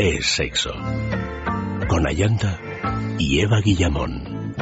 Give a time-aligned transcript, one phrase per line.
[0.00, 0.70] es sexo.
[1.88, 2.58] Con Ayanta
[3.18, 4.54] y Eva Guillamón.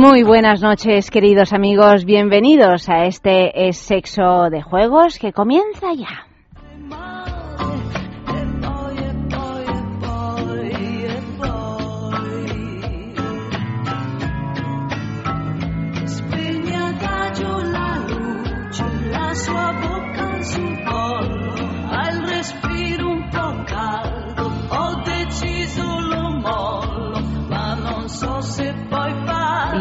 [0.00, 2.06] Muy buenas noches, queridos amigos.
[2.06, 6.29] Bienvenidos a este es Sexo de Juegos que comienza ya.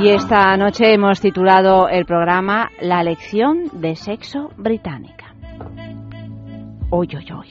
[0.01, 5.35] Y esta noche hemos titulado el programa La lección de sexo británica.
[6.89, 7.49] Hoy, hoy, hoy.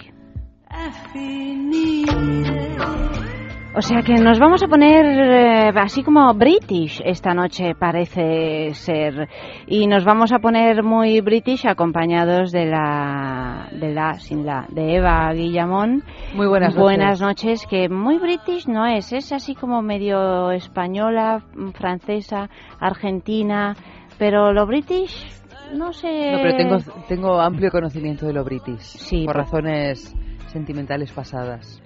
[3.74, 9.28] O sea que nos vamos a poner eh, así como British esta noche parece ser
[9.66, 14.96] y nos vamos a poner muy British acompañados de la de la sin la de
[14.96, 16.02] Eva Guillamón.
[16.34, 16.82] Muy buenas noches.
[16.82, 21.44] Buenas noches que muy British no es, es así como medio española,
[21.74, 22.48] francesa,
[22.80, 23.76] argentina,
[24.18, 25.28] pero lo British
[25.74, 26.32] no sé.
[26.32, 30.16] No, pero tengo tengo amplio conocimiento de lo British sí, por razones
[30.46, 31.82] sentimentales pasadas.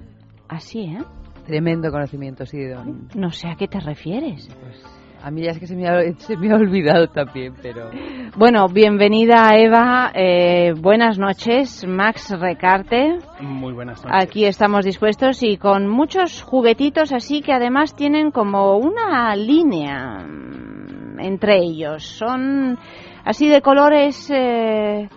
[0.49, 0.99] Así, ¿eh?
[1.47, 3.09] Tremendo conocimiento, sí, don.
[3.15, 4.49] No sé a qué te refieres.
[4.61, 4.85] Pues
[5.23, 7.91] a mí ya es que se me ha, se me ha olvidado también, pero...
[8.37, 13.19] Bueno, bienvenida Eva, eh, buenas noches, Max Recarte.
[13.41, 14.21] Muy buenas noches.
[14.21, 21.21] Aquí estamos dispuestos y con muchos juguetitos así que además tienen como una línea mm,
[21.21, 22.05] entre ellos.
[22.05, 22.79] Son
[23.25, 24.31] así de colores...
[24.35, 25.09] Eh,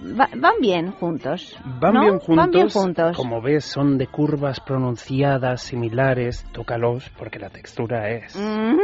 [0.00, 1.56] van bien juntos.
[1.80, 6.46] Van, bien juntos, Como ves, son de curvas pronunciadas, similares.
[6.52, 8.36] Tócalos porque la textura es.
[8.36, 8.76] Mm.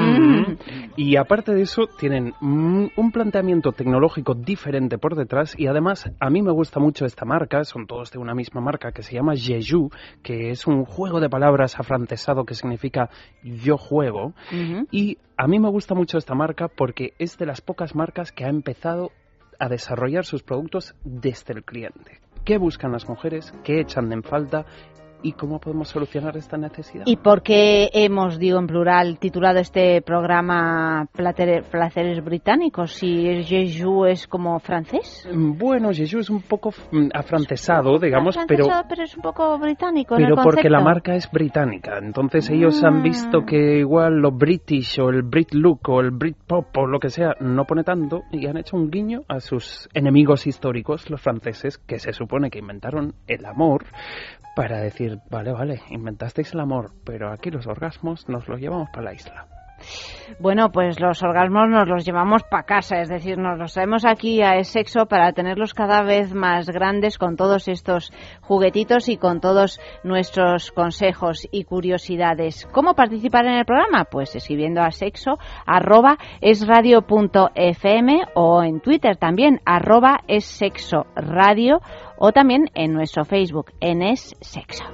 [0.00, 0.56] Mm.
[0.96, 5.58] Y aparte de eso, tienen un planteamiento tecnológico diferente por detrás.
[5.58, 7.64] Y además, a mí me gusta mucho esta marca.
[7.64, 9.90] Son todos de una misma marca que se llama Jeju,
[10.22, 13.10] que es un juego de palabras afrancesado que significa
[13.42, 14.34] yo juego.
[14.90, 18.44] Y a mí me gusta mucho esta marca porque es de las pocas marcas que
[18.44, 19.10] ha empezado
[19.60, 22.20] a desarrollar sus productos desde el cliente.
[22.44, 23.52] ¿Qué buscan las mujeres?
[23.62, 24.64] ¿Qué echan en falta?
[25.22, 27.04] ¿Y cómo podemos solucionar esta necesidad?
[27.06, 32.92] ¿Y por qué hemos, digo en plural, titulado este programa Placeres Británicos?
[32.92, 35.28] Si Jeju es como francés.
[35.32, 38.66] Bueno, Jeju es un poco mm, afrancesado, digamos, pero...
[38.88, 40.16] pero es un poco británico.
[40.16, 41.98] Pero porque la marca es británica.
[41.98, 43.46] Entonces ellos han visto ah.
[43.46, 47.10] que igual lo British o el Brit Look o el Brit Pop o lo que
[47.10, 51.78] sea no pone tanto y han hecho un guiño a sus enemigos históricos, los franceses,
[51.78, 53.84] que se supone que inventaron el amor
[54.60, 59.04] para decir, vale, vale, inventasteis el amor, pero aquí los orgasmos nos los llevamos para
[59.04, 59.59] la isla.
[60.38, 64.42] Bueno, pues los orgasmos nos los llevamos para casa, es decir, nos los traemos aquí
[64.42, 69.80] a sexo para tenerlos cada vez más grandes con todos estos juguetitos y con todos
[70.04, 72.66] nuestros consejos y curiosidades.
[72.72, 74.04] ¿Cómo participar en el programa?
[74.04, 81.80] Pues escribiendo a sexo arroba esradio.fm o en Twitter también arroba es sexo radio
[82.18, 84.84] o también en nuestro Facebook en es sexo.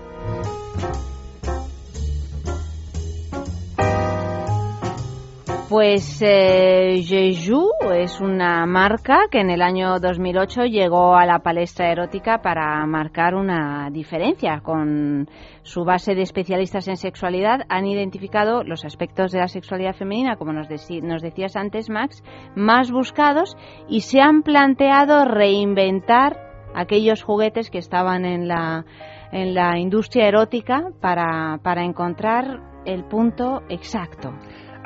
[5.68, 11.90] Pues eh, Jeju es una marca que en el año 2008 llegó a la palestra
[11.90, 14.60] erótica para marcar una diferencia.
[14.60, 15.28] Con
[15.62, 20.52] su base de especialistas en sexualidad han identificado los aspectos de la sexualidad femenina, como
[20.52, 20.68] nos,
[21.02, 22.22] nos decías antes, Max,
[22.54, 23.56] más buscados
[23.88, 26.38] y se han planteado reinventar
[26.76, 28.84] aquellos juguetes que estaban en la,
[29.32, 34.32] en la industria erótica para encontrar el punto exacto.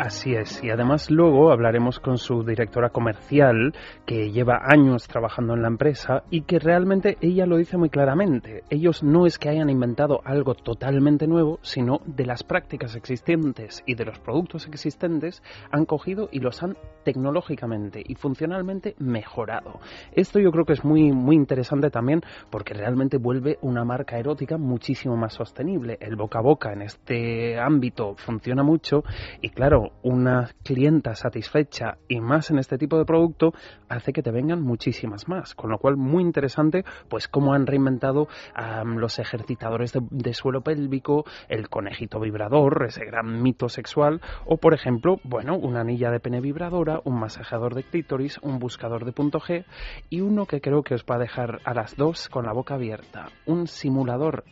[0.01, 3.75] Así es, y además luego hablaremos con su directora comercial,
[4.07, 8.65] que lleva años trabajando en la empresa y que realmente ella lo dice muy claramente.
[8.71, 13.95] Ellos no es que hayan inventado algo totalmente nuevo, sino de las prácticas existentes y
[13.95, 19.81] de los productos existentes han cogido y los han tecnológicamente y funcionalmente mejorado.
[20.13, 24.57] Esto yo creo que es muy, muy interesante también porque realmente vuelve una marca erótica
[24.57, 25.99] muchísimo más sostenible.
[26.01, 29.05] El boca a boca en este ámbito funciona mucho
[29.43, 33.53] y claro, una clienta satisfecha y más en este tipo de producto,
[33.89, 35.55] hace que te vengan muchísimas más.
[35.55, 38.29] Con lo cual, muy interesante, pues cómo han reinventado
[38.85, 45.19] los ejercitadores de, suelo pélvico, el conejito vibrador, ese gran mito sexual, o por ejemplo,
[45.25, 49.65] bueno, una anilla de pene vibradora, un masajeador de clítoris, un buscador de punto G
[50.09, 52.75] y uno que creo que os va a dejar a las dos con la boca
[52.75, 54.45] abierta, un simulador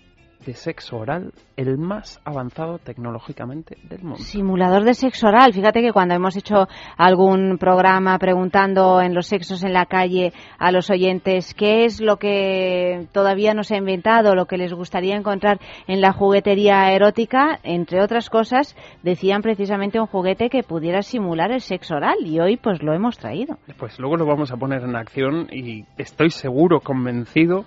[0.44, 4.18] de sexo oral el más avanzado tecnológicamente del mundo.
[4.18, 5.52] Simulador de sexo oral.
[5.52, 10.70] Fíjate que cuando hemos hecho algún programa preguntando en los sexos en la calle a
[10.70, 15.16] los oyentes qué es lo que todavía no se ha inventado, lo que les gustaría
[15.16, 21.50] encontrar en la juguetería erótica, entre otras cosas, decían precisamente un juguete que pudiera simular
[21.50, 23.58] el sexo oral y hoy pues lo hemos traído.
[23.78, 27.64] Pues luego lo vamos a poner en acción y estoy seguro, convencido,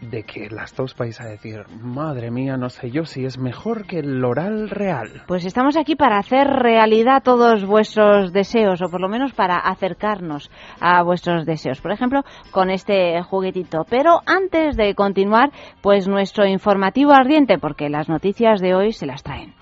[0.00, 3.86] de que las dos vais a decir, madre mía, no sé yo si es mejor
[3.86, 5.22] que el oral real.
[5.26, 10.50] Pues estamos aquí para hacer realidad todos vuestros deseos, o por lo menos para acercarnos
[10.80, 11.80] a vuestros deseos.
[11.80, 13.84] Por ejemplo, con este juguetito.
[13.88, 15.50] Pero antes de continuar,
[15.80, 19.54] pues nuestro informativo ardiente, porque las noticias de hoy se las traen.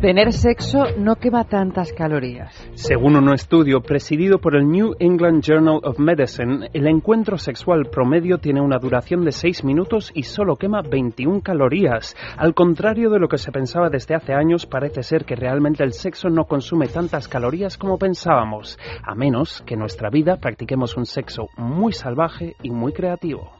[0.00, 2.54] Tener sexo no quema tantas calorías.
[2.74, 8.36] Según un estudio presidido por el New England Journal of Medicine, el encuentro sexual promedio
[8.36, 12.14] tiene una duración de 6 minutos y solo quema 21 calorías.
[12.36, 15.94] Al contrario de lo que se pensaba desde hace años, parece ser que realmente el
[15.94, 21.06] sexo no consume tantas calorías como pensábamos, a menos que en nuestra vida practiquemos un
[21.06, 23.50] sexo muy salvaje y muy creativo.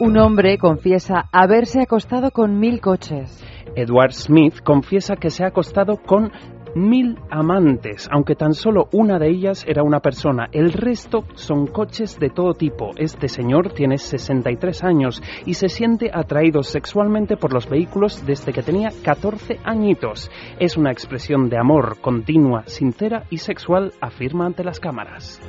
[0.00, 3.44] Un hombre confiesa haberse acostado con mil coches.
[3.78, 6.32] Edward Smith confiesa que se ha acostado con
[6.74, 10.48] mil amantes, aunque tan solo una de ellas era una persona.
[10.50, 12.90] El resto son coches de todo tipo.
[12.96, 18.62] Este señor tiene 63 años y se siente atraído sexualmente por los vehículos desde que
[18.62, 20.28] tenía 14 añitos.
[20.58, 25.40] Es una expresión de amor continua, sincera y sexual, afirma ante las cámaras.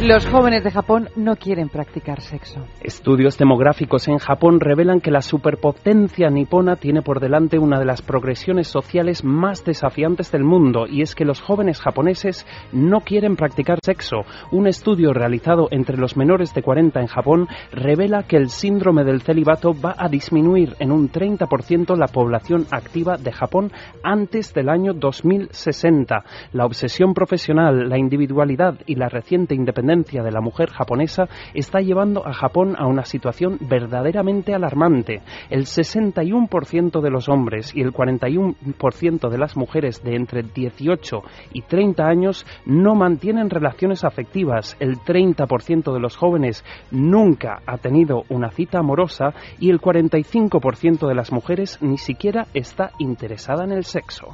[0.00, 2.66] Los jóvenes de Japón no quieren practicar sexo.
[2.80, 8.02] Estudios demográficos en Japón revelan que la superpotencia nipona tiene por delante una de las
[8.02, 13.78] progresiones sociales más desafiantes del mundo y es que los jóvenes japoneses no quieren practicar
[13.84, 14.22] sexo.
[14.50, 19.22] Un estudio realizado entre los menores de 40 en Japón revela que el síndrome del
[19.22, 23.70] celibato va a disminuir en un 30% la población activa de Japón
[24.02, 26.24] antes del año 2060.
[26.52, 32.26] La obsesión profesional, la individualidad y la reciente independencia de la mujer japonesa está llevando
[32.26, 35.22] a Japón a una situación verdaderamente alarmante.
[35.50, 41.62] El 61% de los hombres y el 41% de las mujeres de entre 18 y
[41.62, 44.76] 30 años no mantienen relaciones afectivas.
[44.78, 51.14] El 30% de los jóvenes nunca ha tenido una cita amorosa y el 45% de
[51.14, 54.28] las mujeres ni siquiera está interesada en el sexo.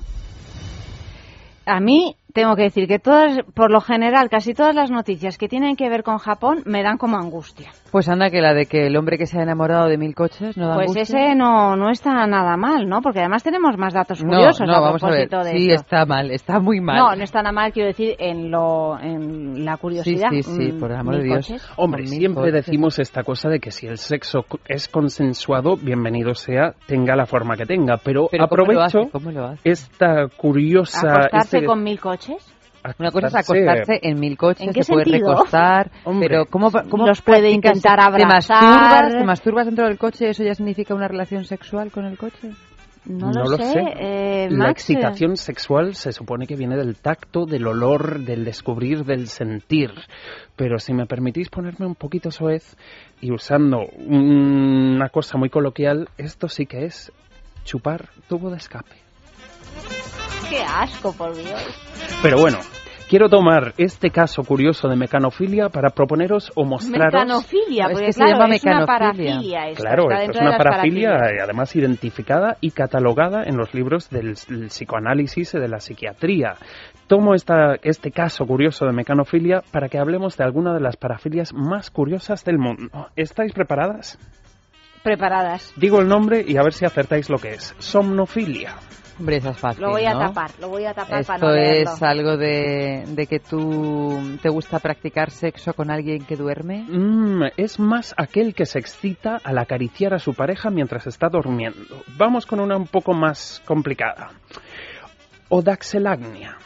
[1.64, 5.48] A mí tengo que decir que todas, por lo general, casi todas las noticias que
[5.48, 7.72] tienen que ver con Japón me dan como angustia.
[7.90, 10.56] Pues anda que la de que el hombre que se ha enamorado de mil coches
[10.56, 13.02] no da Pues ese no, no está nada mal, ¿no?
[13.02, 15.28] Porque además tenemos más datos curiosos no, no, vamos a ver.
[15.46, 16.98] sí, está mal, está muy mal.
[16.98, 20.28] No, no está nada mal, quiero decir, en lo en la curiosidad.
[20.30, 21.72] Sí, sí, sí, por el amor de Dios.
[21.76, 27.16] Hombre, siempre decimos esta cosa de que si el sexo es consensuado, bienvenido sea, tenga
[27.16, 29.10] la forma que tenga, pero, aprovecho
[29.64, 31.08] esta curiosa...
[31.08, 32.27] ¿Acostarse con mil coches?
[32.98, 37.50] Una cosa es acostarse en mil coches, se puede recostar, pero ¿cómo, cómo los puede
[37.50, 38.60] intentar abrazar?
[38.60, 40.30] ¿Te masturbas, ¿Te masturbas dentro del coche?
[40.30, 42.52] ¿Eso ya significa una relación sexual con el coche?
[43.04, 43.84] No, lo, sé.
[43.98, 49.28] Eh, la excitación sexual se supone que viene del tacto, del olor, del descubrir, del
[49.28, 49.90] sentir.
[50.56, 52.76] Pero si me permitís ponerme un poquito soez
[53.22, 57.10] y usando una cosa muy coloquial, esto sí que es
[57.64, 59.07] chupar tubo de escape.
[60.50, 61.62] Qué asco, por Dios.
[62.22, 62.58] Pero bueno,
[63.08, 67.12] quiero tomar este caso curioso de mecanofilia para proponeros o mostraros...
[67.12, 69.60] Mecanofilia, porque se llama es una parafilia.
[69.74, 74.34] claro, esto es una parafilia además identificada y catalogada en los libros del,
[74.68, 76.54] psicoanálisis y de la psiquiatría.
[77.08, 81.52] Tomo esta, este caso curioso de mecanofilia para que hablemos de alguna de las parafilias
[81.52, 83.08] más curiosas del mundo.
[83.16, 84.18] ¿Estáis preparadas?
[85.02, 85.72] Preparadas.
[85.76, 87.74] Digo el nombre y a ver si acertáis lo que es.
[87.78, 88.76] Somnofilia.
[89.18, 91.54] Hombre, esa es fácil, Lo voy a tapar, lo voy a tapar Esto para no
[91.54, 96.84] es algo de, de, que tú te gusta practicar sexo con alguien que duerme.
[96.88, 102.02] Mm, es más aquel que se excita al acariciar a su pareja mientras está durmiendo.
[102.16, 104.30] Vamos con una un poco más complicada.
[105.48, 106.56] Odaxelagnia.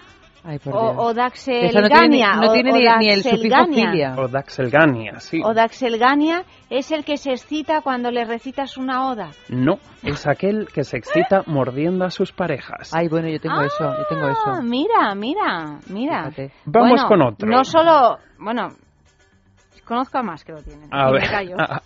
[0.65, 2.35] O, Daxelgania.
[2.35, 4.17] no tiene, ni, el sufijo filia.
[4.19, 5.41] O Daxelgania, sí.
[5.45, 9.31] O Daxelgania es el que se excita cuando le recitas una oda.
[9.49, 12.93] No, es aquel que se excita mordiendo a sus parejas.
[12.93, 14.41] Ay, bueno, yo tengo eso, yo tengo eso.
[14.47, 16.31] Ah, mira, mira, mira.
[16.65, 17.49] Vamos con otro.
[17.49, 18.71] No solo, bueno,
[19.85, 20.89] conozco a más que lo tienen.
[20.91, 21.25] A, ver,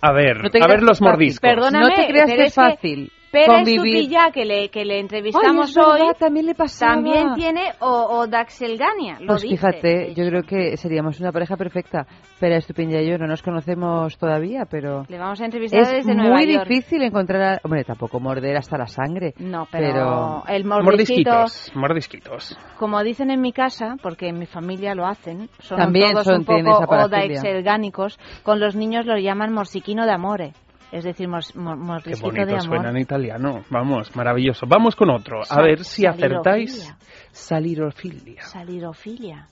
[0.01, 1.41] a, ver, a ver los mordiscos.
[1.41, 3.13] Perdóname, no te creas que es fácil.
[3.45, 9.19] Pérez Supilla, que le, que le entrevistamos hoy, también, le también tiene o, o Daxelgania.
[9.27, 12.07] pues fíjate, yo creo que seríamos una pareja perfecta.
[12.41, 15.05] Pérez Estupilla y yo no nos conocemos todavía, pero...
[15.09, 17.61] Le vamos a entrevistar es desde Nueva muy difícil encontrar...
[17.65, 19.35] Hombre, tampoco morder hasta la sangre.
[19.39, 22.59] No, pero, el mordisquitos, mordisquitos.
[22.79, 26.39] Como dicen en mi casa, porque en mi familia lo hacen, son también todos son,
[26.41, 30.53] un poco o daxelgánicos, con los niños lo llaman morsiquino de amore.
[30.93, 33.65] Es decir, mor, mor, Qué bonito suena en italiano.
[33.71, 34.67] Vamos, maravilloso.
[34.69, 35.41] Vamos con otro.
[35.49, 36.95] a ver si acertáis.
[37.33, 38.43] Salirofilia.
[38.43, 39.49] Salirofilia.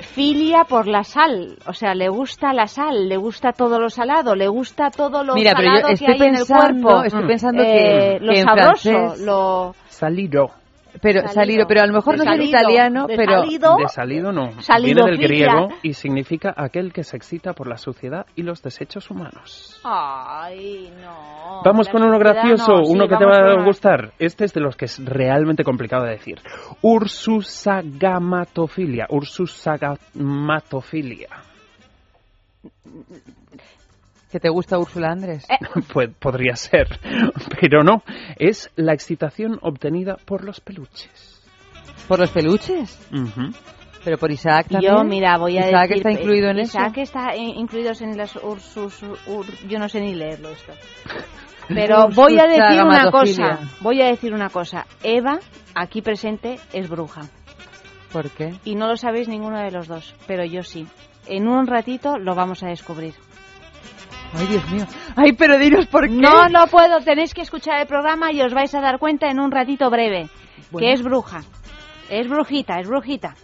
[0.00, 4.34] Filia por la sal, o sea, le gusta la sal, le gusta todo lo salado,
[4.34, 7.04] le gusta todo lo Mira, salado pero yo que hay en el cuerpo.
[7.04, 10.50] Estoy pensando que, eh, lo sabroso, lo saliro.
[11.00, 14.50] Pero salido, pero a lo mejor no es italiano, pero de salido no.
[14.82, 19.10] Viene del griego y significa aquel que se excita por la suciedad y los desechos
[19.10, 19.80] humanos.
[19.84, 21.62] Ay, no.
[21.64, 24.12] Vamos con uno gracioso, uno que te va a gustar.
[24.18, 26.40] Este es de los que es realmente complicado de decir.
[26.82, 29.06] Ursusagamatofilia.
[29.08, 31.28] Ursusagamatofilia.
[34.32, 35.44] ¿Que te gusta Úrsula Andrés?
[35.50, 35.58] Eh.
[35.92, 36.88] pues podría ser,
[37.60, 38.02] pero no.
[38.38, 41.42] Es la excitación obtenida por los peluches.
[42.08, 42.98] ¿Por los peluches?
[44.02, 44.94] Pero por Isaac también.
[44.96, 49.04] Yo, mira, voy a Isaac está incluido en Isaac está incluido en las Ursus...
[49.68, 50.72] yo no sé ni leerlo esto.
[51.68, 53.58] Pero voy a decir una cosa.
[53.80, 54.86] Voy a decir una cosa.
[55.02, 55.38] Eva,
[55.74, 57.20] aquí presente, es bruja.
[58.12, 58.54] ¿Por qué?
[58.64, 60.86] Y no lo sabéis ninguno de los dos, pero yo sí.
[61.26, 63.14] En un ratito lo vamos a descubrir.
[64.34, 64.84] Ay, Dios mío.
[65.16, 66.14] Ay, pero dinos por qué.
[66.14, 67.00] No, no puedo.
[67.00, 70.28] Tenéis que escuchar el programa y os vais a dar cuenta en un ratito breve
[70.78, 71.42] que es bruja.
[72.10, 73.34] Es brujita, es brujita.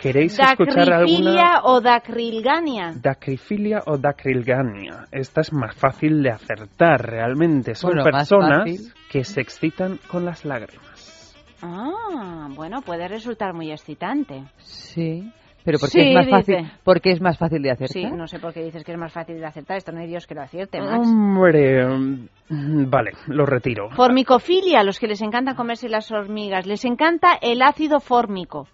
[0.00, 1.62] ¿Queréis escuchar alguna?
[1.64, 2.92] o dacrilgania?
[3.00, 5.06] Dacrifilia o dacrilgania.
[5.10, 7.74] Esta es más fácil de acertar realmente.
[7.74, 11.34] Son personas que se excitan con las lágrimas.
[11.62, 14.44] Ah, bueno, puede resultar muy excitante.
[14.58, 15.32] Sí.
[15.66, 17.92] Pero porque es más fácil, porque es más fácil de acertar.
[17.92, 19.76] Sí, no sé por qué dices que es más fácil de acertar.
[19.76, 21.08] Esto no hay Dios que lo acierte, Max.
[21.08, 23.90] Hombre, mm, vale, lo retiro.
[23.90, 28.68] Formicofilia, los que les encanta comerse las hormigas, les encanta el ácido fórmico.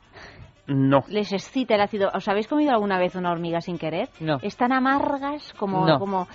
[0.67, 1.03] No.
[1.09, 2.11] Les excita el ácido.
[2.15, 4.11] ¿Os habéis comido alguna vez una hormiga sin querer?
[4.21, 4.37] No.
[4.43, 6.29] Están amargas como, como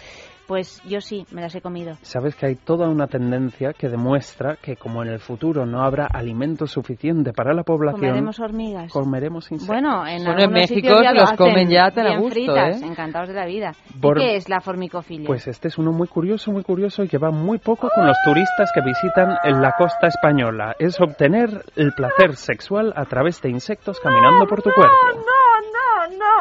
[0.47, 1.95] pues yo sí, me las he comido.
[2.01, 6.07] Sabes que hay toda una tendencia que demuestra que como en el futuro no habrá
[6.07, 8.91] alimento suficiente para la población, comeremos hormigas.
[8.91, 9.67] Comeremos insectos.
[9.67, 12.85] Bueno, en bueno, México ya los comen ya te la gusto, fritas, ¿eh?
[12.85, 13.71] encantados de la vida.
[14.15, 15.27] qué es la formicofilia?
[15.27, 18.17] Pues este es uno muy curioso, muy curioso y que va muy poco con los
[18.23, 20.75] turistas que visitan en la costa española.
[20.79, 24.95] Es obtener el placer sexual a través de insectos caminando por tu cuerpo.
[25.13, 26.36] No, no, no, no,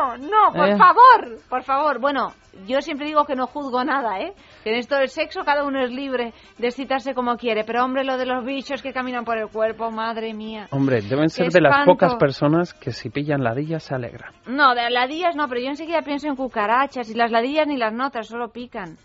[0.53, 0.77] por eh.
[0.77, 2.01] favor, por favor.
[2.01, 2.33] Bueno,
[2.67, 4.33] yo siempre digo que no juzgo nada, ¿eh?
[4.65, 7.65] Que en esto del sexo cada uno es libre de excitarse como quiere.
[7.65, 10.67] Pero, hombre, lo de los bichos que caminan por el cuerpo, madre mía.
[10.71, 14.33] Hombre, deben ser de las pocas personas que si pillan ladillas se alegra.
[14.47, 17.11] No, de ladillas no, pero yo enseguida pienso en cucarachas.
[17.11, 18.97] Y las ladillas ni las notas, solo pican.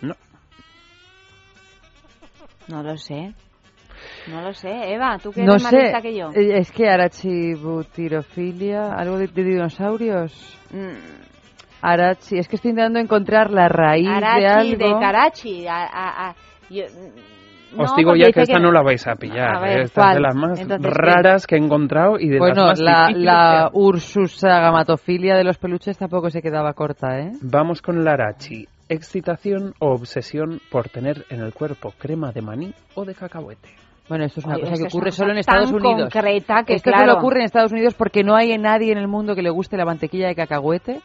[0.00, 0.14] No.
[2.68, 3.34] No lo sé.
[4.26, 6.30] No lo sé, Eva, tú que eres más lista que yo.
[6.34, 10.58] Eh, es que arachibutirofilia, algo de, dinosaurios.
[10.70, 10.94] Mm.
[11.82, 14.78] Arachi, es que estoy intentando encontrar la raíz de algo.
[14.78, 15.66] de Karachi.
[15.68, 16.34] A,
[17.78, 19.66] os digo ya que esta no la vais a pillar.
[19.66, 19.82] ¿eh?
[19.82, 23.10] esta es de las más raras que he encontrado y de bueno, las más la,
[23.12, 27.32] la ursusagamatofilia de los peluches tampoco se quedaba corta, ¿eh?
[27.42, 28.66] Vamos con la arachi.
[28.88, 33.68] Excitación o obsesión por tener en el cuerpo crema de maní o de cacahuete.
[34.08, 36.12] Bueno, esto es una cosa que ocurre solo en Estados Unidos.
[36.12, 39.34] Concreta que esto solo ocurre en Estados Unidos porque no hay nadie en el mundo
[39.34, 41.00] que le guste la mantequilla de cacahuete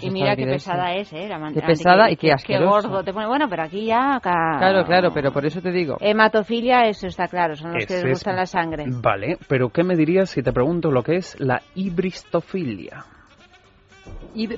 [0.00, 1.28] y mira qué pesada es, ¿eh?
[1.28, 2.82] La qué pesada y qué asquerosa.
[2.82, 3.26] Qué gordo te pone.
[3.26, 4.18] Bueno, pero aquí ya...
[4.22, 5.96] Claro, claro, pero por eso te digo.
[6.00, 8.84] Hematofilia, eso está claro, son los que les gustan la sangre.
[8.88, 13.04] Vale, pero ¿qué me dirías si te pregunto lo que es la hibristofilia?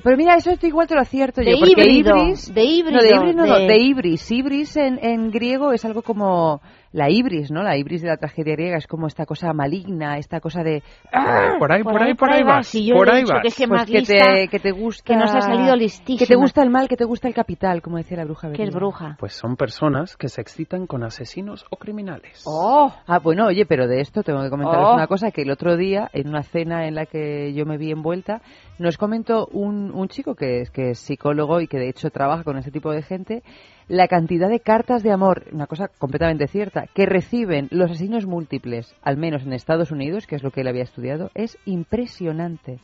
[0.03, 1.57] pero mira, eso igual te lo acierto de yo.
[1.59, 2.97] Porque ibris, de híbrido.
[2.97, 3.77] No, de ibris no, de...
[3.79, 4.31] ibris.
[4.31, 6.61] Ibris en, en griego es algo como
[6.93, 7.63] la ibris, ¿no?
[7.63, 10.83] La ibris de la tragedia griega es como esta cosa maligna, esta cosa de...
[11.11, 11.55] ¡Ah!
[11.59, 12.71] Por, ahí, por, ahí, por ahí, vas.
[12.93, 13.55] por ahí vas.
[13.55, 15.03] Que, pues que, te, que te gusta...
[15.03, 16.19] Que nos ha salido listísima.
[16.19, 18.51] Que te gusta el mal, que te gusta el capital, como decía la bruja.
[18.51, 19.17] ¿Qué es bruja?
[19.19, 22.43] Pues son personas que se excitan con asesinos o criminales.
[22.45, 22.93] ¡Oh!
[23.07, 24.93] Ah, bueno, oye, pero de esto tengo que comentaros oh.
[24.93, 27.91] una cosa, que el otro día, en una cena en la que yo me vi
[27.91, 28.41] envuelta,
[28.79, 32.43] nos comentó un, un chico que es, que es psicólogo y que de hecho trabaja
[32.43, 33.43] con ese tipo de gente
[33.87, 38.95] la cantidad de cartas de amor, una cosa completamente cierta, que reciben los asesinos múltiples,
[39.01, 42.79] al menos en Estados Unidos, que es lo que él había estudiado, es impresionante.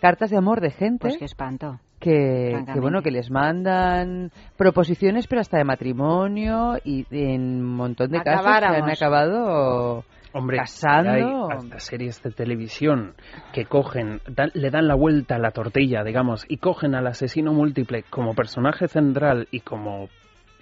[0.00, 1.08] Cartas de amor de gente.
[1.08, 1.80] Pues espanto.
[1.98, 8.22] Que, bueno que les mandan proposiciones pero hasta de matrimonio y en un montón de
[8.22, 13.14] casos se han acabado Hombre, casando hay hasta series de televisión
[13.52, 14.20] que cogen
[14.54, 18.88] le dan la vuelta a la tortilla digamos y cogen al asesino múltiple como personaje
[18.88, 20.08] central y como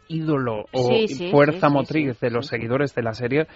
[0.08, 0.90] ídolo o
[1.30, 3.46] fuerza motriz de los seguidores de la serie,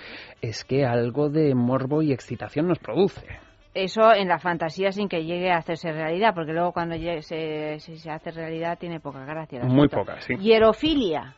[0.40, 3.26] es que algo de morbo y excitación nos produce.
[3.74, 8.10] Eso en la fantasía sin que llegue a hacerse realidad, porque luego cuando se, se
[8.10, 9.62] hace realidad tiene poca gracia.
[9.64, 10.34] Muy poca, sí.
[10.36, 11.34] Hierofilia.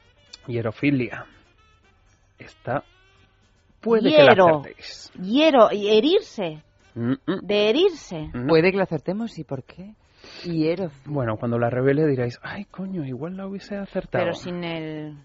[0.47, 1.26] Hierofilia.
[2.38, 2.85] Esta
[3.88, 5.12] puede que la acertéis.
[5.21, 6.62] Hiero, herirse.
[6.95, 8.30] De herirse.
[8.49, 9.95] Puede que la acertemos, ¿y por qué?
[11.04, 14.25] Bueno, cuando la revele diréis, ay, coño, igual la hubiese acertado.
[14.25, 15.16] Pero sin el...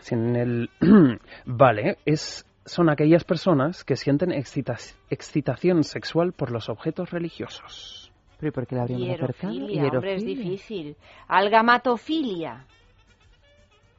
[0.00, 0.70] Sin el...
[1.46, 8.12] vale, es, son aquellas personas que sienten excitación sexual por los objetos religiosos.
[8.38, 9.54] ¿Pero por qué la habríamos acertado?
[9.54, 10.96] Hombre, es difícil.
[11.28, 12.66] Algamatofilia.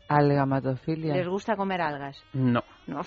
[0.08, 1.16] Algamatofilia.
[1.16, 2.18] ¿Les gusta comer algas?
[2.34, 2.64] No.
[2.88, 3.02] No.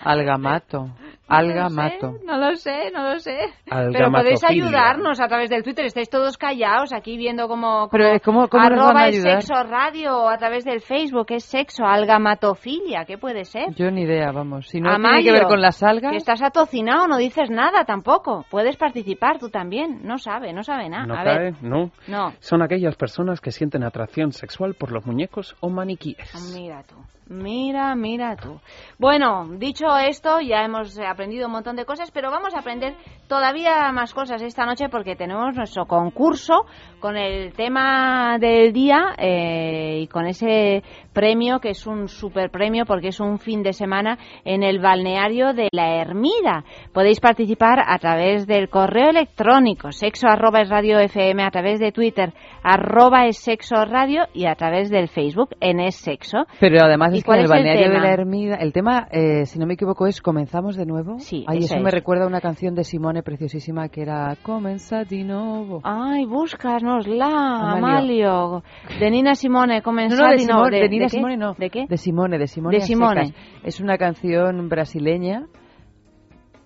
[0.00, 0.90] Algamato.
[1.38, 2.18] Algamato.
[2.24, 3.38] No lo sé, no lo sé.
[3.64, 5.84] Pero podéis ayudarnos a través del Twitter.
[5.84, 7.88] Estáis todos callados aquí viendo cómo...
[7.90, 11.26] Pero ¿cómo, cómo arroba es sexo radio a través del Facebook.
[11.30, 13.04] Es sexo, algamatofilia.
[13.04, 13.74] ¿Qué puede ser?
[13.74, 14.68] Yo ni idea, vamos.
[14.68, 16.12] Si no tiene que ver con las algas...
[16.12, 18.44] Que estás atocinado, no dices nada tampoco.
[18.50, 20.00] Puedes participar tú también.
[20.02, 21.06] No sabe, no sabe nada.
[21.06, 21.54] No a ver.
[21.62, 21.90] no.
[22.06, 22.32] No.
[22.40, 26.32] Son aquellas personas que sienten atracción sexual por los muñecos o maniquíes.
[26.54, 26.96] Mira tú.
[27.28, 28.60] Mira, mira tú.
[28.98, 32.94] Bueno, dicho esto, ya hemos aprendido un montón de cosas, pero vamos a aprender
[33.28, 36.66] todavía más cosas esta noche porque tenemos nuestro concurso
[37.00, 40.82] con el tema del día eh, y con ese
[41.12, 45.52] premio que es un super premio porque es un fin de semana en el balneario
[45.52, 46.64] de la Ermida.
[46.92, 51.92] Podéis participar a través del correo electrónico sexo arroba es radio fm, a través de
[51.92, 52.32] Twitter
[52.62, 56.44] arroba es sexo radio y a través del Facebook en es sexo.
[56.60, 59.66] Pero además es que en el balneario de la Ermida, el tema, eh, si no
[59.66, 61.01] me equivoco, es comenzamos de nuevo.
[61.18, 65.24] Sí, Ay, eso me recuerda a una canción de Simone preciosísima que era Comenza di
[65.24, 65.80] nuevo.
[65.84, 68.62] Ay, búscanosla, Amalio.
[68.98, 70.70] De Nina Simone, Comenza no, no, de, di nuevo.
[70.70, 71.54] De, Nina Simone no.
[71.54, 71.86] ¿De qué?
[71.88, 72.76] De Simone, de Simone.
[72.76, 73.34] De Simone.
[73.62, 75.46] Es una canción brasileña.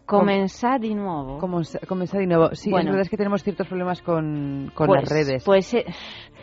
[0.07, 1.38] Comenzar de nuevo.
[1.38, 2.55] Comenzar de nuevo.
[2.55, 2.90] Sí, bueno.
[2.90, 5.44] es verdad es que tenemos ciertos problemas con, con pues, las redes.
[5.44, 5.85] Pues eh,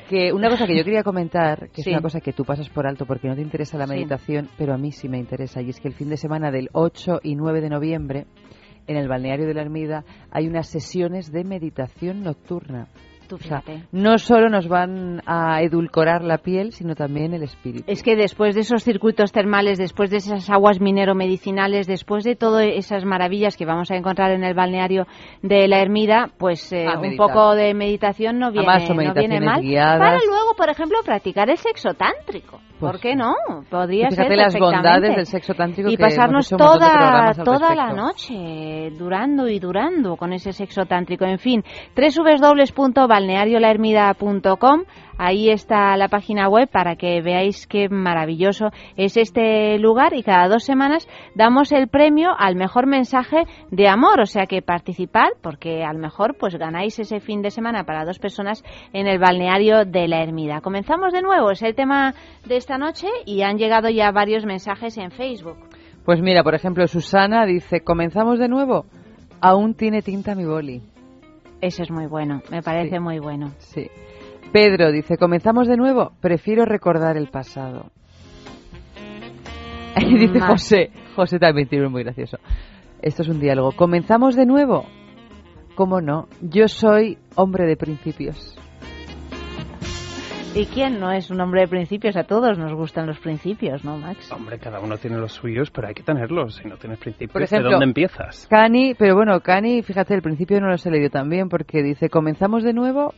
[0.10, 2.88] que una cosa que yo quería comentar, que es una cosa que tú pasas por
[2.88, 5.80] alto porque no te interesa la meditación, pero a mí sí me interesa, y es
[5.80, 8.26] que el fin de semana del 8 y 9 de noviembre,
[8.88, 12.88] en el balneario de la Ermida, hay unas sesiones de meditación nocturna
[13.92, 17.84] no solo nos van a edulcorar la piel, sino también el espíritu.
[17.88, 22.66] Es que después de esos circuitos termales, después de esas aguas minero-medicinales, después de todas
[22.66, 25.06] esas maravillas que vamos a encontrar en el balneario
[25.42, 29.62] de la Ermida, pues eh, un poco de meditación no viene, no viene mal.
[30.00, 32.60] Para luego, por ejemplo, practicar el sexo tántrico.
[32.80, 33.36] ¿Por pues qué no?
[33.70, 39.60] Podría ser las bondades del sexo tántrico y pasarnos toda toda la noche durando y
[39.60, 41.24] durando con ese sexo tántrico.
[41.26, 41.64] En fin,
[41.96, 44.84] www.balneariolahermida.com
[45.18, 50.48] Ahí está la página web para que veáis qué maravilloso es este lugar y cada
[50.48, 55.84] dos semanas damos el premio al mejor mensaje de amor, o sea que participad porque
[55.84, 59.86] a lo mejor pues ganáis ese fin de semana para dos personas en el balneario
[59.86, 60.62] de la Ermida.
[60.62, 62.14] Comenzamos de nuevo, es el tema
[62.46, 65.58] de esta noche y han llegado ya varios mensajes en Facebook.
[66.06, 68.86] Pues mira, por ejemplo, Susana dice, ¿comenzamos de nuevo?
[69.40, 70.82] Aún tiene tinta mi boli.
[71.62, 73.52] Eso es muy bueno, me parece muy bueno.
[73.60, 73.90] Sí.
[74.54, 76.12] Pedro dice, ¿comenzamos de nuevo?
[76.22, 77.88] Prefiero recordar el pasado.
[80.00, 82.38] Y dice José, José también tiene muy gracioso.
[83.02, 83.72] Esto es un diálogo.
[83.72, 84.86] ¿Comenzamos de nuevo?
[85.76, 86.28] ¿Cómo no?
[86.42, 88.58] Yo soy hombre de principios.
[90.56, 92.16] ¿Y quién no es un hombre de principios?
[92.16, 94.32] A todos nos gustan los principios, ¿no, Max?
[94.32, 96.58] Hombre, cada uno tiene los suyos, pero hay que tenerlos.
[96.58, 98.48] Si no tienes principios, ¿de dónde empiezas?
[98.50, 102.64] Cani, pero bueno, Cani, fíjate, el principio no lo he leído también porque dice, comenzamos
[102.64, 103.16] de nuevo,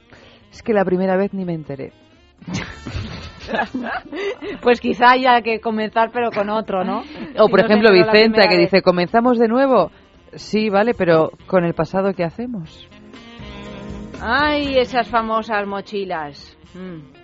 [0.56, 1.92] es que la primera vez ni me enteré.
[4.62, 7.04] pues quizá haya que comenzar, pero con otro, ¿no?
[7.38, 9.92] O, por ejemplo, Vicenta, que dice, comenzamos de nuevo.
[10.34, 12.88] Sí, vale, pero con el pasado, ¿qué hacemos?
[14.22, 16.58] Ay, esas famosas mochilas.
[16.74, 17.15] Mm.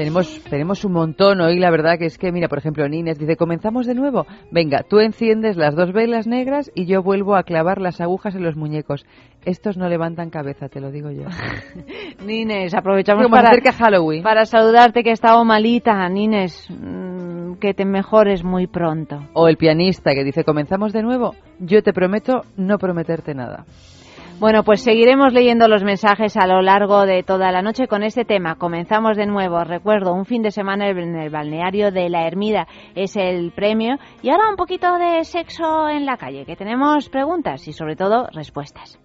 [0.00, 3.36] Tenemos, tenemos un montón hoy, la verdad que es que, mira, por ejemplo, Nines dice,
[3.36, 4.24] comenzamos de nuevo.
[4.50, 8.42] Venga, tú enciendes las dos velas negras y yo vuelvo a clavar las agujas en
[8.42, 9.04] los muñecos.
[9.44, 11.24] Estos no levantan cabeza, te lo digo yo.
[12.24, 14.22] Nines, aprovechamos para, Halloween.
[14.22, 16.08] para saludarte que he estado malita.
[16.08, 19.28] Nines, mm, que te mejores muy pronto.
[19.34, 21.34] O el pianista que dice, comenzamos de nuevo.
[21.58, 23.66] Yo te prometo no prometerte nada.
[24.40, 28.24] Bueno, pues seguiremos leyendo los mensajes a lo largo de toda la noche con este
[28.24, 28.54] tema.
[28.54, 29.62] Comenzamos de nuevo.
[29.64, 33.98] Recuerdo, un fin de semana en el balneario de la Ermida es el premio.
[34.22, 38.28] Y ahora un poquito de sexo en la calle, que tenemos preguntas y sobre todo
[38.32, 38.98] respuestas.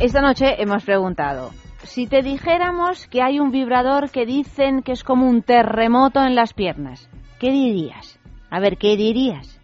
[0.00, 1.52] Esta noche hemos preguntado,
[1.84, 6.34] si te dijéramos que hay un vibrador que dicen que es como un terremoto en
[6.34, 8.18] las piernas, ¿qué dirías?
[8.50, 9.58] A ver, ¿qué dirías?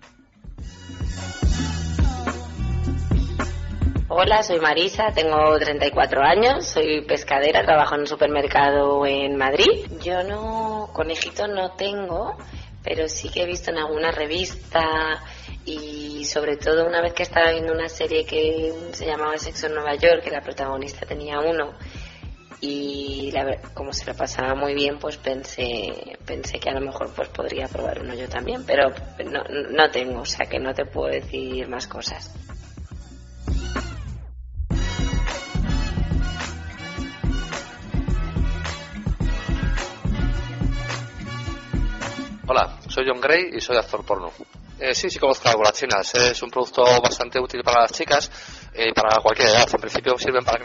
[4.11, 9.87] Hola, soy Marisa, tengo 34 años, soy pescadera, trabajo en un supermercado en Madrid.
[10.03, 12.37] Yo no, conejito no tengo,
[12.83, 15.23] pero sí que he visto en alguna revista
[15.67, 19.75] y sobre todo una vez que estaba viendo una serie que se llamaba Sexo en
[19.75, 21.75] Nueva York, que la protagonista tenía uno
[22.61, 27.11] y la, como se lo pasaba muy bien pues pensé pensé que a lo mejor
[27.15, 28.91] pues podría probar uno yo también pero
[29.25, 32.35] no, no tengo o sea que no te puedo decir más cosas
[42.51, 44.33] Hola, soy John Gray y soy actor porno.
[44.81, 46.15] Eh, sí, sí conozco las chinas.
[46.15, 48.31] Es un producto bastante útil para las chicas
[48.75, 49.69] y para cualquier edad.
[49.71, 50.65] En principio sirven para...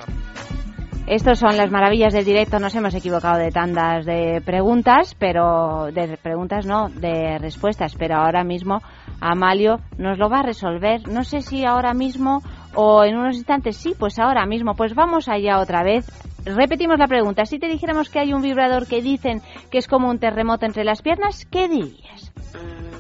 [1.06, 2.60] Estas son las maravillas del directo.
[2.60, 7.96] Nos hemos equivocado de tandas de preguntas, pero de preguntas no, de respuestas.
[7.96, 8.82] Pero ahora mismo
[9.20, 11.06] Amalio nos lo va a resolver.
[11.10, 12.42] No sé si ahora mismo
[12.74, 13.76] o en unos instantes.
[13.76, 14.76] Sí, pues ahora mismo.
[14.76, 16.08] Pues vamos allá otra vez.
[16.46, 17.46] Repetimos la pregunta.
[17.46, 20.86] Si te dijéramos que hay un vibrador que dicen que es como un terremoto entre
[20.86, 22.32] las piernas, ¿qué dirías?
[22.54, 22.94] Mm,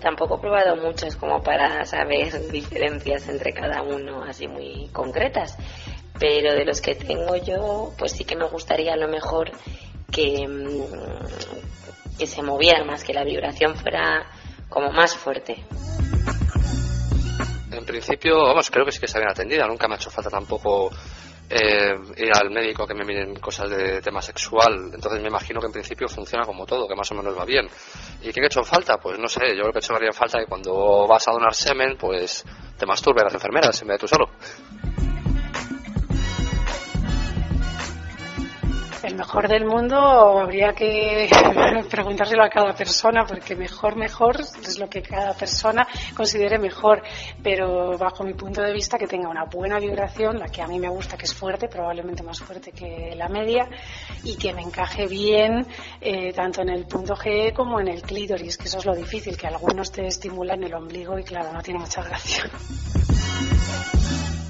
[0.00, 5.58] tampoco he probado muchos como para saber diferencias entre cada uno así muy concretas
[6.18, 9.50] pero de los que tengo yo, pues sí que me gustaría a lo mejor
[10.10, 14.26] que, mm, que se moviera más, que la vibración fuera
[14.68, 15.64] como más fuerte.
[17.70, 19.66] En principio, vamos, creo que sí que está bien atendida.
[19.66, 20.90] Nunca me ha hecho falta tampoco
[21.48, 24.90] eh, ir al médico que me miren cosas de tema sexual.
[24.92, 27.66] Entonces me imagino que en principio funciona como todo, que más o menos va bien.
[28.22, 28.98] ¿Y qué he hecho falta?
[28.98, 31.96] Pues no sé, yo creo que he hecho falta que cuando vas a donar semen,
[31.96, 32.44] pues
[32.76, 34.30] te masturbe a las enfermeras en vez de tú solo.
[39.08, 39.96] El mejor del mundo
[40.38, 41.30] habría que
[41.90, 47.02] preguntárselo a cada persona, porque mejor, mejor es lo que cada persona considere mejor.
[47.42, 50.78] Pero bajo mi punto de vista, que tenga una buena vibración, la que a mí
[50.78, 53.66] me gusta, que es fuerte, probablemente más fuerte que la media,
[54.24, 55.66] y que me encaje bien
[56.02, 59.38] eh, tanto en el punto G como en el clítoris, que eso es lo difícil,
[59.38, 62.44] que algunos te estimulan el ombligo y claro, no tiene mucha gracia.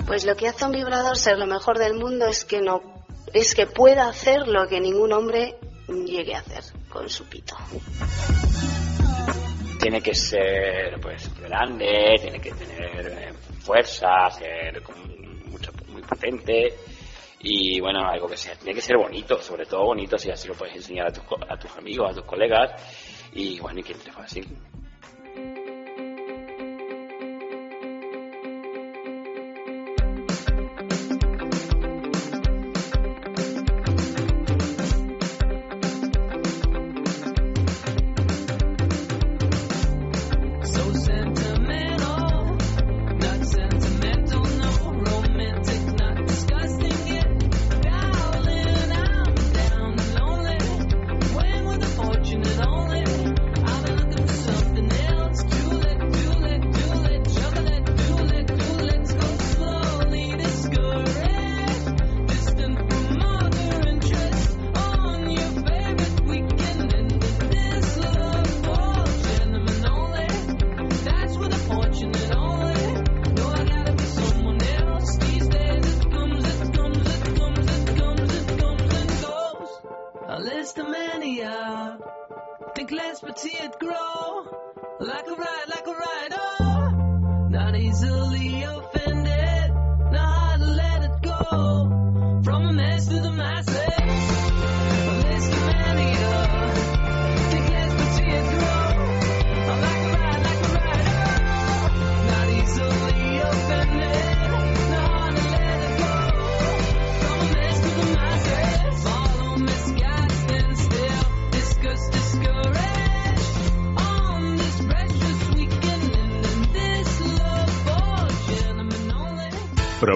[0.04, 2.97] Pues lo que hace un vibrador ser lo mejor del mundo es que no
[3.32, 5.56] es que pueda hacer lo que ningún hombre
[5.88, 7.56] llegue a hacer con su pito.
[9.80, 14.82] Tiene que ser pues grande, tiene que tener eh, fuerza, ser
[15.46, 16.74] mucho, muy potente
[17.40, 20.54] y bueno, algo que sea, tiene que ser bonito, sobre todo bonito si así lo
[20.54, 22.72] puedes enseñar a tus, a tus amigos, a tus colegas
[23.32, 24.48] y bueno, y que entre fácil.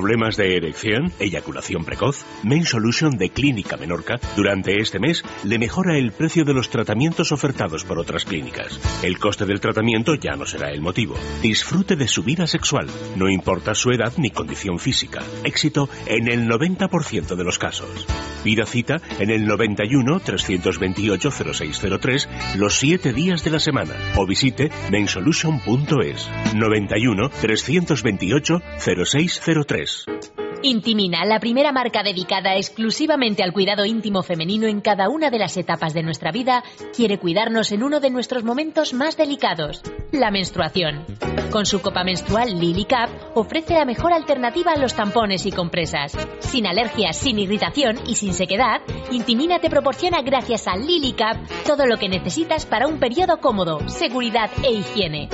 [0.03, 1.13] ¿Problemas de erección?
[1.21, 2.25] ¿Eyaculación precoz?
[2.43, 7.33] Main Solution de Clínica Menorca durante este mes le mejora el precio de los tratamientos
[7.33, 8.81] ofertados por otras clínicas.
[9.03, 11.15] El coste del tratamiento ya no será el motivo.
[11.43, 15.23] Disfrute de su vida sexual, no importa su edad ni condición física.
[15.45, 18.07] Éxito en el 90% de los casos.
[18.43, 24.71] Pida cita en el 91 328 0603 los 7 días de la semana o visite
[24.91, 34.81] mainsolution.es 91 328 0603 Intimina, la primera marca dedicada exclusivamente al cuidado íntimo femenino en
[34.81, 36.63] cada una de las etapas de nuestra vida,
[36.95, 41.05] quiere cuidarnos en uno de nuestros momentos más delicados, la menstruación.
[41.51, 46.17] Con su copa menstrual Lily Cap ofrece la mejor alternativa a los tampones y compresas.
[46.39, 51.87] Sin alergias, sin irritación y sin sequedad, Intimina te proporciona gracias a Lily Cap todo
[51.87, 55.29] lo que necesitas para un periodo cómodo, seguridad e higiene.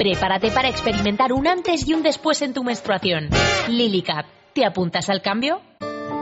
[0.00, 3.28] Prepárate para experimentar un antes y un después en tu menstruación.
[3.68, 5.60] LiliCap, ¿te apuntas al cambio?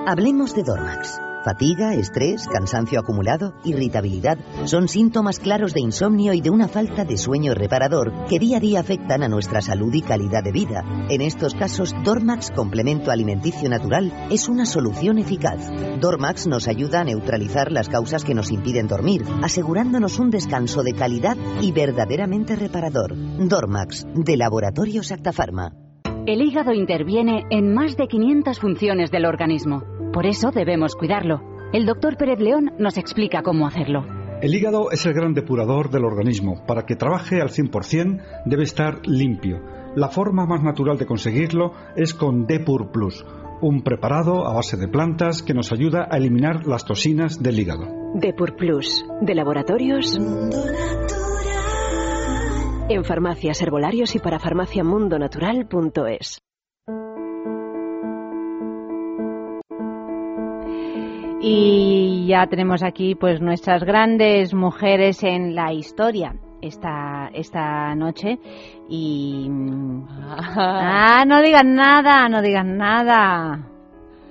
[0.04, 1.27] Hablemos de Dormax.
[1.48, 7.16] Fatiga, estrés, cansancio acumulado, irritabilidad son síntomas claros de insomnio y de una falta de
[7.16, 10.84] sueño reparador que día a día afectan a nuestra salud y calidad de vida.
[11.08, 15.72] En estos casos, Dormax Complemento Alimenticio Natural es una solución eficaz.
[15.98, 20.92] Dormax nos ayuda a neutralizar las causas que nos impiden dormir, asegurándonos un descanso de
[20.92, 23.14] calidad y verdaderamente reparador.
[23.16, 25.72] Dormax, de Laboratorio Actafarma.
[26.26, 29.97] El hígado interviene en más de 500 funciones del organismo.
[30.18, 31.40] Por eso debemos cuidarlo.
[31.72, 34.04] El doctor Pérez León nos explica cómo hacerlo.
[34.42, 36.66] El hígado es el gran depurador del organismo.
[36.66, 39.62] Para que trabaje al 100% debe estar limpio.
[39.94, 43.24] La forma más natural de conseguirlo es con Depur Plus,
[43.61, 47.87] un preparado a base de plantas que nos ayuda a eliminar las toxinas del hígado.
[48.14, 50.18] Depur Plus, de laboratorios.
[52.88, 56.42] En farmacias, herbolarios y para farmaciamundonatural.es.
[61.40, 68.38] Y ya tenemos aquí pues nuestras grandes mujeres en la historia esta, esta noche
[68.88, 69.48] y...
[70.61, 73.67] Ah, no digan nada, no digan nada.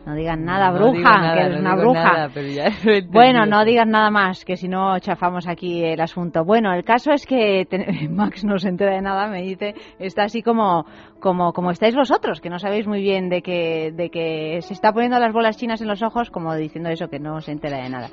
[0.07, 2.29] No digan nada, bruja, que eres una bruja.
[3.11, 6.45] bueno, no digas nada más, que si no chafamos aquí el asunto.
[6.45, 7.67] Bueno, el caso es que
[8.09, 10.85] Max no se entera de nada, me dice, está así como,
[11.19, 14.93] como, como estáis vosotros, que no sabéis muy bien de que, de que se está
[14.93, 17.89] poniendo las bolas chinas en los ojos, como diciendo eso, que no se entera de
[17.89, 18.07] nada.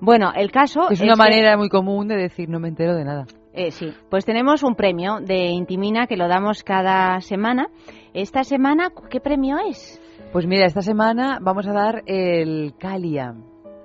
[0.00, 3.24] Bueno, el caso es una manera muy común de decir no me entero de nada.
[3.52, 7.66] Eh, sí, pues tenemos un premio de Intimina que lo damos cada semana.
[8.14, 9.99] Esta semana, ¿qué premio es?
[10.32, 13.34] Pues mira, esta semana vamos a dar el Calia.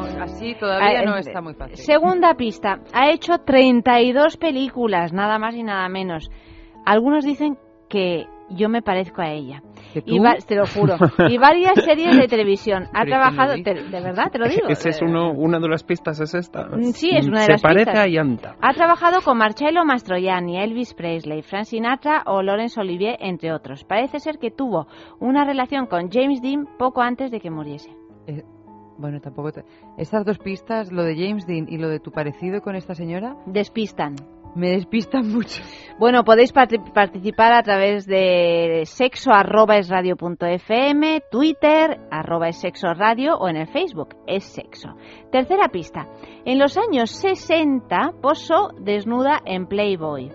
[0.00, 1.76] Así todavía ah, no está muy fácil.
[1.76, 2.80] Segunda pista.
[2.92, 6.30] Ha hecho 32 películas, nada más y nada menos.
[6.84, 9.62] Algunos dicen que yo me parezco a ella.
[9.94, 10.96] y te lo juro,
[11.30, 12.88] y varias series de televisión.
[12.92, 14.68] Ha trabajado, de verdad, te lo digo.
[14.68, 16.66] Ese es uno, una de las pistas, es esta.
[16.66, 18.04] Mm, sí, es una de Se las parece pistas.
[18.04, 18.56] a Yanta.
[18.60, 23.84] Ha trabajado con Marcello Mastroianni, Elvis Presley, Frank Sinatra o Laurence Olivier, entre otros.
[23.84, 24.88] Parece ser que tuvo
[25.20, 27.90] una relación con James Dean poco antes de que muriese.
[28.26, 28.42] Eh,
[28.98, 29.52] bueno, tampoco.
[29.52, 29.64] Te...
[29.98, 33.36] Estas dos pistas, lo de James Dean y lo de tu parecido con esta señora.
[33.46, 34.16] Despistan.
[34.56, 35.60] Me despistan mucho.
[35.98, 42.48] Bueno, podéis part- participar a través de sexo arroba es radio punto fm, Twitter arroba
[42.50, 44.90] es sexo radio o en el Facebook es sexo.
[45.32, 46.06] Tercera pista.
[46.44, 50.30] En los años 60 posó desnuda en Playboy.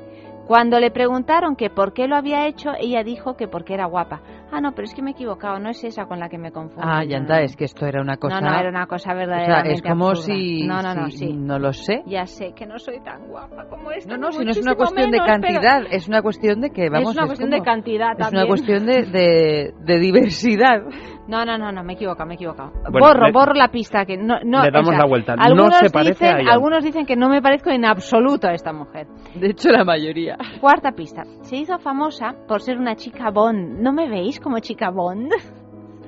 [0.48, 4.22] Cuando le preguntaron que por qué lo había hecho, ella dijo que porque era guapa.
[4.52, 6.52] Ah, no, pero es que me he equivocado, no es esa con la que me
[6.52, 6.82] confundo.
[6.84, 8.42] Ah, ya está, es que esto era una cosa.
[8.42, 10.34] No, no, era una cosa O sea, verdaderamente es como absurda.
[10.36, 10.68] si.
[10.68, 11.34] No, no, no, si- sí.
[11.34, 12.02] No lo sé.
[12.08, 14.10] Ya sé que no soy tan guapa como esta.
[14.16, 16.90] No, no, si no es una cuestión de pero- cantidad, es una cuestión de que,
[16.90, 17.10] vamos.
[17.12, 18.42] es una cuestión de como- cantidad Es también.
[18.44, 20.84] una cuestión de, de, de diversidad.
[21.30, 22.72] No, no, no, no, me he equivocado, me he equivocado.
[22.90, 24.64] Bueno, borro, le- borro la pista que no, no.
[24.64, 25.36] le damos o sea, la vuelta.
[25.36, 26.52] No Algunos se parece dicen, a ella.
[26.54, 29.06] Algunos dicen que no me parezco en absoluto a esta mujer.
[29.36, 30.38] De hecho, la mayoría.
[30.60, 31.22] Cuarta pista.
[31.42, 33.80] Se hizo famosa por ser una chica Bond.
[33.80, 35.32] ¿No me veis como chica Bond?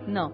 [0.08, 0.32] No.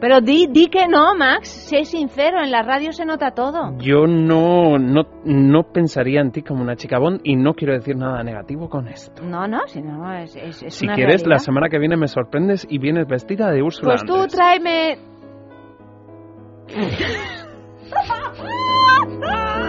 [0.00, 1.48] Pero di, di que no, Max.
[1.48, 3.78] Sé sincero, en la radio se nota todo.
[3.78, 7.96] Yo no, no, no pensaría en ti como una chica Bond y no quiero decir
[7.96, 9.22] nada negativo con esto.
[9.22, 12.08] No, no, si no, es, es, es Si una quieres, la semana que viene me
[12.08, 14.98] sorprendes y vienes vestida de Úrsula Pues tú tráeme...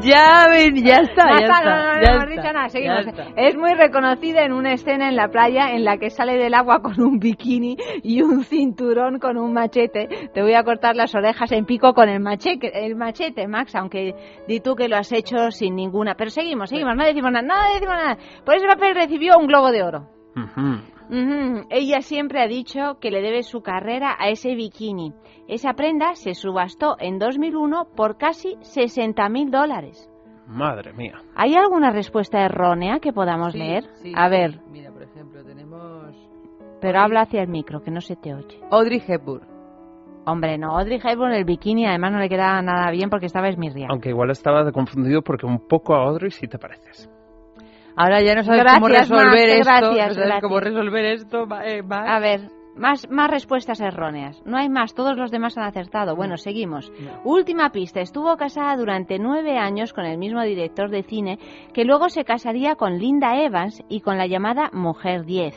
[0.00, 2.66] Ya ven, ya está, No ya está, no, no, no, ya hemos está, dicho nada,
[2.66, 3.34] ya seguimos.
[3.36, 6.80] Es muy reconocida en una escena en la playa en la que sale del agua
[6.82, 10.30] con un bikini y un cinturón con un machete.
[10.32, 14.14] Te voy a cortar las orejas en pico con el machete, el machete, Max, aunque
[14.46, 16.14] di tú que lo has hecho sin ninguna.
[16.14, 18.18] Pero seguimos, seguimos, no decimos nada, no decimos nada.
[18.44, 20.15] Por ese papel recibió un globo de oro.
[20.36, 20.60] Ujú.
[21.08, 21.66] Ujú.
[21.70, 25.12] Ella siempre ha dicho que le debe su carrera a ese bikini.
[25.48, 30.10] Esa prenda se subastó en 2001 por casi 60 mil dólares.
[30.46, 31.14] Madre mía.
[31.34, 33.84] ¿Hay alguna respuesta errónea que podamos Sí, leer?
[34.02, 34.30] sí, a sí.
[34.30, 36.14] ver, Mira, por ejemplo, tenemos.
[36.80, 38.60] pero habla hacia el micro, que no se te oye.
[38.70, 39.46] Audrey Hepburn.
[40.26, 43.86] Hombre, no, Audrey Hepburn el bikini además no le queda nada bien porque estaba esmirria.
[43.90, 47.08] Aunque igual estaba confundido porque un poco a Audrey sí te pareces.
[47.96, 49.64] Ahora ya no sabes Gracias, cómo resolver Max, esto.
[49.70, 50.42] gracias, no sabes gracias.
[50.42, 51.46] cómo resolver esto.
[51.48, 52.40] va- eh, A ver,
[52.76, 54.42] más, más respuestas erróneas.
[54.44, 56.14] No hay más, todos los demás han acertado.
[56.14, 56.92] Bueno, seguimos.
[57.24, 58.00] Última pista.
[58.00, 61.38] Estuvo casada durante nueve años con el mismo director de cine
[61.72, 65.54] que luego se casaría con Linda Evans y con la llamada Mujer 10.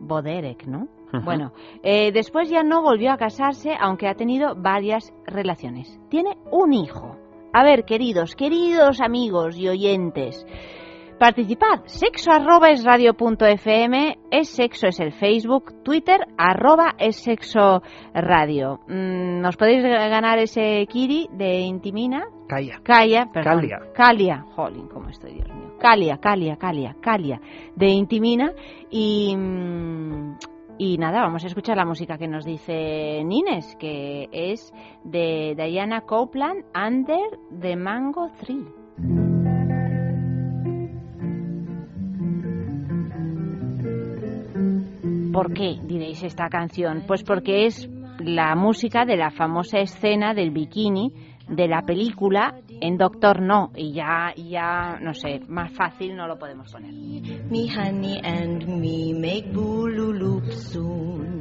[0.00, 0.86] Boderek, ¿no?
[1.24, 1.52] Bueno,
[1.84, 5.98] eh, después ya no volvió a casarse, aunque ha tenido varias relaciones.
[6.10, 7.16] Tiene un hijo.
[7.56, 10.44] A ver, queridos, queridos amigos y oyentes,
[11.20, 11.84] participad.
[11.84, 17.80] Sexo arroba es radio punto fm, es sexo es el Facebook, Twitter arroba es sexo
[18.12, 18.80] radio.
[18.88, 22.24] Mm, ¿Nos podéis ganar ese kiri de Intimina?
[22.48, 22.80] Calla.
[22.82, 23.60] Calla, perdón.
[23.60, 23.78] Calia.
[23.94, 24.44] Calia.
[24.56, 25.76] Jolín, cómo estoy, Dios mío.
[25.78, 27.40] Calia, Calia, Calia, Calia,
[27.76, 28.50] de Intimina.
[28.90, 30.38] Y, mm,
[30.78, 34.72] y nada, vamos a escuchar la música que nos dice Nines, que es
[35.04, 38.64] de Diana Copeland, Under the Mango Tree.
[45.32, 47.04] ¿Por qué diréis esta canción?
[47.06, 51.12] Pues porque es la música de la famosa escena del bikini
[51.48, 56.70] de la película en Doctor No y ya no sé, más fácil no lo podemos
[56.72, 56.92] poner.
[57.50, 61.34] Me honey and me make boolooloop soon.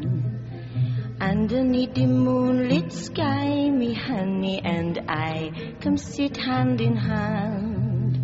[1.19, 8.19] Underneath the moonlit sky, me honey and I come sit hand in hand.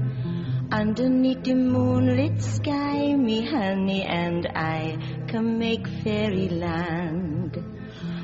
[0.72, 7.69] Underneath the moonlit sky, me honey and I come make fairyland.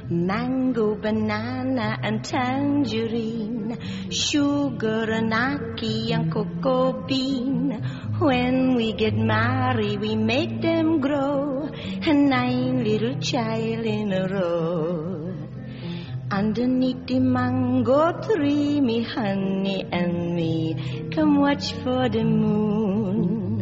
[0.07, 3.75] Mango, banana, and tangerine,
[4.11, 7.71] sugar, and ackee, and cocoa bean.
[8.19, 15.33] When we get married, we make them grow, a nine little child in a row.
[16.29, 23.54] Underneath the mango tree, me honey and me come watch for the moon.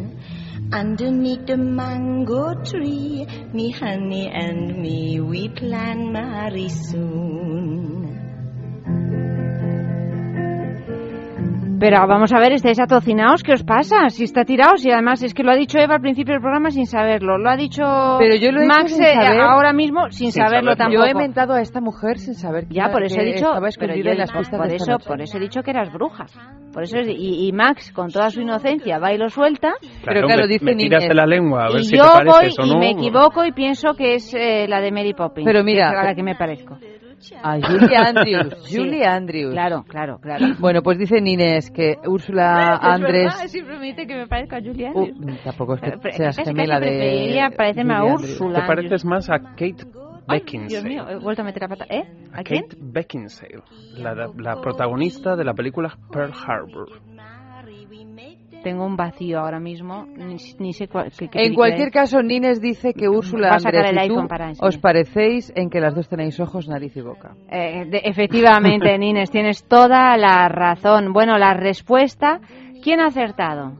[0.72, 8.03] Underneath the mango tree, me honey and me, we plan marry soon.
[11.80, 14.08] Pero vamos a ver, estáis atocinados, ¿qué os pasa?
[14.08, 16.70] Si está tirado, y además es que lo ha dicho Eva al principio del programa
[16.70, 17.82] sin saberlo, lo ha dicho
[18.18, 21.04] Pero yo lo he Max sin eh, saber- ahora mismo sin, saberlo tampoco.
[21.04, 23.36] Yo he mentado a esta mujer sin saber que, Ya, por eso he que dicho,
[23.46, 25.06] estaba pero escondida yo- en las pistas por de eso, noche.
[25.06, 26.26] por eso he dicho que eras bruja.
[26.72, 29.72] Por eso es- y, y Max, con toda su inocencia, va y lo suelta.
[30.04, 32.64] Claro, me- me tiras de la lengua a ver y si yo te voy o
[32.66, 32.78] y no.
[32.78, 35.44] me equivoco y pienso que es eh, la de Mary Poppins.
[35.46, 36.78] Pero mira- que es a la que me parezco.
[37.42, 38.54] A Julie Andrews.
[38.64, 38.76] Sí.
[38.76, 39.52] Julie Andrews.
[39.52, 40.46] Claro, claro, claro.
[40.58, 43.32] Bueno, pues dice Inés que Úrsula Andrés...
[43.50, 45.08] siempre me dice que me parezco a Julia Uh,
[45.44, 47.50] tampoco es que Pero seas casi, gemela casi de...
[47.56, 48.30] parecerme a Julie Andrews.
[48.40, 48.60] Úrsula.
[48.60, 49.84] Te pareces más a Kate
[50.26, 50.68] Ay, Beckinsale.
[50.68, 51.84] Dios mío, he vuelto a meter la pata.
[51.90, 52.02] ¿Eh?
[52.32, 52.62] ¿A quién?
[52.62, 53.62] Kate Beckinsale,
[53.98, 56.88] la, la protagonista de la película Pearl Harbor.
[58.64, 61.94] Tengo un vacío ahora mismo, ni, ni sé cuál, qué, qué En cualquier es.
[61.94, 65.52] caso, Nines dice que Úrsula Va a sacar Andrés el y tú para os parecéis
[65.54, 67.36] en que las dos tenéis ojos, nariz y boca.
[67.50, 71.12] Eh, de- efectivamente, Nines, tienes toda la razón.
[71.12, 72.40] Bueno, la respuesta,
[72.82, 73.74] ¿quién ha acertado?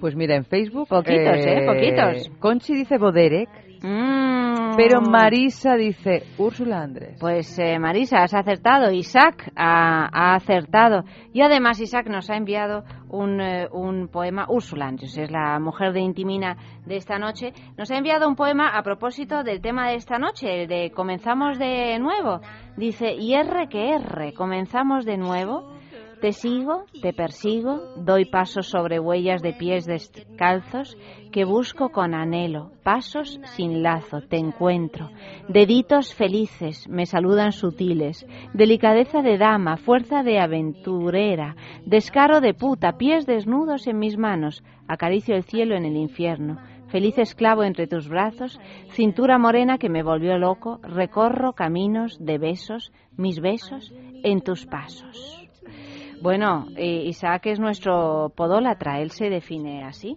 [0.00, 0.88] Pues mira, en Facebook...
[0.88, 1.64] Poquitos, ¿eh?
[1.66, 2.28] Poquitos.
[2.38, 3.48] Conchi dice Boderek,
[3.82, 4.35] Mm.
[4.76, 7.16] Pero Marisa dice Úrsula Andrés.
[7.20, 8.90] Pues eh, Marisa, has acertado.
[8.90, 11.04] Isaac ha, ha acertado.
[11.32, 14.46] Y además Isaac nos ha enviado un, eh, un poema.
[14.48, 17.52] Úrsula Andrés es la mujer de Intimina de esta noche.
[17.76, 21.58] Nos ha enviado un poema a propósito del tema de esta noche, el de comenzamos
[21.58, 22.40] de nuevo.
[22.76, 25.75] Dice, y R que R, comenzamos de nuevo.
[26.20, 30.96] Te sigo, te persigo, doy pasos sobre huellas de pies descalzos
[31.30, 35.10] que busco con anhelo, pasos sin lazo, te encuentro,
[35.48, 41.54] deditos felices, me saludan sutiles, delicadeza de dama, fuerza de aventurera,
[41.84, 46.58] descaro de puta, pies desnudos en mis manos, acaricio el cielo en el infierno,
[46.88, 48.58] feliz esclavo entre tus brazos,
[48.92, 53.92] cintura morena que me volvió loco, recorro caminos de besos, mis besos
[54.22, 55.45] en tus pasos.
[56.20, 60.16] Bueno, eh, Isaac es nuestro podólatra, él se define así.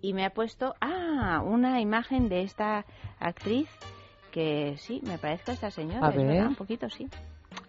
[0.00, 2.84] Y me ha puesto, ah, una imagen de esta
[3.18, 3.68] actriz
[4.30, 6.26] que sí, me parezco a esta señora, A ver.
[6.26, 7.08] verdad, un poquito sí.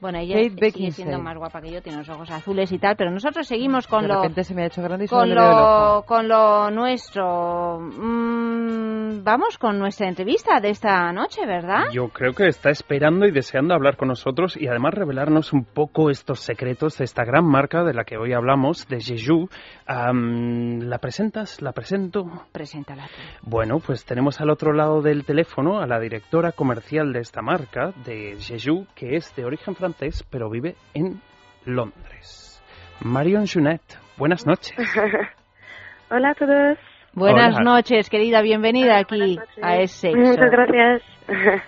[0.02, 0.92] Bueno, ella Kate sigue Beckinsale.
[0.92, 4.04] siendo más guapa que yo, tiene los ojos azules y tal, pero nosotros seguimos con
[4.04, 7.80] de lo repente se me ha hecho grande y solo con lo, con lo nuestro.
[7.80, 11.86] Mm, vamos con nuestra entrevista de esta noche, ¿verdad?
[11.92, 16.10] Yo creo que está esperando y deseando hablar con nosotros y además revelarnos un poco
[16.10, 19.48] estos secretos de esta gran marca de la que hoy hablamos, de Jeju.
[19.88, 21.62] ¿La presentas?
[21.62, 22.26] ¿La presento?
[22.52, 23.08] Preséntala.
[23.42, 27.94] Bueno, pues tenemos al otro lado del teléfono a la directora comercial de esta marca,
[28.06, 29.93] de Jeju, que es de origen francés,
[30.30, 31.22] pero vive en
[31.66, 32.62] Londres.
[33.04, 33.82] Marion Junet,
[34.18, 34.78] buenas noches.
[36.10, 36.78] Hola a todos.
[37.14, 37.76] Buenas Hola.
[37.76, 40.16] noches, querida, bienvenida aquí a ese.
[40.16, 41.04] Muchas gracias.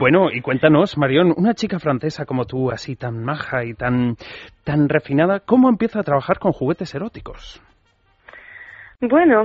[0.00, 4.14] Bueno, y cuéntanos, Marion, una chica francesa como tú, así tan maja y tan,
[4.62, 7.60] tan refinada, ¿cómo empieza a trabajar con juguetes eróticos?
[9.00, 9.42] Bueno,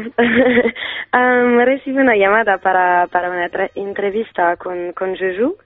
[1.12, 5.58] am, recibí una llamada para, para una entrevista con, con Juju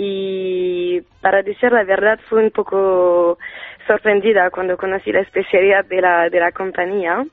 [0.00, 3.36] y para decir la verdad fue un poco
[3.88, 7.26] sorprendida cuando conocí la especialidad de la, de la compañía.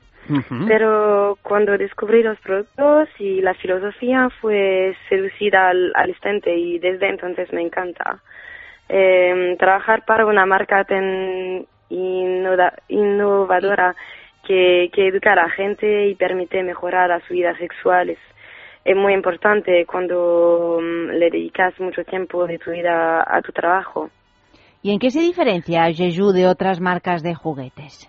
[0.66, 7.08] Pero cuando descubrí los productos y la filosofía fue seducida al, al instante y desde
[7.08, 8.18] entonces me encanta.
[8.88, 11.64] Eh, trabajar para una marca tan
[12.88, 13.94] innovadora
[14.44, 18.10] que, que educa a la gente y permite mejorar a su vida sexual
[18.86, 24.10] es, muy importante cuando mm, le dedicas mucho tiempo de tu vida a tu trabajo.
[24.82, 28.08] ¿Y en qué se diferencia Jeju de otras marcas de juguetes?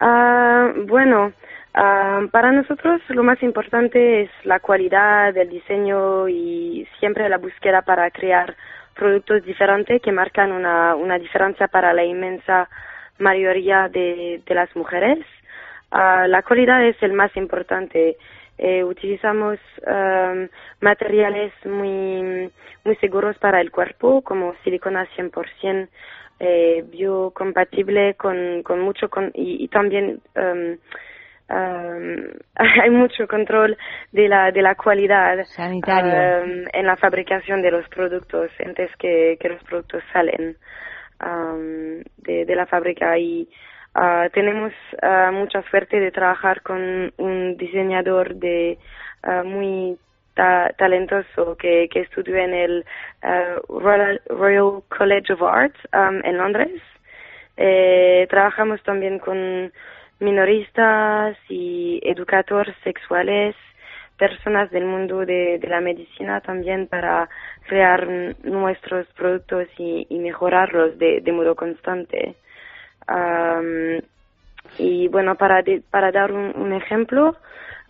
[0.00, 1.32] Ah, bueno,
[1.74, 7.82] ah, para nosotros lo más importante es la cualidad del diseño y siempre la búsqueda
[7.82, 8.54] para crear
[8.94, 12.68] productos diferentes que marcan una, una diferencia para la inmensa
[13.18, 15.18] mayoría de, de las mujeres.
[15.90, 18.16] Ah, la calidad es el más importante.
[18.58, 20.48] Eh, utilizamos am,
[20.80, 22.50] materiales muy,
[22.84, 25.88] muy seguros para el cuerpo, como silicona 100%,
[26.40, 30.76] eh, biocompatible con, con mucho con, y, y también am,
[31.48, 32.30] am,
[32.82, 33.76] hay mucho control
[34.10, 36.12] de la, de la calidad Sanitario.
[36.12, 40.56] am, en la fabricación de los productos antes que, que los productos salen
[41.20, 43.48] am, de, de la fábrica y
[43.98, 44.72] ah, tenemos
[45.02, 48.78] ah, mucha suerte de trabajar con un diseñador de
[49.22, 49.98] ah, muy
[50.34, 52.84] ta- talentoso que, que estudió en el
[53.68, 56.82] Royal, Royal College of Arts am, en Londres.
[57.56, 59.72] Eh, trabajamos también con
[60.20, 63.56] minoristas y educadores sexuales,
[64.16, 67.28] personas del mundo de, la medicina también para
[67.66, 68.06] crear
[68.44, 72.36] nuestros productos y, mejorarlos de modo constante.
[74.78, 77.36] Y bueno, para, para dar un, ejemplo,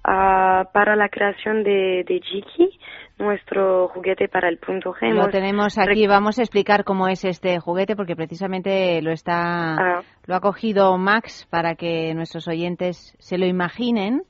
[0.05, 2.79] ah, para la creación de, de Jiki,
[3.19, 5.12] nuestro juguete para el punto G.
[5.12, 10.03] Lo tenemos aquí, vamos a explicar cómo es este juguete porque precisamente lo está ah.
[10.27, 14.23] lo ha cogido Max para que nuestros oyentes se lo imaginen.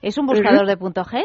[0.00, 1.24] Es un buscador de punto G.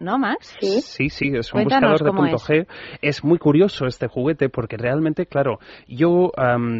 [0.00, 0.56] ¿no, Max?
[0.60, 2.66] Sí, sí, es un buscador de punto G.
[3.02, 6.32] Es muy curioso este juguete porque realmente, claro, yo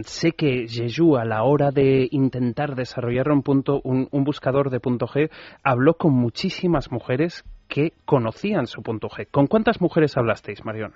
[0.04, 5.06] sé que Jeju a la hora de intentar desarrollar un, punto, un, buscador de punto
[5.06, 5.30] G
[5.62, 9.28] habló con muchísimas mujeres que conocían su punto G.
[9.30, 10.92] ¿Con cuántas mujeres hablasteis, Marion?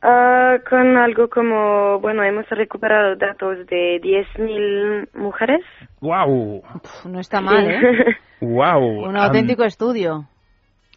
[0.00, 5.60] Ah, con algo como, bueno, hemos recuperado datos de 10.000 mujeres.
[6.00, 6.62] ¡Wow!
[7.06, 7.80] no está mal, ¿eh?
[8.40, 9.08] ¡Wow!
[9.08, 10.26] Un auténtico estudio.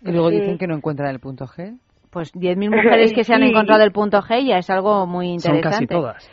[0.03, 1.77] Y luego dicen que no encuentran el punto G.
[2.09, 5.69] Pues 10.000 mujeres que se han encontrado el punto G ya es algo muy interesante.
[5.69, 6.31] Son casi todas.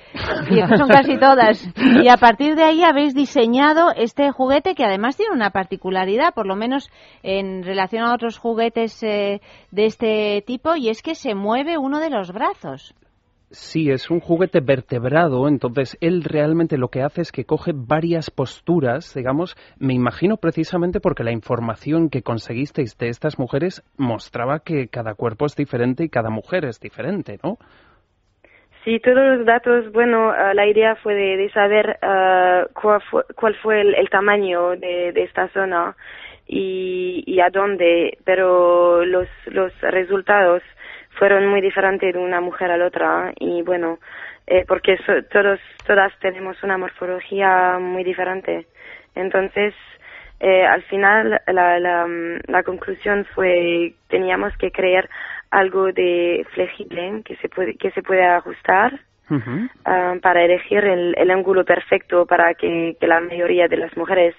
[0.50, 1.74] Y son casi todas.
[2.02, 6.46] Y a partir de ahí habéis diseñado este juguete que además tiene una particularidad, por
[6.46, 6.90] lo menos
[7.22, 9.40] en relación a otros juguetes eh,
[9.70, 12.94] de este tipo, y es que se mueve uno de los brazos.
[13.50, 18.30] Sí, es un juguete vertebrado, entonces él realmente lo que hace es que coge varias
[18.30, 24.88] posturas, digamos, me imagino precisamente porque la información que conseguisteis de estas mujeres mostraba que
[24.88, 27.56] cada cuerpo es diferente y cada mujer es diferente, ¿no?
[28.84, 34.10] Sí, todos los datos, bueno, ah, la idea fue de, saber ah, cuál, fue, el,
[34.10, 35.96] tamaño de, esta zona
[36.46, 39.26] y, y a dónde, pero los
[39.80, 40.62] resultados
[41.18, 43.98] fueron muy diferentes de una mujer a la otra y bueno,
[44.46, 44.96] eh, porque
[45.30, 48.66] todos, todas tenemos una morfología muy diferente.
[49.14, 49.74] Entonces,
[50.40, 52.06] eh, al final la, la,
[52.46, 55.08] la, conclusión fue teníamos que crear
[55.50, 59.00] algo de flexible que se puede que se puede ajustar
[59.84, 64.36] ah, para elegir el, el, ángulo perfecto para que, que, la mayoría de las mujeres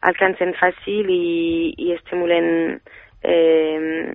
[0.00, 2.80] alcancen fácil y, y estimulen
[3.22, 4.14] eh,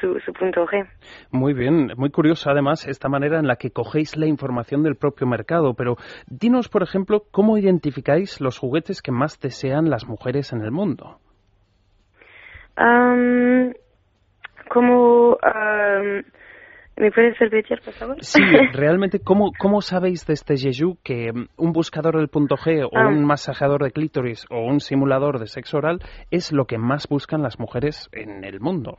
[0.00, 0.86] su, punto G.
[1.30, 5.26] Muy bien, muy curioso además esta manera en la que cogéis la información del propio
[5.26, 5.96] mercado, pero
[6.26, 11.18] dinos, por ejemplo, cómo identificáis los juguetes que más desean las mujeres en el mundo.
[14.68, 15.36] ¿Cómo...
[17.00, 18.16] ¿Me puedes repetir, por favor?
[18.20, 18.42] Sí,
[18.74, 23.24] realmente, ¿cómo, ¿cómo sabéis de este Jeju que un buscador del punto G o un
[23.24, 27.58] masajeador de clítoris o un simulador de sexo oral es lo que más buscan las
[27.58, 28.98] mujeres en el mundo?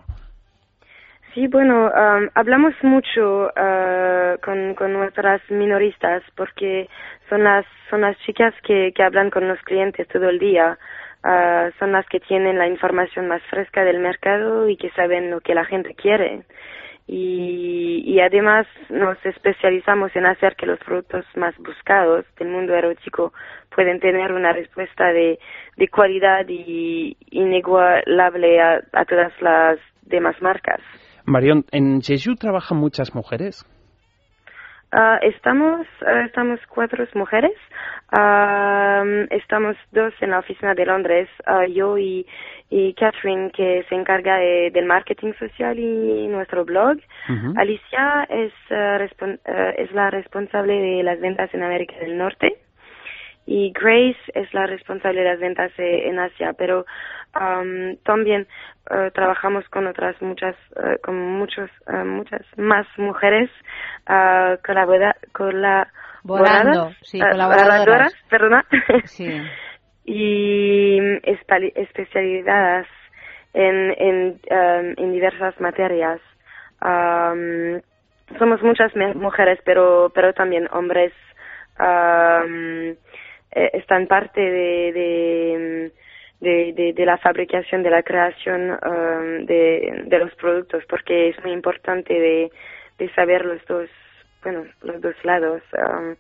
[1.33, 1.89] Sí, bueno,
[2.35, 6.89] hablamos mucho uh, con, nuestras minoristas porque
[7.29, 10.77] son las, son las chicas que, que hablan con los clientes todo el día.
[11.23, 15.39] Uh, son las que tienen la información más fresca del mercado y que saben lo
[15.39, 16.43] que la gente quiere.
[17.07, 23.31] Y, y además nos especializamos en hacer que los productos más buscados del mundo erótico
[23.73, 25.39] pueden tener una respuesta de,
[25.77, 30.81] de cualidad y inigualable a, a todas las demás marcas.
[31.25, 33.65] Marion, ¿en Jeju trabajan muchas mujeres?
[34.91, 37.53] Ah, estamos, ah, estamos cuatro mujeres.
[38.11, 41.29] Ah, estamos dos en la oficina de Londres,
[41.73, 42.25] yo y,
[42.69, 46.97] y Catherine, que se encarga del marketing social y nuestro blog.
[47.55, 48.51] Alicia es,
[49.77, 52.57] es la responsable de las ventas en América del Norte
[53.45, 56.85] y Grace es la responsable de las ventas eh, en Asia, pero
[57.35, 58.47] um, también
[58.89, 63.49] uh, trabajamos con otras muchas, uh, con muchos, uh, muchas más mujeres
[64.05, 68.65] colabora, colaboradoras, sí, colaboradoras, perdona,
[69.05, 69.41] sí.
[70.05, 72.87] y especializadas
[73.53, 76.19] en, en, um, en diversas materias.
[76.81, 77.81] Um,
[78.39, 81.13] somos muchas mujeres, pero, pero también hombres
[81.79, 82.97] um, eh,
[83.51, 85.91] están parte de,
[86.39, 91.51] de, de, la fabricación, de la creación um, de, de los productos, porque es muy
[91.51, 92.13] importante
[92.97, 93.89] de saber los dos,
[94.43, 95.61] bueno, los dos lados.
[95.73, 96.15] Um,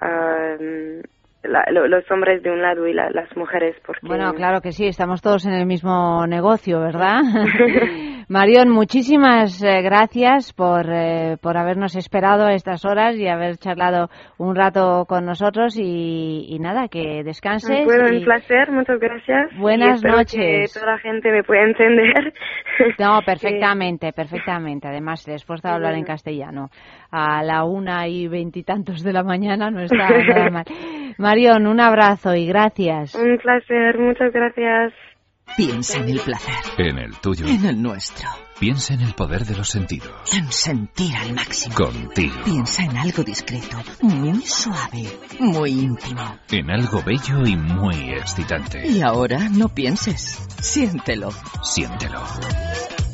[0.00, 1.02] um,
[1.42, 3.76] los hombres de un lado y las mujeres.
[3.86, 4.06] Porque...
[4.06, 7.20] Bueno, claro que sí, estamos todos en el mismo negocio, ¿verdad?
[8.30, 14.08] Marion, muchísimas eh, gracias por, eh, por habernos esperado a estas horas y haber charlado
[14.38, 17.84] un rato con nosotros y, nada, que descanses.
[17.84, 19.50] Bueno, un placer, muchas gracias.
[19.58, 20.72] Buenas noches.
[20.72, 22.32] Que toda la gente me puede entender.
[23.00, 24.86] No, perfectamente, perfectamente.
[24.86, 26.68] Además, después de hablar en castellano
[27.10, 30.64] a la una y veintitantos de la mañana no está nada mal.
[31.30, 33.14] Marion, un abrazo y gracias.
[33.14, 34.92] Un placer, muchas gracias.
[35.56, 36.54] Piensa en el placer.
[36.76, 37.46] En el tuyo.
[37.46, 38.28] En el nuestro.
[38.58, 40.10] Piensa en el poder de los sentidos.
[40.34, 41.76] En sentir al máximo.
[41.76, 42.34] Contigo.
[42.44, 45.04] Piensa en algo discreto, muy suave,
[45.38, 46.36] muy íntimo.
[46.50, 48.88] En algo bello y muy excitante.
[48.88, 50.44] Y ahora no pienses.
[50.60, 51.30] Siéntelo.
[51.62, 52.24] Siéntelo.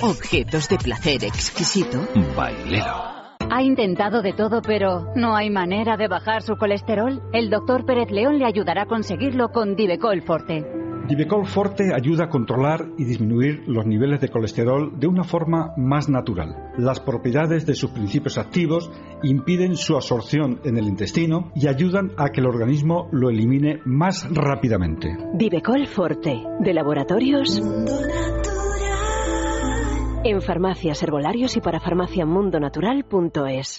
[0.00, 2.00] Objetos de placer exquisito.
[2.34, 3.15] Bailelo.
[3.48, 7.22] Ha intentado de todo, pero no hay manera de bajar su colesterol.
[7.32, 10.66] El doctor Pérez León le ayudará a conseguirlo con Divecol Forte.
[11.08, 16.08] Divecol Forte ayuda a controlar y disminuir los niveles de colesterol de una forma más
[16.08, 16.72] natural.
[16.76, 18.90] Las propiedades de sus principios activos
[19.22, 24.28] impiden su absorción en el intestino y ayudan a que el organismo lo elimine más
[24.28, 25.16] rápidamente.
[25.34, 27.62] Divecol Forte, de laboratorios.
[30.28, 33.78] En farmacias, herbolarios y para farmaciamundonatural.es.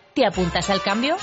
[0.13, 1.15] ¿Te apuntas al cambio?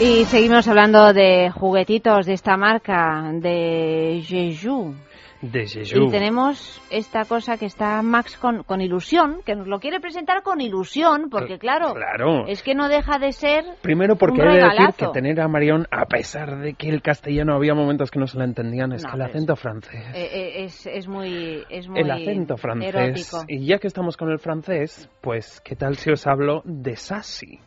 [0.00, 4.94] Y seguimos hablando de juguetitos de esta marca, de Jeju.
[5.42, 5.64] De.
[5.64, 10.42] Y tenemos esta cosa que está Max con, con ilusión, que nos lo quiere presentar
[10.42, 12.46] con ilusión, porque claro, Claro.
[12.46, 15.86] es que no deja de ser Primero porque un de decir que tener a Marión,
[15.90, 19.10] a pesar de que el castellano había momentos que no se la entendían, es No,
[19.10, 20.04] que el acento francés.
[20.14, 22.94] Eh, eh, es, es muy, es muy el acento francés.
[22.94, 23.44] erótico.
[23.48, 27.60] Y ya que estamos con el francés, pues, ¿qué tal si os hablo de Sassy?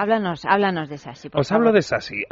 [0.00, 0.96] Háblanos, háblanos de
[1.28, 1.60] por Os favor.
[1.60, 2.24] hablo de Sassy.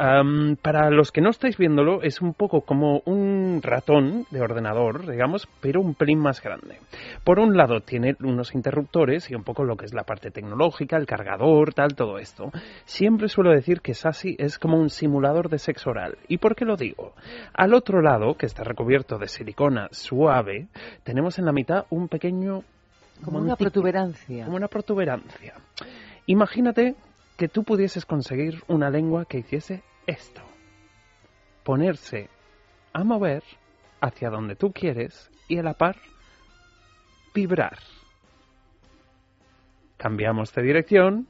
[0.62, 5.46] Para los que no estáis viéndolo, es un poco como un ratón de ordenador, digamos,
[5.60, 6.78] pero un pelín más grande.
[7.24, 10.96] Por un lado tiene unos interruptores y un poco lo que es la parte tecnológica,
[10.96, 12.50] el cargador, tal, todo esto.
[12.86, 16.16] Siempre suelo decir que Sassy es como un simulador de sexo oral.
[16.26, 17.12] ¿Y por qué lo digo?
[17.52, 20.68] Al otro lado, que está recubierto de silicona suave,
[21.04, 22.62] tenemos en la mitad un pequeño...
[23.22, 24.46] Como una protuberancia.
[24.46, 25.52] Como una protuberancia.
[26.24, 26.94] Imagínate
[27.38, 30.42] que tú pudieses conseguir una lengua que hiciese esto.
[31.62, 32.28] Ponerse
[32.92, 33.44] a mover
[34.00, 35.96] hacia donde tú quieres y a la par
[37.32, 37.78] vibrar.
[39.96, 41.28] Cambiamos de dirección,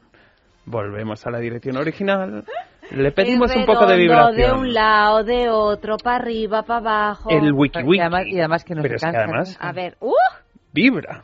[0.64, 2.44] volvemos a la dirección original,
[2.90, 4.36] le pedimos un poco de vibración.
[4.36, 7.28] De un lado, de otro, para arriba, para abajo.
[7.28, 7.98] El wiki wiki.
[7.98, 10.14] Y además, y además que no Pero se es que cansa además A ver, ¡uh!
[10.72, 11.22] vibra.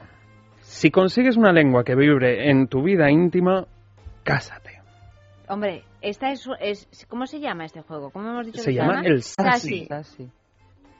[0.61, 3.67] Si consigues una lengua que vibre en tu vida íntima,
[4.25, 4.74] cásate.
[5.49, 7.07] Hombre, esta es, es...
[7.09, 8.11] ¿Cómo se llama este juego?
[8.11, 9.87] ¿Cómo hemos dicho Se que llama el Sassy.
[9.87, 10.31] Sassy.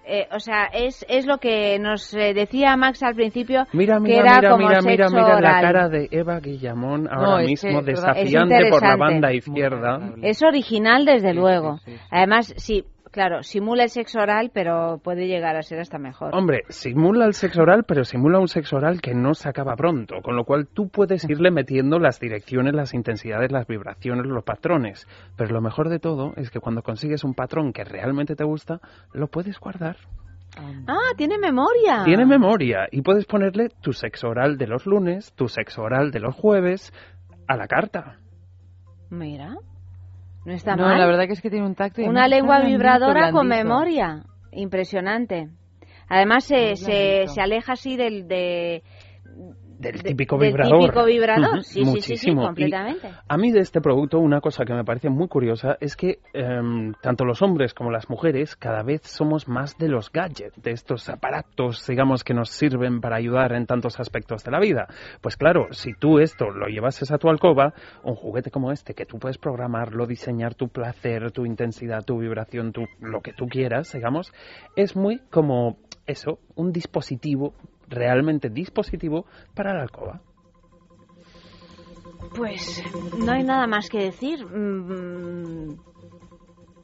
[0.07, 4.01] Eh, o sea, es, es lo que nos eh, decía Max al principio, Mira, que
[4.01, 7.49] mira, era mira, como mira, mira, sexo mira la cara de Eva Guillamón ahora No,
[7.49, 10.13] mismo que, desafiante es por la banda izquierda.
[10.21, 11.79] Es original, desde luego.
[12.11, 12.85] Además, sí,
[13.15, 16.35] claro, simula el sexo oral, pero puede llegar a ser hasta mejor.
[16.35, 20.17] Hombre, simula el sexo oral, pero simula un sexo oral que no se acaba pronto,
[20.21, 25.07] con lo cual tú puedes irle metiendo las direcciones, las intensidades, las vibraciones, los patrones.
[25.37, 28.81] Pero lo mejor de todo es que cuando consigues un patrón que realmente te gusta,
[29.13, 29.97] lo puedes guardar.
[30.89, 32.03] Ah, tiene memoria.
[32.05, 36.19] Tiene memoria y puedes ponerle tu sexo oral de los lunes, tu sexo oral de
[36.19, 36.93] los jueves,
[37.47, 38.19] a la carta.
[39.09, 39.57] Mira,
[40.45, 40.99] no está No, mal.
[40.99, 42.01] la verdad que es que tiene un tacto.
[42.03, 44.23] y Una lengua vibradora con memoria.
[44.53, 45.49] Impresionante.
[46.09, 48.83] Además, se, se, se aleja así del, de,
[49.85, 50.81] Del de- típico del vibrador.
[50.81, 51.63] típico vibrador.
[51.63, 52.43] Sí, sí, sí, sí, muchísimo.
[52.43, 53.11] Y completamente.
[53.29, 56.93] A mí de este producto una cosa que me parece muy curiosa es que em,
[57.01, 61.09] tanto los hombres como las mujeres cada vez somos más de los gadgets, de estos
[61.09, 64.87] aparatos, digamos, que nos sirven para ayudar en tantos aspectos de la vida.
[65.21, 69.07] Pues claro, si tú esto lo llevases a tu alcoba, un juguete como este, que
[69.07, 73.93] tú puedes programarlo, diseñar tu placer, tu intensidad, tu vibración, tu, lo que tú quieras,
[73.93, 74.33] digamos,
[74.77, 75.77] es muy como
[76.07, 77.55] eso, un dispositivo,
[77.89, 80.21] realmente dispositivo para la alcoba.
[82.37, 82.83] Pues
[83.19, 84.45] no hay nada más que decir.
[84.45, 85.77] Mm,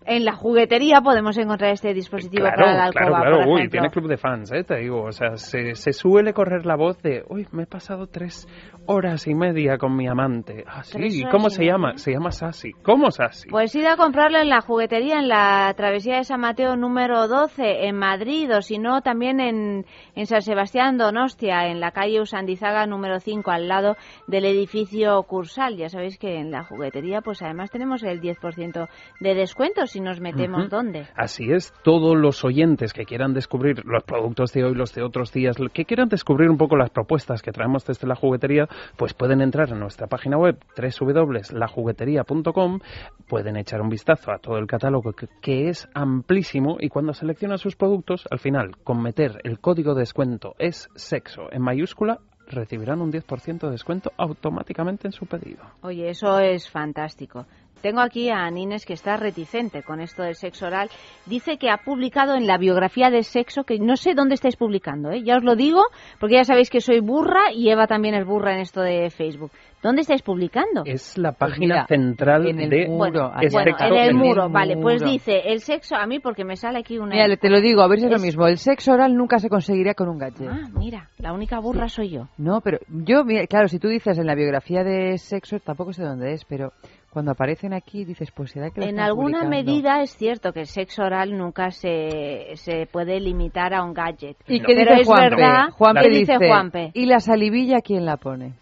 [0.06, 3.36] en la juguetería podemos encontrar este dispositivo Claro, para la alcoba, claro, claro.
[3.38, 3.70] por Uy, ejemplo.
[3.70, 4.64] tiene club de fans, ¿eh?
[4.64, 5.02] Te digo.
[5.02, 8.48] O sea, se, se suele correr la voz de, uy, me he pasado tres
[8.86, 10.64] horas y media con mi amante.
[10.66, 11.22] Ah, sí.
[11.30, 11.96] ¿Cómo se llama?
[11.96, 12.72] Se llama Sassy.
[12.82, 13.48] ¿Cómo Sassy?
[13.50, 17.86] Pues id a comprarlo en la juguetería en la travesía de San Mateo número 12
[17.86, 19.86] en Madrid o si no también en,
[20.16, 23.96] en San Sebastián Donostia en la calle Usandizaga número 5 al lado
[24.26, 25.76] del edificio Cursal.
[25.76, 28.88] Ya sabéis que en la juguetería pues además tenemos el 10%
[29.20, 30.68] de descuento si nos metemos Ujú.
[30.68, 31.06] dónde.
[31.16, 35.32] Así es, todos los oyentes que quieran descubrir los productos de hoy, los de otros
[35.32, 39.40] días, que quieran descubrir un poco las propuestas que traemos desde la juguetería, pues pueden
[39.40, 42.80] entrar en nuestra página web www.lajugueteria.com,
[43.28, 47.58] pueden echar un vistazo a todo el catálogo que, que es amplísimo y cuando seleccionan
[47.58, 52.20] sus productos, al final, con meter el código de descuento es sexo en mayúscula,
[52.50, 55.62] recibirán un 10% de descuento automáticamente en su pedido.
[55.82, 57.46] Oye, eso es fantástico.
[57.80, 60.90] Tengo aquí a Nines que está reticente con esto del sexo oral.
[61.24, 65.10] Dice que ha publicado en la biografía de sexo, que no sé dónde estáis publicando,
[65.10, 65.22] ¿eh?
[65.24, 65.82] ya os lo digo,
[66.18, 69.50] porque ya sabéis que soy burra y Eva también es burra en esto de Facebook.
[69.82, 70.82] ¿Dónde estáis publicando?
[70.84, 73.88] Es la Pues página mira, central en el de muro, Bueno, bueno, está.
[73.88, 77.14] en el muro, vale, pues dice el sexo a mí porque me sale aquí una...
[77.14, 78.46] Mira, te lo digo, a ver si es, Es- lo mismo.
[78.46, 80.50] El sexo oral nunca se conseguiría con un gadget.
[80.50, 82.28] Ah, mira, la única burra soy yo.
[82.36, 86.02] No, pero yo, mira, claro, si tú dices en la biografía de sexo, tampoco sé
[86.02, 86.72] dónde es, pero
[87.08, 89.50] cuando aparecen aquí dices, pues será que lo En alguna publicando?
[89.56, 94.36] medida es cierto que el sexo oral nunca se, se puede limitar a un gadget.
[94.46, 95.36] ¿Y qué Pero dice Juanpe?
[95.36, 96.90] verdad, Juanpe ¿qué dice, Juanpe?
[96.92, 98.52] ¿Y la salivilla quién la pone?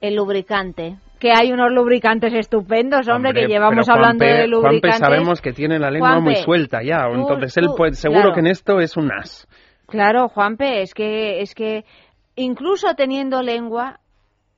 [0.00, 0.96] El lubricante.
[1.18, 4.90] Que hay unos lubricantes estupendos, hombre, que llevamos pero hablando Juanpe- de lubricantes.
[4.98, 7.94] Juanpe sabemos que tiene la lengua muy Juanpe, suelta ya, tú- entonces él tú- puede,
[7.94, 8.34] seguro claro.
[8.34, 9.48] que en esto es un as.
[9.88, 11.84] Claro, Juanpe, es que, es que
[12.36, 13.98] incluso teniendo lengua,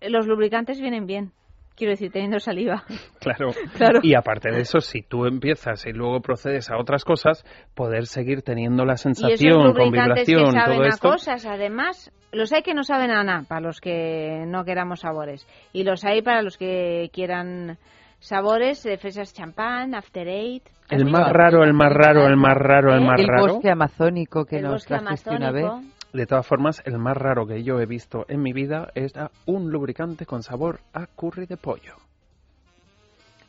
[0.03, 1.33] los lubricantes vienen bien.
[1.77, 2.85] Quiero decir, teniendo saliva.
[3.21, 3.53] Claro.
[3.79, 4.01] Claro.
[4.03, 7.43] Y aparte de eso, si tú empiezas y luego procedes a otras cosas,
[7.75, 11.09] poder seguir teniendo la Y esos sensación con lubricantes que vibración, saben todo a esto.
[11.09, 15.47] cosas, además, los hay que no saben a nada, para los que no queramos sabores.
[15.73, 17.79] Y los hay para los que quieran
[18.21, 20.63] sabores, de fresas champán, after eight.
[20.89, 23.47] El más raro, el más raro, el más raro, el más el raro.
[23.55, 25.71] bosque amazónico que El nos trajiste una vez.
[26.13, 29.31] De todas formas, el más raro que yo he visto en mi vida es a
[29.47, 31.95] un lubricante con sabor a curry de pollo.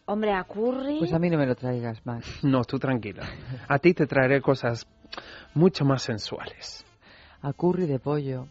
[0.05, 0.99] Hombre, a curry.
[0.99, 2.25] Pues a mí no me lo traigas más.
[2.43, 3.23] No, tú tranquila.
[3.67, 4.87] A ti te traeré cosas
[5.55, 6.85] mucho más sensuales.
[7.41, 8.45] A curry de pollo.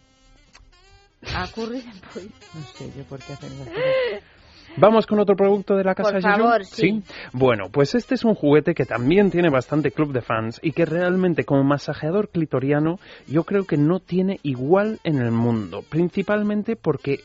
[1.34, 2.28] A curry de pollo.
[2.54, 4.22] No sé yo por qué hacen esas cosas.
[4.76, 7.02] Vamos con otro producto de la casa Por sí.
[7.32, 10.84] Bueno, pues este es un juguete que también tiene bastante club de fans y que
[10.84, 17.18] realmente como masajeador clitoriano yo creo que no tiene igual en el mundo, principalmente porque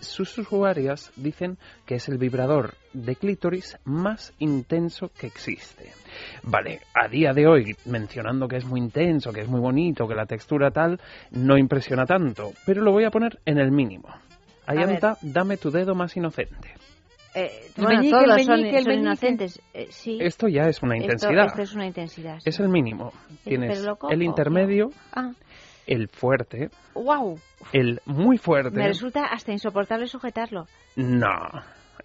[0.00, 5.92] sus usuarias dicen que es el vibrador de clítoris más intenso que existe.
[6.42, 10.14] Vale, a día de hoy, mencionando que es muy intenso, que es muy bonito, que
[10.14, 14.08] la textura tal, no impresiona tanto, pero lo voy a poner en el mínimo.
[14.66, 16.74] Ayanta, dame tu dedo más inocente.
[17.34, 19.06] Eh, El bueno, meñique, todos el son, meñique, el son meñique.
[19.06, 19.60] inocentes.
[19.74, 20.18] Eh, sí.
[20.20, 21.46] Esto ya es una intensidad.
[21.46, 22.38] Esto, es una intensidad.
[22.40, 22.48] sí.
[22.48, 23.12] Es el mínimo.
[23.44, 25.30] Tienes lo cojo, el intermedio, Ah,
[25.88, 27.38] el fuerte, wow.
[27.72, 28.70] el muy fuerte.
[28.76, 30.66] Me resulta hasta insoportable sujetarlo.
[30.96, 31.34] No.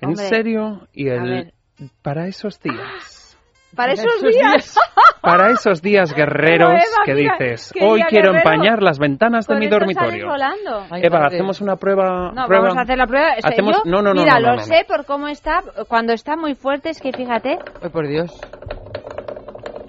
[0.02, 0.88] En Hombre, serio.
[0.94, 1.54] Y el
[2.02, 3.38] para esos días.
[3.76, 4.80] Para esos esos días.
[5.22, 8.52] Para esos días guerreros Eva, que dices, hoy quiero guerrero.
[8.52, 10.28] empañar las ventanas de Con mi dormitorio.
[10.92, 12.32] Ay, Eva, hacemos una prueba.
[12.34, 12.66] No, prueba?
[12.66, 13.34] vamos a hacer la prueba.
[13.44, 14.64] Hacemos- yo- no, no, no, Mira, no, no, lo no, no.
[14.64, 15.62] sé por cómo está.
[15.88, 17.58] Cuando está muy fuerte, es que fíjate.
[17.82, 18.32] Ay, por Dios.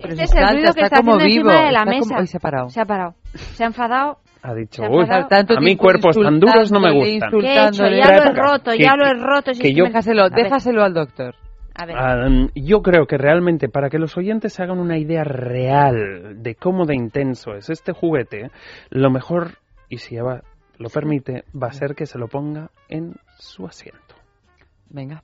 [0.05, 1.25] Pero Este si es el ruido que está como vivo.
[1.51, 2.69] encima de la está como- se ha parado.
[2.71, 3.15] Se ha parado.
[3.35, 4.19] Se ha enfadado.
[4.43, 5.07] Ha dicho, Se uy.
[5.29, 7.31] Tanto a mí cuerpos tan duros no me gustan.
[7.31, 7.87] ¿Qué he hecho?
[7.87, 7.99] insultándole.
[7.99, 9.55] Ya lo he roto, que- ya lo he roto.
[9.55, 11.35] si que yo- Déjaselo, déjaselo al doctor.
[11.77, 11.97] A ver.
[11.99, 16.55] Ah, yo creo que realmente para que los oyentes se hagan una idea real de
[16.55, 18.51] cómo de intenso es este juguete,
[18.91, 19.53] lo mejor,
[19.89, 20.43] y si Eva
[20.79, 24.15] lo permite, va a ser que se lo ponga en su asiento.
[24.91, 25.23] Venga.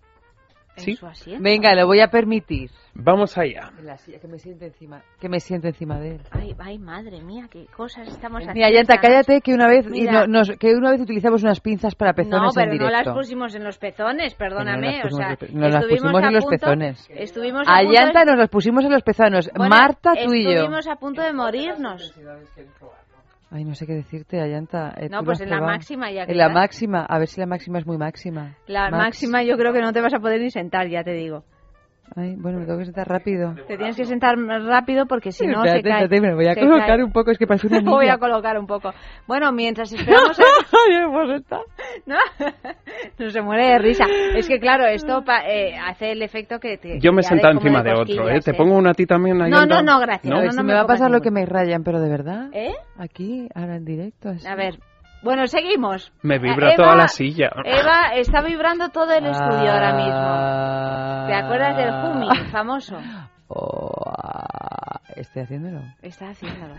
[0.77, 0.97] En ¿sí?
[0.97, 1.43] su asiento.
[1.43, 2.71] Venga, lo voy a permitir.
[2.95, 3.71] Vamos allá.
[3.79, 6.21] En la silla, que me siente encima, que me siente encima de él.
[6.33, 8.55] Ay, ay, madre mía, qué cosas estamos haciendo.
[8.55, 11.95] Mira, Yanta, cállate que una vez y no- nos- que una vez utilizamos unas pinzas
[11.95, 13.11] para pezones No, pero en no directo.
[13.11, 14.99] las pusimos en los pezones, perdóname.
[14.99, 16.59] No las o sea, pusimos de pe- no las estuvimos pusimos a en los punto-
[16.67, 17.11] pezones.
[17.11, 19.51] Estuvimos a A Yanta de- nos las pusimos en los pezones.
[19.55, 20.51] Bueno, Marta, tú y yo.
[20.51, 22.13] Estuvimos a punto de morirnos.
[23.53, 24.95] Ay, no sé qué decirte, Ayanta.
[24.97, 27.79] Eh, No, pues en la máxima ya En la máxima, a ver si la máxima
[27.81, 28.57] es muy máxima.
[28.69, 29.05] La Max.
[29.05, 31.45] máxima yo creo que no te vas a poder ni sentar, ya te digo.
[32.17, 33.55] Ay, bueno, me tengo que sentar rápido.
[33.69, 36.03] Te tienes que sentar rápido porque si no se Espérate, cae.
[36.05, 37.05] espérate, me voy a se colocar cae.
[37.05, 38.15] un poco, es que parece una Me voy niña.
[38.15, 38.93] a colocar un poco.
[39.29, 40.43] Bueno, mientras esperamos a...
[42.07, 42.17] ¿No?
[43.19, 44.05] no se muere de risa.
[44.35, 46.99] Es que claro, esto pa- eh, hace el efecto que te...
[47.01, 48.41] Yo me he sentado encima de otro, ¿eh?
[48.41, 50.33] Te pongo una a ti también ahí No, no, no, gracias.
[50.33, 52.09] No, si no me me va a pasar lo ningún- que me rayan, pero de
[52.09, 52.49] verdad.
[52.53, 52.75] ¿Eh?
[52.99, 54.31] Aquí, ahora en directo.
[54.31, 54.47] así.
[54.47, 54.79] A ver.
[55.23, 56.13] Bueno, seguimos.
[56.23, 57.51] Me vibra Eh, toda Eva- la silla.
[57.65, 60.13] Eva está vibrando todo el estudio ahora mismo.
[60.15, 61.25] Ah.
[61.29, 62.97] ¿Te acuerdas del Humi, famoso?
[63.53, 65.81] Oh, ah, estoy haciéndolo.
[66.03, 66.77] Está haciéndolo.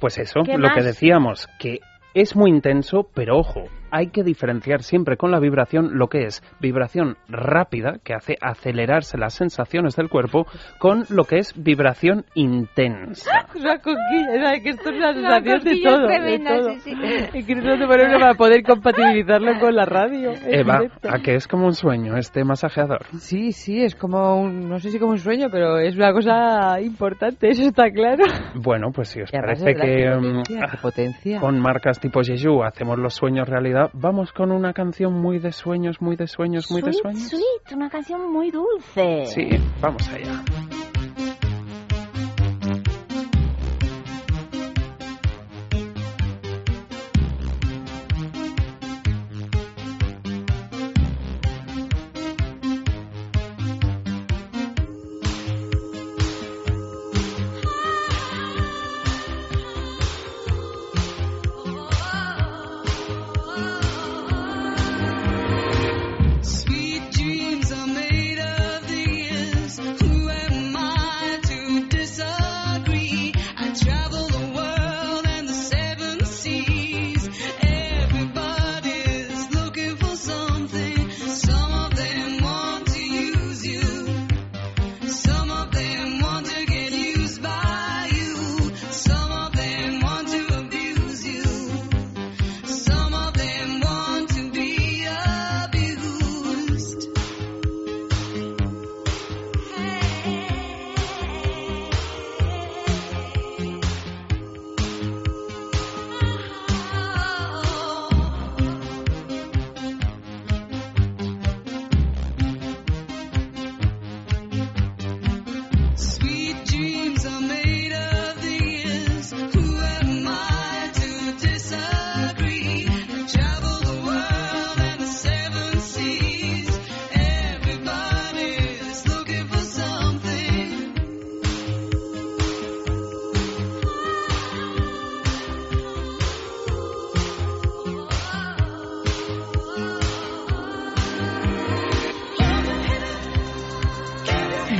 [0.00, 1.78] Pues eso, ¿Qué lo que decíamos, que
[2.12, 6.42] es muy intenso, pero ojo, hay que diferenciar siempre con la vibración lo que es
[6.60, 10.46] vibración rápida, que hace acelerarse las sensaciones del cuerpo,
[10.78, 13.30] con lo que es vibración intensa.
[13.54, 14.62] Una cosquilla, ¿sabes?
[14.62, 16.06] que esto es una Una sensación de cosquilla todo.
[16.06, 16.70] tremenda, de todo.
[16.80, 17.54] sí, sí.
[17.64, 20.32] No te poner uno para poder compatibilizarlo con la radio.
[20.46, 21.08] Eva, directo.
[21.10, 23.04] a que es como un sueño este masajeador.
[23.18, 26.80] Sí, sí, es como un, no sé si como un sueño, pero es una cosa
[26.80, 28.24] importante, eso está claro.
[28.54, 31.40] Bueno, pues si os parece que mm, potencia, qué potencia.
[31.40, 36.00] con marcas tipo Jeju hacemos los sueños realidad, vamos con una canción muy de sueños,
[36.00, 37.28] muy de sueños, muy de sueños.
[37.28, 39.26] sweet, una canción muy dulce.
[39.26, 39.48] Sí,
[39.80, 40.42] vamos allá.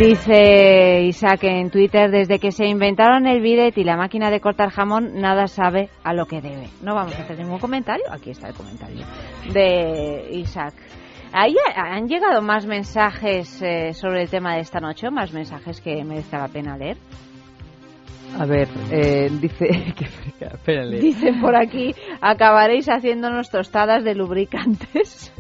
[0.09, 4.69] Dice Isaac en Twitter, desde que se inventaron el bidet y la máquina de cortar
[4.69, 6.69] jamón, nada sabe a lo que debe.
[6.83, 8.05] No vamos a hacer ningún comentario.
[8.11, 9.07] Aquí está el comentario
[9.51, 10.75] de Isaac.
[11.33, 15.81] Ahí ha- han llegado más mensajes eh, sobre el tema de esta noche, más mensajes
[15.81, 16.99] que merezca la pena leer.
[18.39, 19.69] A ver, eh, dice...
[20.67, 20.81] que-.
[21.01, 25.33] Dicen por aquí, acabaréis haciéndonos tostadas de lubricantes.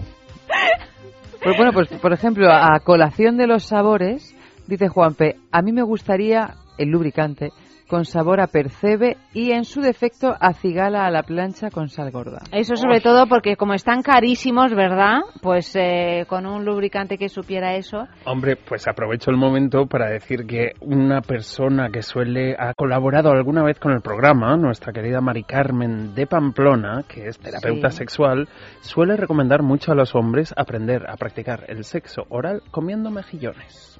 [1.42, 4.34] Pues bueno, pues por ejemplo, a colación de los sabores,
[4.66, 7.50] dice Juanpe, a mí me gustaría el lubricante
[7.86, 12.10] con sabor a percebe y en su defecto a cigala a la plancha con sal
[12.10, 12.38] gorda.
[12.50, 15.18] Eso sobre todo porque como están carísimos, ¿verdad?
[15.42, 18.08] Pues eh, con un lubricante que supiera eso.
[18.24, 23.62] Hombre, pues aprovecho el momento para decir que una persona que suele ha colaborado alguna
[23.62, 27.98] vez con el programa, nuestra querida Mari Carmen de Pamplona, que es terapeuta Sí.
[27.98, 28.48] sexual,
[28.80, 33.93] suele recomendar mucho a los hombres aprender a practicar el sexo oral comiendo mejillones.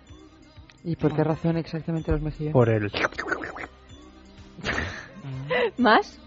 [0.84, 2.52] ¿Y por qué razón exactamente los mejillones?
[2.52, 2.90] Por el
[5.78, 6.20] ¿Más?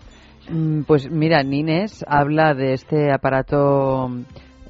[0.49, 4.09] Mm, Pues mira, Nines habla de este aparato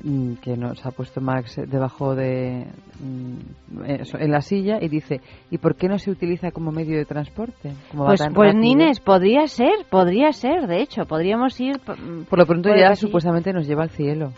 [0.04, 2.68] mm, que nos ha puesto Max debajo de
[3.00, 3.84] mm,
[4.20, 7.72] en la silla y dice ¿y por qué no se utiliza como medio de transporte?
[7.96, 8.56] Pues, pues?
[8.56, 11.78] Nines, podría ser, podría ser, de hecho, podríamos ir...
[11.78, 14.34] mm, por lo pronto por ya supuestamente nos lleva al cielo.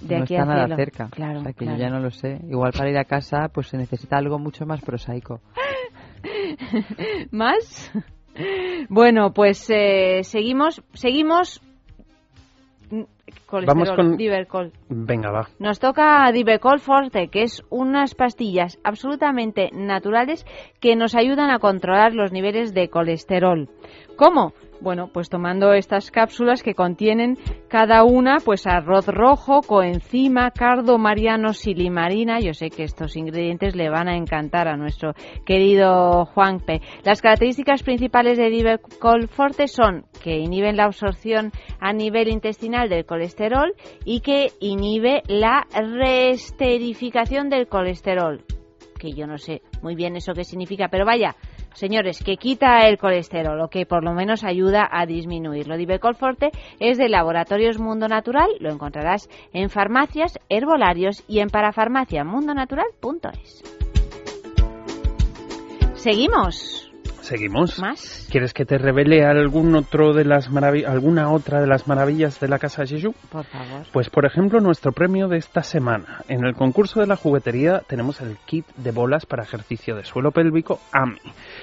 [0.00, 0.76] De no aquí está al nada cielo.
[0.76, 1.08] cerca.
[1.10, 1.78] Claro, o sea que claro.
[1.78, 2.40] yo ya no lo sé.
[2.48, 5.40] Igual para ir a casa pues se necesita algo mucho más prosaico.
[7.30, 7.90] ¿Más?
[8.88, 11.60] Bueno, pues eh, seguimos, seguimos...
[13.46, 14.72] Colesterol, Vamos con- Divercol.
[14.88, 15.48] Venga, va.
[15.58, 20.44] Nos toca Divecol Forte, que es unas pastillas absolutamente naturales
[20.80, 23.68] que nos ayudan a controlar los niveles de colesterol.
[24.16, 24.52] ¿Cómo?
[24.80, 31.52] Bueno, pues tomando estas cápsulas que contienen cada una pues arroz rojo, coenzima, cardo, mariano,
[31.52, 32.40] silimarina.
[32.40, 35.14] Yo sé que estos ingredientes le van a encantar a nuestro
[35.44, 36.80] querido Juanpe.
[37.04, 43.06] Las características principales de Divecol Forte son que inhiben la absorción a nivel intestinal del
[43.06, 48.44] colesterol y que inhibe la reesterificación del colesterol.
[48.98, 51.36] Que yo no sé muy bien eso qué significa, pero vaya,
[51.74, 55.76] señores, que quita el colesterol o que por lo menos ayuda a disminuirlo.
[55.76, 56.50] Divecol Forte
[56.80, 63.62] es de Laboratorios Mundo Natural, lo encontrarás en farmacias, herbolarios y en parafarmaciamundonatural.es.
[65.94, 66.84] Seguimos.
[67.24, 67.78] Seguimos.
[67.78, 68.28] ¿Más?
[68.30, 70.50] ¿Quieres que te revele algún otro de las
[70.86, 73.14] alguna otra de las maravillas de la casa Jeju?
[73.30, 73.86] Por favor.
[73.90, 76.22] Pues por ejemplo, nuestro premio de esta semana.
[76.28, 80.32] En el concurso de la juguetería tenemos el kit de bolas para ejercicio de suelo
[80.32, 81.18] pélvico AMI.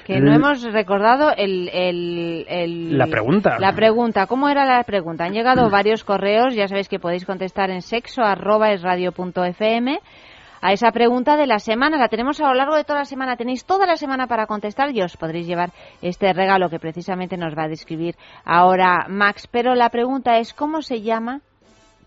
[0.06, 3.58] Que no hemos recordado el, el- el- La pregunta.
[3.60, 4.26] La pregunta.
[4.28, 5.26] ¿Cómo era la pregunta?
[5.26, 6.56] Han llegado varios correos.
[6.56, 10.00] Ya sabéis que podéis contestar en sexo arroba es radio punto fm.
[10.64, 13.36] A esa pregunta de la semana, la tenemos a lo largo de toda la semana.
[13.36, 15.72] Tenéis toda la semana para contestar y os podréis llevar
[16.04, 19.48] este regalo que precisamente nos va a describir ahora Max.
[19.48, 21.42] Pero la pregunta es, ¿cómo se llama?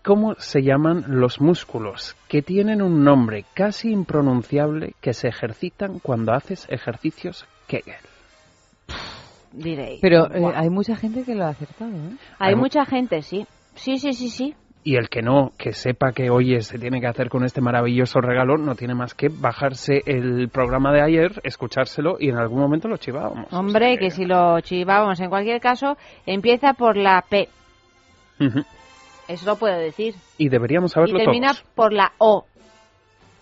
[0.05, 6.31] ¿Cómo se llaman los músculos que tienen un nombre casi impronunciable que se ejercitan cuando
[6.31, 7.95] haces ejercicios Kegel?
[9.51, 9.99] Diréis.
[10.01, 12.17] Pero eh, hay mucha gente que lo ha acertado, ¿eh?
[12.39, 13.45] Hay Hay mu- mucha gente, sí.
[13.75, 14.53] Sí, sí, sí, sí.
[14.83, 18.19] Y el que no, que sepa que oye, se tiene que hacer con este maravilloso
[18.21, 22.87] regalo, no tiene más que bajarse el programa de ayer, escuchárselo y en algún momento
[22.87, 23.51] lo chivábamos.
[23.51, 25.97] Hombre, que si lo chivábamos, en cualquier caso,
[26.27, 27.49] empieza por la P.
[28.39, 28.59] Ujú.
[29.27, 30.13] Eso lo puedo decir.
[30.37, 31.63] Y deberíamos Y saberlo termina todos.
[31.73, 32.45] por la O.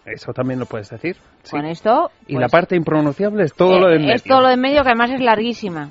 [0.06, 1.16] Eso también lo puedes decir.
[1.44, 1.52] sí.
[1.52, 2.12] Con esto.
[2.28, 4.16] Y pues, la parte impronunciable es todo eh, lo de en medio.
[4.16, 5.90] Es todo lo de en medio, que además es larguísima.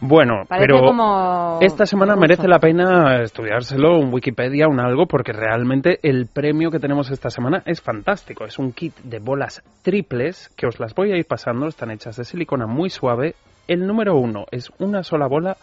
[0.00, 2.20] Bueno, Parece pero como esta semana ruso.
[2.20, 7.30] merece la pena estudiárselo, un Wikipedia, un algo, porque realmente el premio que tenemos esta
[7.30, 8.44] semana es fantástico.
[8.44, 12.16] Es un kit de bolas triples que os las voy a ir pasando, están hechas
[12.16, 13.34] de silicona muy suave.
[13.66, 15.56] El número uno es una sola bola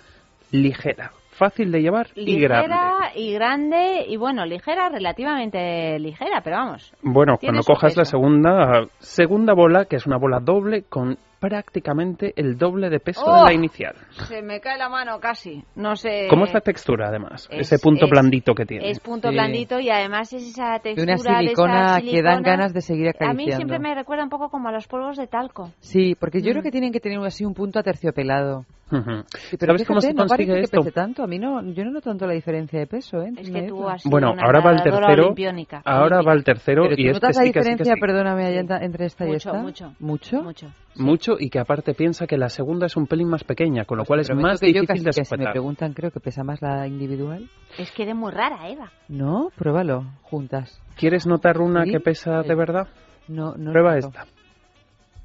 [0.52, 2.68] ligera, fácil de llevar y grande.
[2.68, 6.94] Ligera y grande, y bueno, ligera, relativamente ligera, pero vamos.
[7.02, 11.18] Bueno, cuando cojas la segunda segunda bola, que es una bola doble con
[11.50, 13.40] prácticamente el doble de peso ¡Oh!
[13.40, 13.96] de la inicial.
[14.28, 15.64] Se me cae la mano casi.
[15.76, 16.28] No sé.
[16.30, 17.48] ¿Cómo es la textura, además?
[17.52, 18.90] es- Ese punto es- blandito que tiene.
[18.90, 19.34] Es punto Sí.
[19.36, 22.42] blandito y además es esa De textura una silicona de esa que dan silicona.
[22.58, 23.44] ganas de seguir A acariciando.
[23.46, 25.72] mí siempre me recuerda un poco como a los polvos de talco.
[25.80, 26.52] Sí, porque yo Mm.
[26.52, 28.66] creo que tienen que tener así un punto aterciopelado.
[28.92, 29.24] Ujú.
[29.50, 30.78] Sí, pero ¿Sabes cómo fíjate, se no consigue esto?
[30.78, 31.24] que pese tanto.
[31.24, 33.32] A mí no, yo no noto tanto la diferencia de peso, ¿eh?
[33.36, 35.24] Es que Me- tú has sido Bueno, una ahora va el tercero.
[35.24, 35.82] olimpiónica.
[35.84, 37.94] Ahora va el tercero Pero y tú este notas la sí que sí que diferencia,
[37.96, 38.00] sí.
[38.00, 39.54] perdóname, allá entre esta y Mucho, esta?
[39.62, 39.94] mucho.
[40.00, 40.44] ¿Mucho?
[40.44, 40.68] Mucho.
[40.98, 44.04] Mucho y que aparte piensa que la segunda es un pelín más pequeña, con lo
[44.04, 46.20] Pues cual es más que yo difícil casi de que si me preguntan, creo que
[46.20, 47.50] pesa más la individual.
[47.78, 48.92] Es que eres muy rara, Eva.
[49.10, 50.82] No, pruébalo, juntas.
[50.96, 51.92] ¿Quieres notar una Sí.
[51.92, 52.88] que pesa de verdad?
[53.28, 54.26] No, no Prueba esta.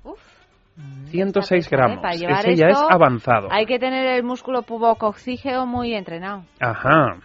[0.04, 0.18] Uf.
[1.10, 1.78] 106 Esta pesa, ¿eh?
[1.78, 2.02] gramos.
[2.02, 3.48] Para llevar Ese ya es esto, avanzado.
[3.50, 6.44] Hay que tener el músculo pubococígeo muy entrenado.
[6.58, 7.16] Ajá.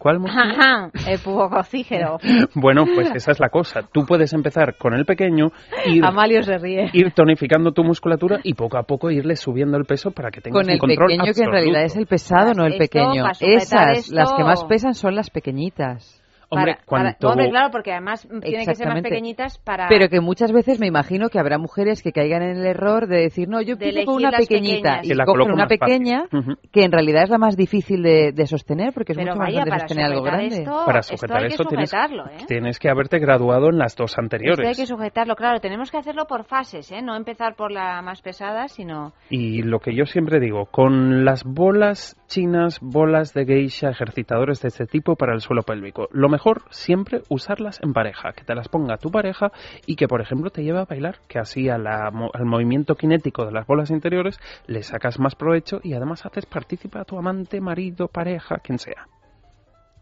[0.00, 0.16] ¿Cuál?
[0.26, 2.16] Ajá, el pubococígero.
[2.54, 3.82] Bueno, pues esa es la cosa.
[3.92, 5.48] Tú puedes empezar con el pequeño,
[5.84, 6.88] ir, Amalio se ríe.
[6.94, 10.58] ir tonificando tu musculatura y poco a poco irle subiendo el peso para que tengas
[10.58, 13.24] Con un el control pequeño, que en realidad es el pesado, no el Esto, pequeño.
[13.40, 16.19] Esas, las que más pesan son las pequeñitas.
[16.52, 16.84] Hombre, Para- para-
[17.14, 17.28] cuanto...
[17.28, 19.86] hombre, claro, porque además tiene que ser más pequeñitas para...
[19.88, 23.18] Pero que muchas veces me imagino que habrá mujeres que caigan en el error de
[23.18, 26.24] decir, no, yo empiezo con una pequeñita y cogen una pequeña
[26.72, 29.48] que en realidad es la más difícil de, de sostener porque es Pero mucho más
[29.48, 30.46] vaya, para sostener algo grande.
[30.56, 32.44] esto, Para esto sujetar hay que eso tienes, ¿eh?
[32.48, 34.66] tienes que haberte graduado en las dos Esto anteriores.
[34.66, 37.00] hay que sujetarlo, claro, tenemos que hacerlo por fases, ¿eh?
[37.00, 39.12] No empezar por la más pesada, sino...
[39.28, 44.68] Y lo que yo siempre digo, con las bolas chinas, bolas de geisha, ejercitadores de
[44.68, 46.39] este tipo para el suelo pélvico, lo mejor
[46.70, 49.52] siempre usarlas en pareja, que te las ponga tu pareja
[49.86, 53.44] y que, por ejemplo, te lleve a bailar, que así a la al movimiento cinético
[53.44, 57.60] de las bolas interiores le sacas más provecho y además haces partícipe a tu amante,
[57.60, 59.06] marido, pareja, quien sea.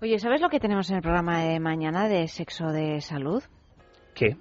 [0.00, 3.42] Oye, ¿sabes lo que tenemos en el programa de mañana de sexo de salud?
[4.14, 4.36] ¿Qué?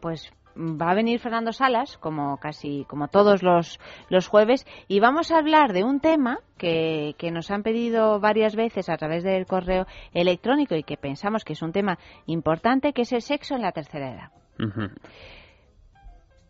[0.00, 3.78] Pues va a venir Fernando Salas, como casi como todos los,
[4.08, 8.56] los jueves, y vamos a hablar de un tema que, que nos han pedido varias
[8.56, 13.02] veces a través del correo electrónico y que pensamos que es un tema importante, que
[13.02, 14.30] es el sexo en la tercera edad.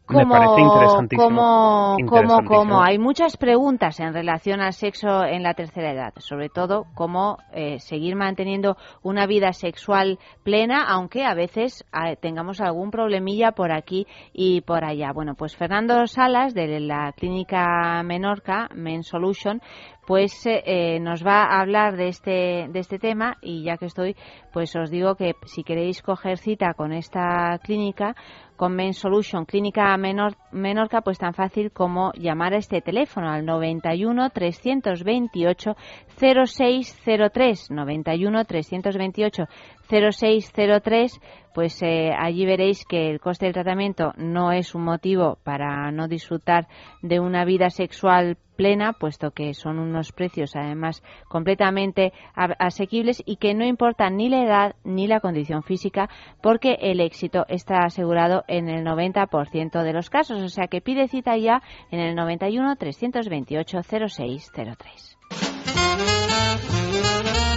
[0.08, 0.18] Ujú.
[0.18, 1.24] Me parece interesantísimo.
[1.28, 2.58] Como, como, Interesantísimo.
[2.58, 7.38] como hay muchas preguntas en relación al sexo en la tercera edad, sobre todo cómo
[7.52, 13.72] eh, seguir manteniendo una vida sexual plena, aunque a veces eh, tengamos algún problemilla por
[13.72, 15.12] aquí y por allá.
[15.12, 19.60] Bueno, pues Fernando Salas de la clínica Menorca, Men Solution,
[20.06, 23.86] pues eh, eh, nos va a hablar de este, de este tema y ya que
[23.86, 24.16] estoy,
[24.52, 28.14] pues os digo que si queréis coger cita con esta clínica,
[28.56, 33.44] con Men Solution Clínica Menor, Menorca, pues tan fácil como llamar a este teléfono al
[33.44, 35.76] 91 328
[36.18, 39.44] 0603 91 328
[39.88, 41.20] 0603
[41.54, 46.06] pues eh, allí veréis que el coste del tratamiento no es un motivo para no
[46.06, 46.68] disfrutar
[47.02, 53.54] de una vida sexual plena, puesto que son unos precios además completamente asequibles y que
[53.54, 56.08] no importa ni la edad ni la condición física,
[56.42, 60.42] porque el éxito está asegurado en el 90% de los casos.
[60.42, 65.15] O sea que pide cita ya en el 91 328 0603.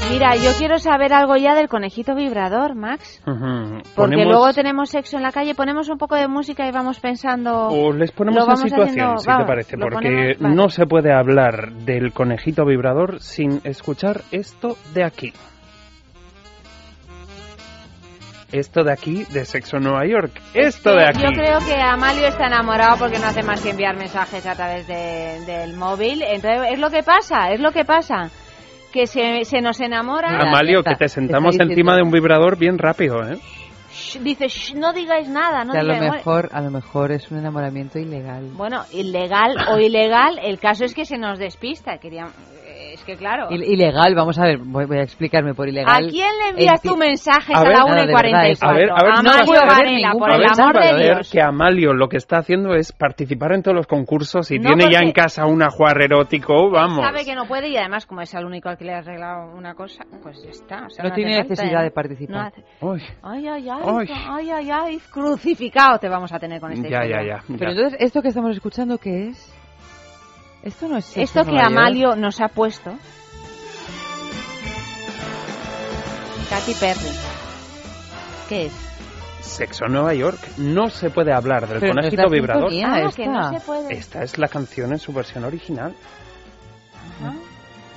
[0.09, 3.21] Mira, yo quiero saber algo ya del conejito vibrador, Max.
[3.95, 7.67] Porque luego tenemos sexo en la calle, ponemos un poco de música y vamos pensando.
[7.67, 12.65] O les ponemos en situación, si te parece, porque no se puede hablar del conejito
[12.65, 15.33] vibrador sin escuchar esto de aquí.
[18.51, 20.41] Esto de aquí, de Sexo Nueva York.
[20.55, 21.21] Esto de aquí.
[21.21, 24.87] Yo creo que Amalio está enamorado porque no hace más que enviar mensajes a través
[24.87, 26.23] del móvil.
[26.23, 28.31] Entonces, es lo que pasa, es lo que pasa
[28.91, 30.29] que se, se nos enamora.
[30.39, 33.37] Amalio, que te sentamos encima de un vibrador bien rápido, ¿eh?
[34.21, 38.49] dice, no digáis nada, no a lo mejor, a lo mejor es un enamoramiento ilegal.
[38.53, 41.97] Bueno, ilegal o ilegal, el caso es que se nos despista.
[41.97, 42.27] Quería,
[42.99, 43.47] es que claro.
[43.51, 46.05] Ilegal, vamos a ver, voy, a explicarme por ilegal.
[46.05, 48.67] ¿A quién le envías tu mensajes a, la 1 y 44?
[48.67, 51.31] A ver, a ver, a Amalio Varela, por el amor de Dios.
[51.31, 54.99] que Amalio lo que está haciendo es participar en todos los concursos y tiene ya
[54.99, 57.05] en casa un ajuar erótico, vamos.
[57.05, 59.55] Sabe que no puede y además como es el único al que le ha arreglado
[59.55, 60.87] una cosa, pues ya está.
[61.03, 62.53] no, tiene necesidad de participar.
[62.81, 67.23] ay, ay, ay, ay, ay, ay, crucificado te vamos a tener con este Ya, ya,
[67.23, 67.43] ya.
[67.57, 69.58] Pero entonces, ¿esto que estamos escuchando qué es?
[70.63, 72.91] Esto no es Esto que Amalio nos ha puesto
[76.49, 77.15] Katy Perry.
[78.49, 78.73] ¿Qué es?
[79.41, 80.39] Sexo en Nueva York.
[80.57, 82.71] No se puede hablar del conejito vibrador.
[82.83, 83.23] Ah, esta.
[83.23, 83.93] Que no se puede.
[83.93, 85.93] Esta es la canción en su versión original.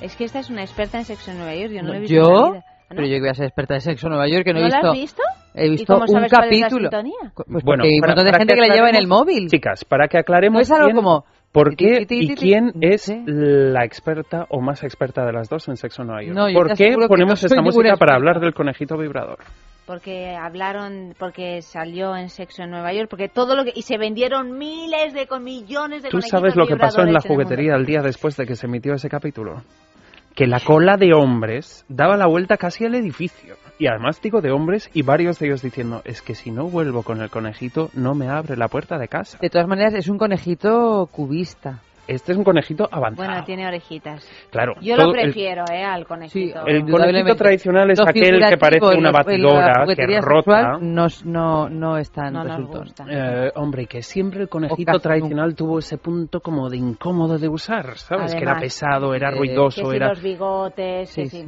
[0.01, 1.71] Es que esta es una experta en sexo en Nueva York.
[1.73, 2.15] Yo no, lo he visto.
[2.15, 2.63] ¿Yo?
[2.89, 4.59] En Pero yo que voy a ser experta en sexo en Nueva York, que no,
[4.59, 4.81] he visto.
[4.81, 5.21] ¿No has visto?
[5.55, 6.89] He visto un capítulo.
[6.89, 9.47] Pues bueno, hay un montón de gente que, la lleva en el móvil.
[9.47, 10.57] Chicas, para que aclaremos.
[10.57, 15.31] No es algo como ¿Por qué y quién es la experta o más experta de
[15.31, 16.53] las dos en sexo Nueva York?
[16.55, 19.37] ¿Por qué ponemos esta música para hablar del conejito vibrador?
[19.85, 23.97] Porque hablaron, porque salió en Sexo en Nueva York, porque todo lo que y se
[23.97, 26.09] vendieron miles de con millones de.
[26.09, 28.93] ¿Tú sabes lo que pasó en la juguetería el día después de que se emitió
[28.93, 29.61] ese capítulo?
[30.35, 33.55] Que la cola de hombres daba la vuelta casi al edificio.
[33.77, 37.03] Y además digo de hombres y varios de ellos diciendo, es que si no vuelvo
[37.03, 39.37] con el conejito no me abre la puerta de casa.
[39.39, 41.81] De todas maneras es un conejito cubista.
[42.07, 43.29] Este es un conejito avanzado.
[43.29, 44.27] Bueno, tiene orejitas.
[44.51, 44.73] Claro.
[44.81, 45.83] Yo lo prefiero, ¿eh?
[45.83, 46.59] Al conejito.
[46.65, 50.77] Sí, el conejito tradicional es aquel que parece una batidora que rota.
[50.81, 52.43] No, no, no es tan no
[53.09, 57.97] eh, hombre, que siempre el conejito tradicional tuvo ese punto como de incómodo de usar,
[57.97, 58.35] ¿sabes?
[58.35, 60.09] que era pesado, era ruidoso, que era...
[60.09, 61.45] los bigotes, sí, sí.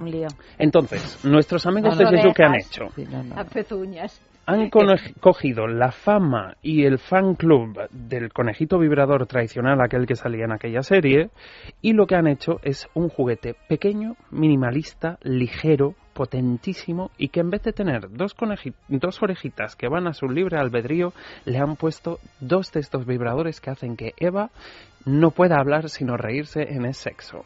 [0.00, 0.28] un lío.
[0.58, 2.84] Entonces, nuestros amigos de Jesús, ¿qué han hecho?
[3.36, 4.70] A pezuñas han
[5.20, 10.52] cogido la fama y el fan club del conejito vibrador tradicional, aquel que salía en
[10.52, 11.30] aquella serie,
[11.80, 17.50] y lo que han hecho es un juguete pequeño, minimalista, ligero, potentísimo, y que en
[17.50, 18.36] vez de tener dos,
[18.88, 21.12] dos orejitas que van a su libre albedrío,
[21.44, 24.50] le han puesto dos de estos vibradores que hacen que Eva
[25.06, 27.44] no pueda hablar sino reírse en el sexo.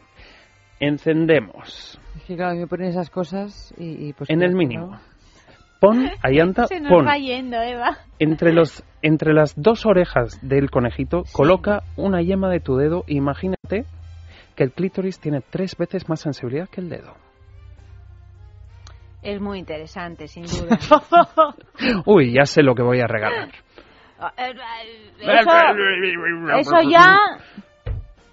[0.81, 2.01] Encendemos.
[2.29, 4.99] me ponen esas cosas y, pues en el mínimo.
[5.81, 7.09] Pon, Ayanta, pon.
[7.09, 7.99] Eva.
[8.19, 13.15] Entre, los, entre las dos orejas del conejito, coloca una yema de tu dedo e
[13.15, 13.85] imagínate
[14.57, 17.15] que el clítoris tiene tres veces más sensibilidad que el dedo.
[19.23, 20.79] Es muy interesante, sin duda.
[22.07, 23.51] Uy, ya sé lo que voy a regalar.
[26.59, 27.19] Eso, ya...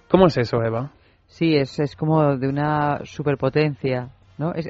[0.10, 0.92] ¿Cómo es eso, Eva?
[1.28, 4.10] Sí, es, es como de una superpotencia.
[4.38, 4.54] ¿No?
[4.54, 4.68] Es,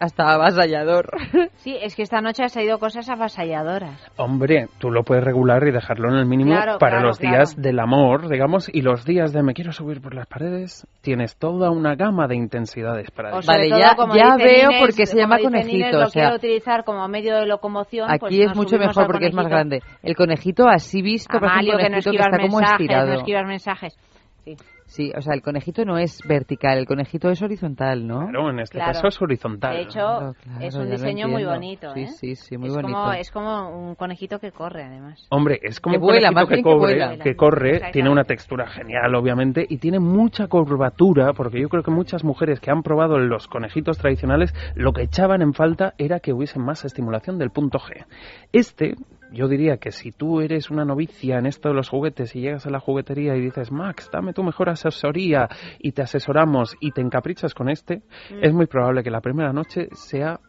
[0.00, 1.10] hasta avasallador.
[1.60, 4.00] Sí, es que esta noche ha salido cosas avasalladoras.
[4.16, 8.30] Hombre, tú lo puedes regular y dejarlo en el mínimo para los días del amor,
[8.30, 12.28] digamos, y los días de me quiero subir por las paredes, tienes toda una gama
[12.28, 13.46] de intensidades para eso.
[13.46, 15.98] Vale, ya, ya veo por qué se llama conejito.
[15.98, 18.10] o sea, quiero utilizar como medio de locomoción.
[18.10, 19.82] Aquí pues es mucho mejor porque es más grande.
[20.02, 23.08] El conejito así visto, Amalio, que, no está como estirado.
[23.08, 23.98] No esquivas mensajes.
[24.44, 24.56] Sí.
[24.90, 28.26] Sí, o sea, el conejito no es vertical, el conejito es horizontal, ¿no?
[28.28, 28.92] Claro, en este Claro.
[28.92, 29.76] caso es horizontal.
[29.76, 32.06] De hecho, Claro, claro, es un diseño muy bonito, Sí, ¿eh?
[32.08, 32.98] sí, sí, muy es bonito.
[32.98, 35.24] Como, es como un conejito que corre, además.
[35.30, 37.22] Hombre, es como Que un vuela, conejito que, que cobre, vuela.
[37.22, 41.92] que corre, tiene una textura genial, obviamente, y tiene mucha curvatura, porque yo creo que
[41.92, 46.32] muchas mujeres que han probado los conejitos tradicionales, lo que echaban en falta era que
[46.32, 48.04] hubiese más estimulación del punto G.
[48.52, 48.96] Este,
[49.32, 52.66] yo diría que si tú eres una novicia en esto de los juguetes y llegas
[52.66, 55.48] a la juguetería y dices, Max, dame tu mejor asesoría
[55.78, 58.44] y te asesoramos y te encaprichas con este, Mm.
[58.44, 60.40] es muy probable que la primera noche sea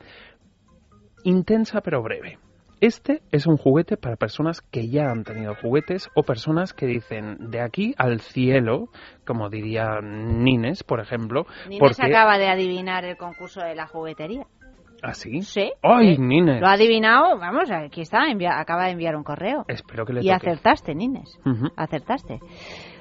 [1.24, 2.38] intensa pero breve.
[2.80, 7.52] Este es un juguete para personas que ya han tenido juguetes o personas que dicen
[7.52, 8.88] de aquí al cielo,
[9.24, 11.46] como diría Nines, por ejemplo.
[11.68, 12.04] Nines porque...
[12.04, 14.48] acaba de adivinar el concurso de la juguetería.
[15.04, 15.42] ¿Ah, sí?
[15.42, 15.72] Sí.
[15.82, 16.22] ¡Ay, sí.
[16.22, 16.62] Nines!
[16.62, 19.66] Lo ha adivinado, vamos, aquí está, envia- acaba de enviar un correo.
[19.68, 20.36] Espero que le Y toque.
[20.36, 21.40] acertaste, Nines.
[21.76, 22.40] Acertaste.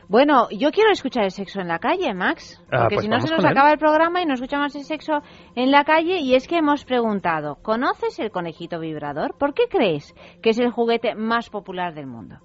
[0.09, 2.61] Bueno, yo quiero escuchar el sexo en la calle, Max.
[2.73, 3.51] Ah, Porque pues si no se nos él.
[3.51, 5.21] acaba el programa y no escuchamos el sexo
[5.55, 6.19] en la calle.
[6.19, 9.37] Y es que hemos preguntado, ¿conoces el conejito vibrador?
[9.39, 10.13] ¿Por qué crees
[10.43, 12.39] que es el juguete más popular del mundo?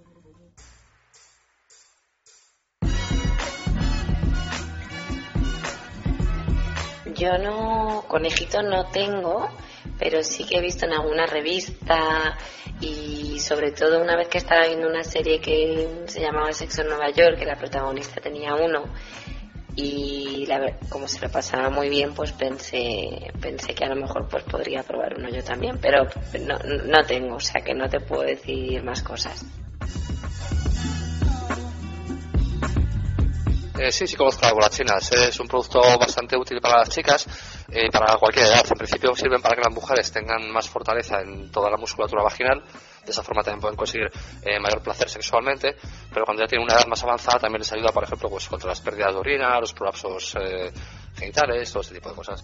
[7.15, 9.49] Yo no, conejito no tengo,
[9.97, 12.37] pero sí que he visto en alguna revista
[12.81, 16.89] y sobre todo una vez que estaba viendo una serie que se llamaba Sexo en
[16.89, 18.83] Nueva York, que la protagonista tenía uno
[19.75, 24.27] y la como se lo pasaba muy bien, pues pensé, pensé que a lo mejor
[24.29, 26.07] pues podría probar uno yo también, pero
[26.41, 29.45] no, no tengo, o sea que no te puedo decir más cosas.
[33.77, 35.11] Eh, sí, sí conozco las bolachinas.
[35.11, 37.27] Es un producto bastante útil para las chicas
[37.69, 38.65] y para cualquier edad.
[38.69, 42.63] En principio sirven para que las mujeres tengan más fortaleza en toda la musculatura vaginal.
[43.03, 44.09] De esa forma también pueden conseguir
[44.43, 45.75] eh, mayor placer sexualmente.
[46.13, 48.69] Pero cuando ya tienen una edad más avanzada también les ayuda, por ejemplo, pues contra
[48.69, 50.71] las pérdidas de orina, los prolapsos eh,
[51.15, 52.43] genitales, todo ese tipo de cosas.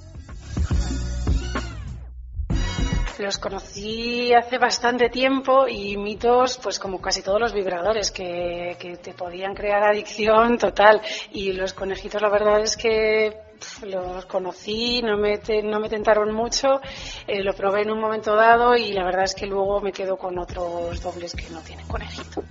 [3.21, 8.97] Los conocí hace bastante tiempo y mitos, pues como casi todos los vibradores, que, que
[8.97, 10.99] te podían crear adicción total.
[11.31, 13.37] Y los conejitos, la verdad es que
[13.83, 16.81] los conocí, no me, te- no me tentaron mucho,
[17.27, 20.17] eh, lo probé en un momento dado y la verdad es que luego me quedo
[20.17, 22.43] con otros dobles que no tienen conejito.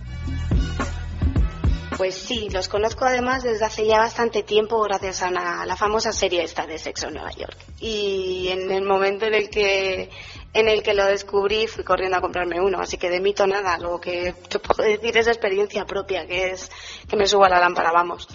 [1.96, 5.30] Pues sí, los conozco además desde hace ya bastante tiempo gracias a
[5.66, 7.58] la famosa serie esta de Sexo en Nueva York.
[7.78, 10.08] Y en el momento en el que
[10.52, 13.78] en el que lo descubrí fui corriendo a comprarme uno, así que de mito nada,
[13.78, 16.70] lo que te puedo decir es experiencia propia, que es
[17.08, 18.26] que me suba la lámpara, vamos.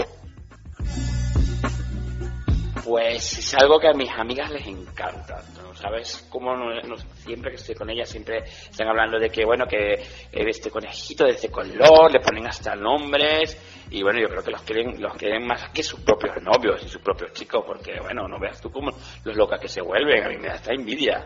[2.84, 5.44] Pues es algo que a mis amigas les encanta.
[5.76, 6.26] ¿sabes?
[6.30, 10.02] Como no- siempre que estoy con ellas siempre están hablando de que, bueno, que
[10.32, 13.58] este conejito de este color, le ponen hasta nombres
[13.92, 16.90] y bueno, yo creo que los quieren, los quieren más que sus propios novios y
[16.90, 18.92] sus propios chicos, porque bueno, no veas tú cómo
[19.24, 21.26] los locas que se vuelven, a mí me da esta envidia.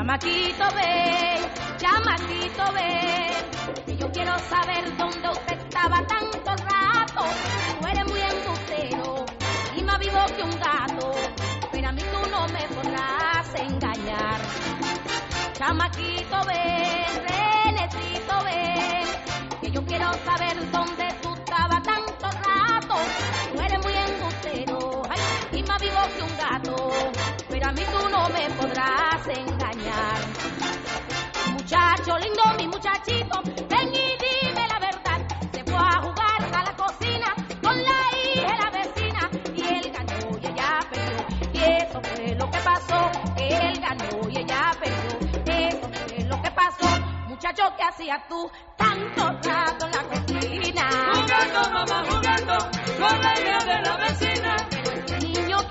[0.00, 1.42] Chamaquito ven,
[1.76, 7.22] chamaquito ven, que yo quiero saber dónde usted estaba tanto rato.
[7.78, 9.26] Tú eres muy embustero
[9.76, 11.12] y más vivo que un gato,
[11.70, 14.40] pero a mí tú no me podrás engañar.
[15.52, 19.06] Chamaquito ven, renecito ven,
[19.60, 21.29] que yo quiero saber dónde tú
[26.22, 26.90] un gato,
[27.48, 30.20] pero a mí tú no me podrás engañar.
[31.52, 35.20] Muchacho lindo, mi muchachito, ven y dime la verdad.
[35.52, 39.92] Se fue a jugar a la cocina con la hija de la vecina y él
[39.92, 41.26] ganó y ella perdió.
[41.52, 45.56] Y eso fue lo que pasó, él ganó y ella perdió.
[45.68, 46.88] Eso fue lo que pasó.
[47.28, 50.88] Muchacho, ¿qué hacías tú tanto rato en la cocina?
[51.14, 52.58] Jugando, mamá, jugando
[52.98, 54.79] con la hija de la vecina.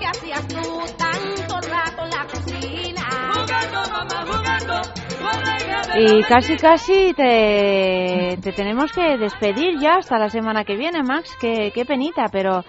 [0.00, 3.02] ¿qué hacías tú tanto rato en la cocina?
[3.32, 4.74] Jugando, mamá, jugando
[5.18, 10.28] con la hija de Y casi, casi te, te tenemos que despedir ya hasta la
[10.28, 11.36] semana que viene, Max.
[11.40, 12.64] Qué, qué penita, pero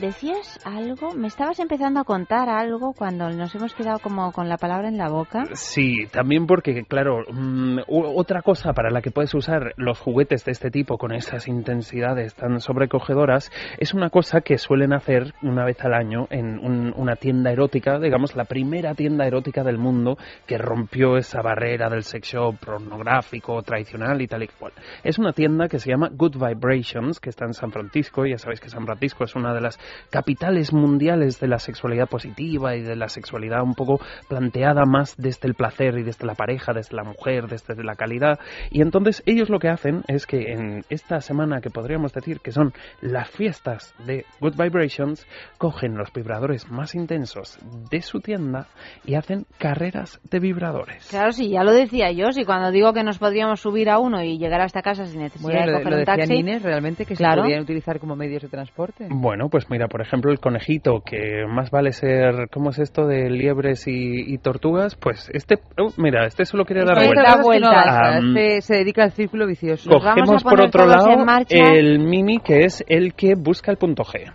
[0.00, 4.56] decías algo, me estabas empezando a contar algo cuando nos hemos quedado como con la
[4.56, 5.44] palabra en la boca.
[5.54, 10.44] Sí, también porque, claro, mm, u- otra cosa para la que puedes usar los juguetes
[10.44, 15.64] de este tipo con esas intensidades tan sobrecogedoras es una cosa que suelen hacer una
[15.64, 20.16] vez al año en un- una tienda erótica, digamos la primera tienda erótica del mundo
[20.46, 24.72] que rompió esa barrera del sexo pornográfico tradicional y tal y cual.
[25.02, 28.60] Es una tienda que se llama Good Vibrations, que está en San Francisco, ya sabéis
[28.60, 29.78] que San Francisco es una de las
[30.10, 35.48] capitales mundiales de la sexualidad positiva y de la sexualidad un poco planteada más desde
[35.48, 38.38] el placer y desde la pareja, desde la mujer, desde la calidad.
[38.70, 42.52] Y entonces ellos lo que hacen es que en esta semana que podríamos decir que
[42.52, 45.26] son las fiestas de Good Vibrations,
[45.58, 47.58] cogen los vibradores más intensos
[47.90, 48.66] de su tienda
[49.04, 51.06] y hacen carreras de vibradores.
[51.08, 54.22] Claro, sí, ya lo decía yo, si cuando digo que nos podríamos subir a uno
[54.22, 56.34] y llegar a esta casa sin necesidad Bueno, de lo, coger lo un decía taxi.
[56.34, 57.42] Inés, realmente que Claro.
[57.42, 59.06] se podían utilizar como medios de transporte.
[59.10, 63.30] Bueno, pues mira, por ejemplo, el conejito, que más vale ser, ¿cómo es esto de
[63.30, 64.96] liebres y, y tortugas?
[64.96, 67.36] Pues este, oh, mira, este solo quiere dar Este vueltas.
[67.36, 67.86] da vueltas,
[68.16, 69.88] Am, este se dedica al círculo vicioso.
[69.88, 71.10] Cogemos por otro lado
[71.50, 74.32] el Mimi, que es el que busca el punto G.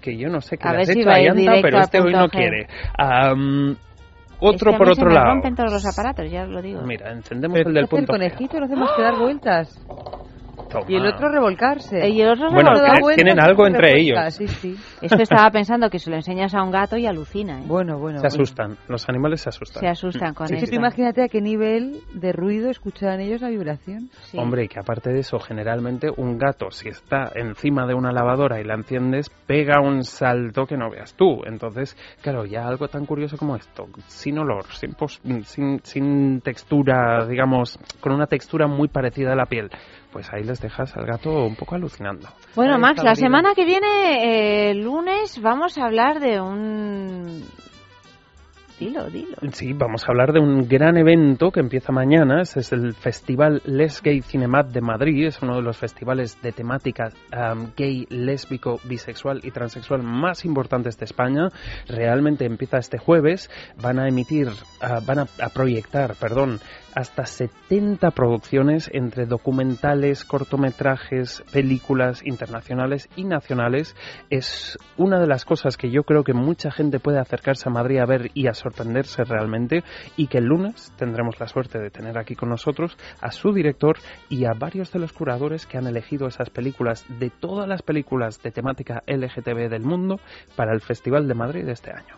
[0.00, 1.78] Que yo no sé qué A le ver has si hecho va a Yanta, pero
[1.80, 2.30] este hoy no G.
[2.30, 2.62] quiere.
[2.62, 5.26] Es otro que a por otro lado.
[5.26, 6.80] rompen todos los aparatos, ya os lo digo.
[6.82, 8.32] Mira, encendemos Pero el del punto el G.
[8.32, 9.86] conejito no hace más que dar vueltas.
[10.70, 10.86] Toma.
[10.88, 12.08] Y el otro revolcarse.
[12.08, 12.70] Y el otro Bueno,
[13.14, 14.18] tienen algo entre ellos.
[14.34, 14.76] Sí, sí.
[15.02, 17.58] Es que estaba pensando que se lo enseñas a un gato y alucina.
[17.60, 17.64] ¿eh?
[17.66, 18.20] Bueno, bueno.
[18.20, 19.80] Se asustan, los animales se asustan.
[19.80, 20.66] Se asustan con esto.
[20.70, 24.10] tú imagínate a qué nivel de ruido escuchan ellos la vibración.
[24.36, 28.60] Hombre, y que aparte de eso, generalmente un gato, si está encima de una lavadora
[28.60, 31.42] y la enciendes, pega un salto que no veas tú.
[31.46, 37.26] Entonces, claro, ya algo tan curioso como esto, sin olor, sin, pos- sin, sin textura,
[37.26, 39.70] digamos, con una textura muy parecida a la piel,
[40.12, 42.28] pues ahí les dejas al gato un poco alucinando.
[42.54, 43.26] Bueno, Ahí Max, la abrido.
[43.26, 43.86] semana que viene,
[44.24, 47.44] eh, el lunes, vamos a hablar de un...
[48.80, 49.36] Dilo, dilo.
[49.52, 52.40] Sí, vamos a hablar de un gran evento que empieza mañana.
[52.40, 55.26] Es el Festival Les Gay Cinemat de Madrid.
[55.26, 60.96] Es uno de los festivales de temática am, gay, lésbico, bisexual y transexual más importantes
[60.96, 61.48] de España.
[61.88, 63.50] Realmente empieza este jueves.
[63.82, 64.48] Van a emitir,
[64.80, 66.58] ah, van a, a proyectar, perdón,
[66.94, 73.94] hasta 70 producciones entre documentales, cortometrajes, películas internacionales y nacionales.
[74.30, 77.98] Es una de las cosas que yo creo que mucha gente puede acercarse a Madrid
[77.98, 79.82] a ver y a sorprenderse realmente
[80.16, 83.96] y que el lunes tendremos la suerte de tener aquí con nosotros a su director
[84.28, 88.40] y a varios de los curadores que han elegido esas películas de todas las películas
[88.42, 90.20] de temática LGTB del mundo
[90.56, 92.16] para el Festival de Madrid de este año.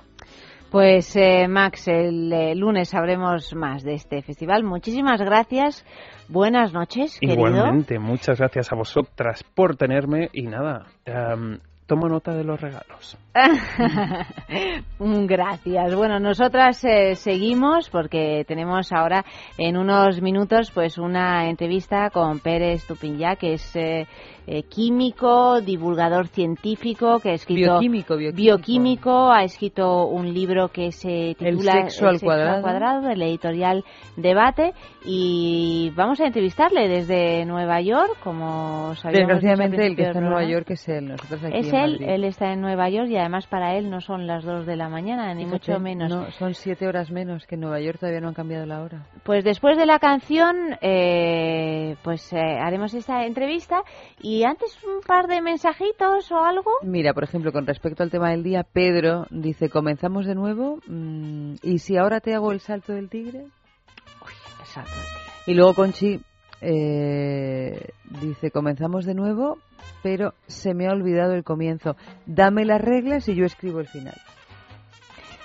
[0.70, 4.64] Pues eh, Max, el eh, lunes sabremos más de este festival.
[4.64, 5.84] Muchísimas gracias.
[6.30, 7.46] Buenas noches, querido.
[7.46, 13.18] Igualmente, muchas gracias a vosotras por tenerme y nada, em, tomo nota de los regalos.
[14.98, 15.94] Gracias.
[15.94, 19.24] Bueno, nosotras eh, seguimos porque tenemos ahora
[19.59, 24.06] en unos minutos pues una entrevista con Pérez Tupinyá, que es eh,
[24.46, 28.56] eh, químico, divulgador científico, que ha escrito Bioquímico, bioquímico.
[28.56, 33.09] bioquímico, ha escrito un libro que se titula sexo al cuadrado.
[33.09, 33.84] de la editorial
[34.16, 34.72] Debate
[35.04, 40.24] y vamos a entrevistarle desde Nueva York, como sabíamos Desgraciadamente, el que al está en
[40.24, 40.50] del Nueva.
[40.50, 41.09] York es él.
[41.09, 42.08] Nosotros aquí Es él, Madrid.
[42.08, 44.88] él está en Nueva York y además para él no son las dos de la
[44.88, 46.10] mañana, ni Fíjate, mucho menos.
[46.10, 49.06] No, son siete horas menos, que en Nueva York todavía no han cambiado la hora.
[49.24, 53.82] Pues después de la canción, eh, pues eh, haremos esta entrevista
[54.20, 56.70] y antes un par de mensajitos o algo.
[56.82, 61.54] Mira, por ejemplo, con respecto al tema del día, Pedro dice, comenzamos de nuevo, mm,
[61.62, 63.40] ¿y si ahora te hago el salto del tigre?
[63.40, 65.22] El salto del tigre.
[65.46, 66.20] Y luego Conchi
[66.60, 67.88] eh,
[68.20, 69.58] dice, comenzamos de nuevo,
[70.02, 71.96] pero se me ha olvidado el comienzo.
[72.26, 74.16] Dame las reglas y yo escribo el final.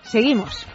[0.04, 0.68] Seguimos.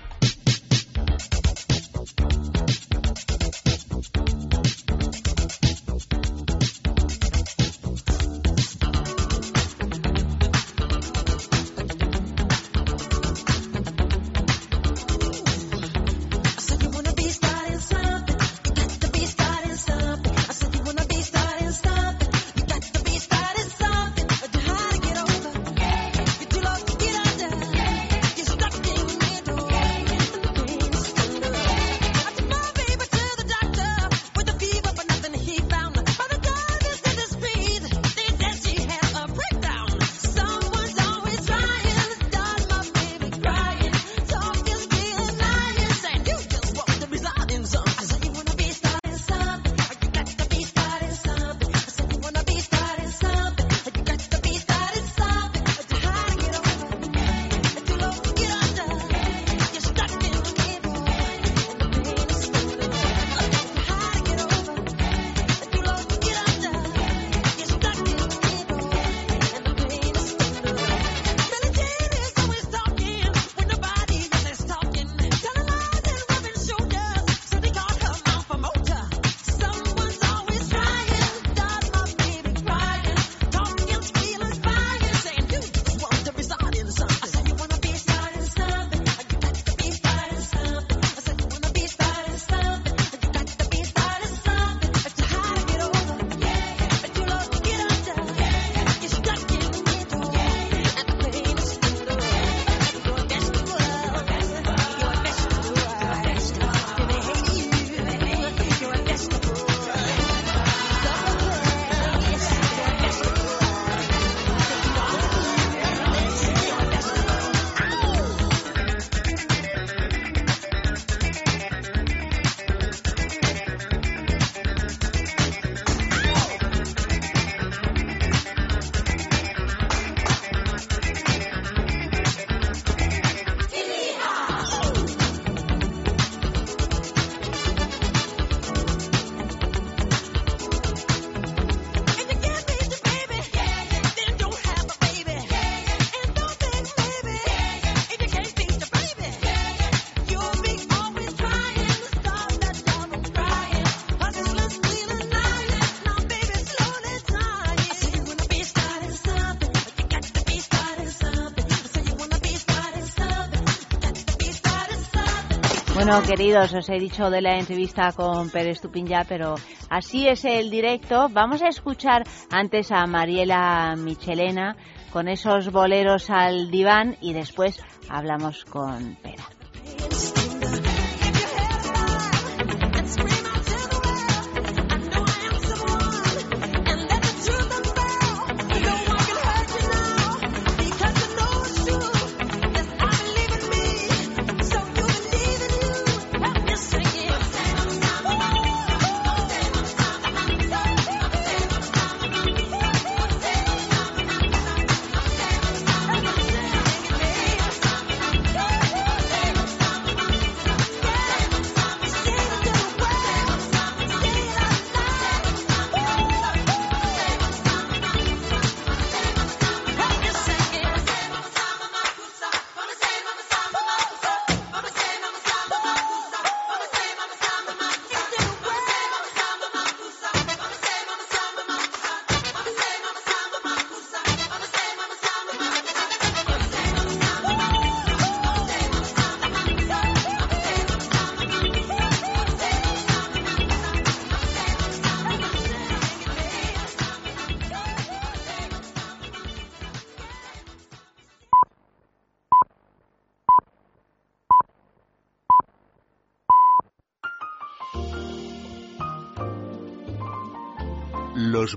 [166.04, 169.54] Bueno, queridos, os he dicho de la entrevista con Pérez Tupín ya, pero
[169.88, 171.28] así es el directo.
[171.30, 174.76] Vamos a escuchar antes a Mariela Michelena
[175.12, 179.16] con esos boleros al diván y después hablamos con.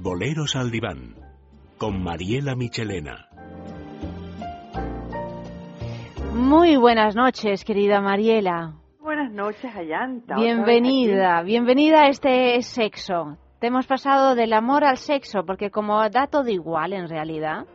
[0.09, 1.15] Boleros al diván,
[1.79, 3.27] con Mariela Michelena.
[6.31, 8.73] Muy buenas noches, querida Mariela.
[8.99, 10.35] Buenas noches, Ayanta.
[10.35, 13.39] Bienvenida, bienvenida a este sexo.
[13.59, 17.65] Te hemos pasado del amor al sexo, porque como da todo igual en realidad,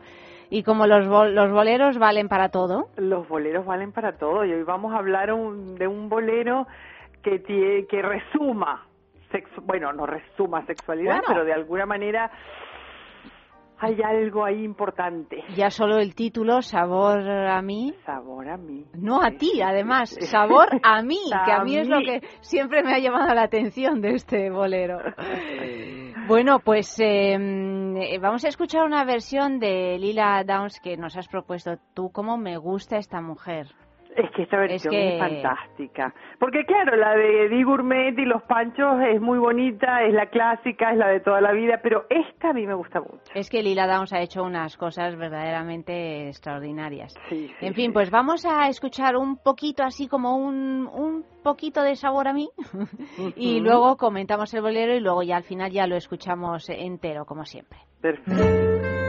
[0.49, 4.53] y como los, bol- los boleros valen para todo, Los boleros valen para todo y
[4.53, 6.65] hoy vamos a hablar un- de un bolero
[7.23, 7.43] que,
[7.89, 8.85] que resuma,
[9.31, 11.23] sexu- bueno, no resuma sexualidad, Bueno.
[11.27, 12.31] pero de alguna manera
[13.83, 15.43] hay algo ahí importante.
[15.55, 17.95] ya solo el título, sabor a mí.
[18.05, 18.85] Sabor a mí.
[18.93, 22.93] No a ti, además, sabor a mí, que a mí es lo que siempre me
[22.93, 24.99] ha llamado la atención de este bolero.
[26.27, 31.27] Bueno, pues eh, eh, vamos a escuchar una versión de Lila Downs que nos has
[31.27, 32.09] propuesto tú.
[32.11, 33.65] ¿Cómo me gusta esta mujer?
[34.15, 36.13] Es que esta versión es, que- fantástica.
[36.39, 40.91] Porque claro, la de Di Gourmet y los panchos es muy bonita, es la clásica,
[40.91, 43.21] es la de toda la vida, pero esta a mí me gusta mucho.
[43.33, 47.13] Es que Lila Downs ha hecho unas cosas verdaderamente extraordinarias.
[47.29, 51.95] Sí, en fin, pues vamos a escuchar un poquito, así como un, un poquito de
[51.95, 52.49] sabor a mí,
[53.35, 57.45] y luego comentamos el bolero y luego ya al final ya lo escuchamos entero, como
[57.45, 57.79] siempre.
[58.01, 59.00] Perfecto.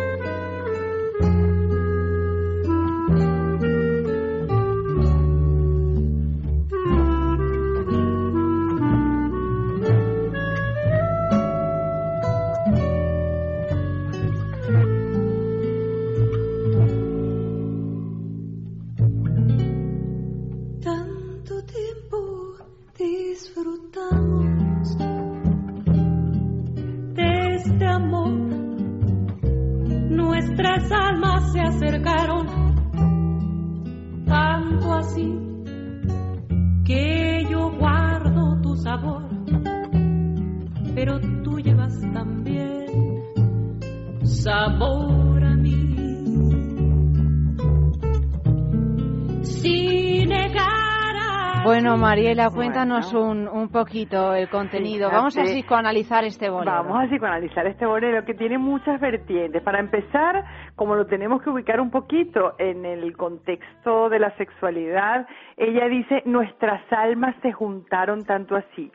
[51.64, 55.08] Bueno, Mariela, cuéntanos un, un poquito el contenido.
[55.10, 56.72] Vamos a psicoanalizar este bolero.
[56.72, 59.62] Vamos a psicoanalizar este bolero que tiene muchas vertientes.
[59.62, 60.44] Para empezar,
[60.74, 65.26] como lo tenemos que ubicar un poquito en el contexto de la sexualidad,
[65.56, 68.90] ella dice, nuestras almas se juntaron tanto así.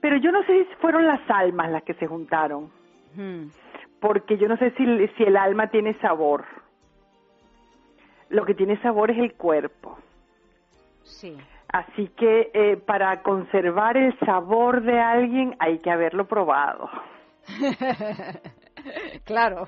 [0.00, 2.70] Pero yo no sé si fueron las almas las que se juntaron,
[3.16, 3.46] Hmm.
[4.00, 4.84] porque yo no sé si,
[5.16, 6.44] si el alma tiene sabor.
[8.28, 9.98] Lo que tiene sabor es el cuerpo.
[11.02, 11.36] Sí.
[11.74, 16.88] Así que eh, para conservar el sabor de alguien hay que haberlo probado.
[19.24, 19.66] claro.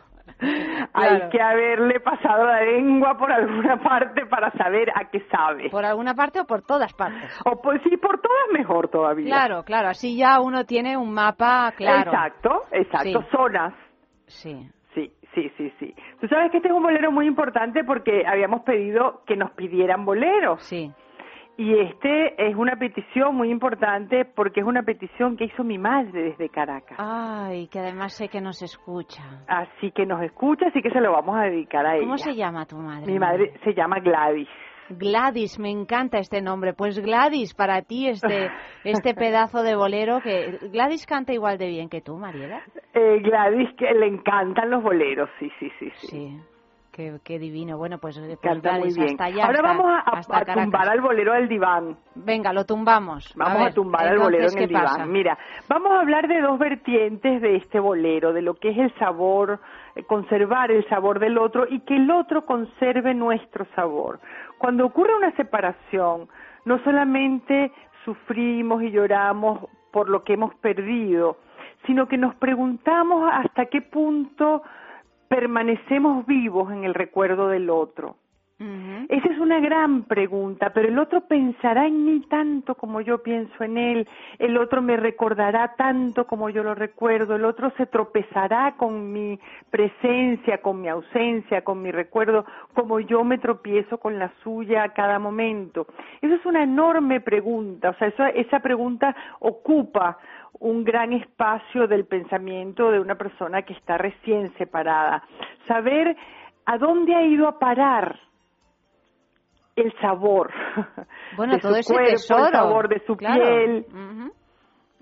[0.92, 5.68] Hay que haberle pasado la lengua por alguna parte para saber a qué sabe.
[5.68, 7.28] ¿Por alguna parte o por todas partes?
[7.44, 9.26] O pues sí, por todas mejor todavía.
[9.26, 9.88] Claro, claro.
[9.88, 12.12] Así ya uno tiene un mapa claro.
[12.12, 13.22] Exacto, exacto.
[13.22, 13.28] Sí.
[13.32, 13.74] Zonas.
[14.26, 14.70] Sí.
[14.94, 15.94] Sí, sí, sí, sí.
[16.20, 20.04] Tú sabes que este es un bolero muy importante porque habíamos pedido que nos pidieran
[20.04, 20.62] boleros.
[20.62, 20.92] Sí.
[21.58, 26.24] Y este es una petición muy importante porque es una petición que hizo mi madre
[26.24, 26.98] desde Caracas.
[27.00, 29.22] Ay, que además sé que nos escucha.
[29.48, 32.04] Así que nos escucha, así que se lo vamos a dedicar a ella.
[32.04, 33.10] ¿Cómo se llama tu madre?
[33.10, 34.48] Mi madre se llama Gladys.
[34.90, 36.74] Gladys, me encanta este nombre.
[36.74, 38.50] Pues Gladys, para ti este,
[38.84, 40.58] este pedazo de bolero que...
[40.70, 42.62] ¿Gladys canta igual de bien que tú, Mariela?
[42.92, 45.90] Eh, Gladys, que le encantan los boleros, sí, sí, sí.
[45.96, 46.40] Sí, sí.
[46.96, 47.76] Qué, qué, divino.
[47.76, 49.14] Bueno, pues, pues Canta Gladys, muy bien.
[49.20, 49.44] hasta allá.
[49.44, 51.96] Ahora hasta- vamos a, a- hasta a tumbar al bolero del diván.
[52.14, 53.34] Venga, lo tumbamos.
[53.36, 54.84] Vamos a, ver, tumbar al bolero en el ¿qué diván.
[54.84, 55.04] pasa?
[55.04, 55.36] Mira,
[55.68, 59.60] vamos a hablar de dos vertientes de este bolero, de lo que es el sabor,
[59.94, 64.18] eh, conservar el sabor del otro y que el otro conserve nuestro sabor.
[64.56, 66.28] Cuando ocurre una separación,
[66.64, 67.72] no solamente
[68.06, 71.36] sufrimos y lloramos por lo que hemos perdido,
[71.86, 74.62] sino que nos preguntamos hasta qué punto
[75.28, 78.16] permanecemos vivos en el recuerdo del otro.
[78.58, 83.62] Esa es una gran pregunta, pero el otro pensará en mí tanto como yo pienso
[83.62, 84.08] en él,
[84.38, 89.38] el otro me recordará tanto como yo lo recuerdo, el otro se tropezará con mi
[89.70, 94.94] presencia, con mi ausencia, con mi recuerdo, como yo me tropiezo con la suya a
[94.94, 95.86] cada momento.
[96.22, 100.16] Esa es una enorme pregunta, o sea, esa, esa pregunta ocupa
[100.60, 105.22] un gran espacio del pensamiento de una persona que está recién separada.
[105.68, 106.16] Saber
[106.64, 108.18] a dónde ha ido a parar
[109.76, 110.50] el sabor
[111.36, 112.46] Bueno, de todo su ese cuerpo, tesoro.
[112.46, 113.42] el sabor de su claro.
[113.44, 113.86] piel.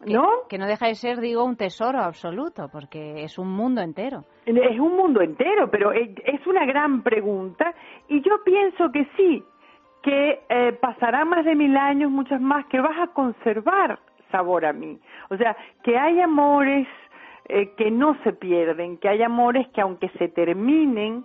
[0.06, 0.28] ¿no?
[0.48, 4.24] Que no deja de ser, digo, un tesoro absoluto, porque es un mundo entero.
[4.44, 7.72] Es un mundo entero, pero es una gran pregunta
[8.08, 9.42] y yo pienso que sí,
[10.02, 13.98] que eh, pasará más de mil años, muchos más, que vas a conservar
[14.30, 14.98] sabor a mí.
[15.30, 16.86] O sea, que hay amores
[17.48, 21.24] eh, que no se pierden, que hay amores que aunque se terminen,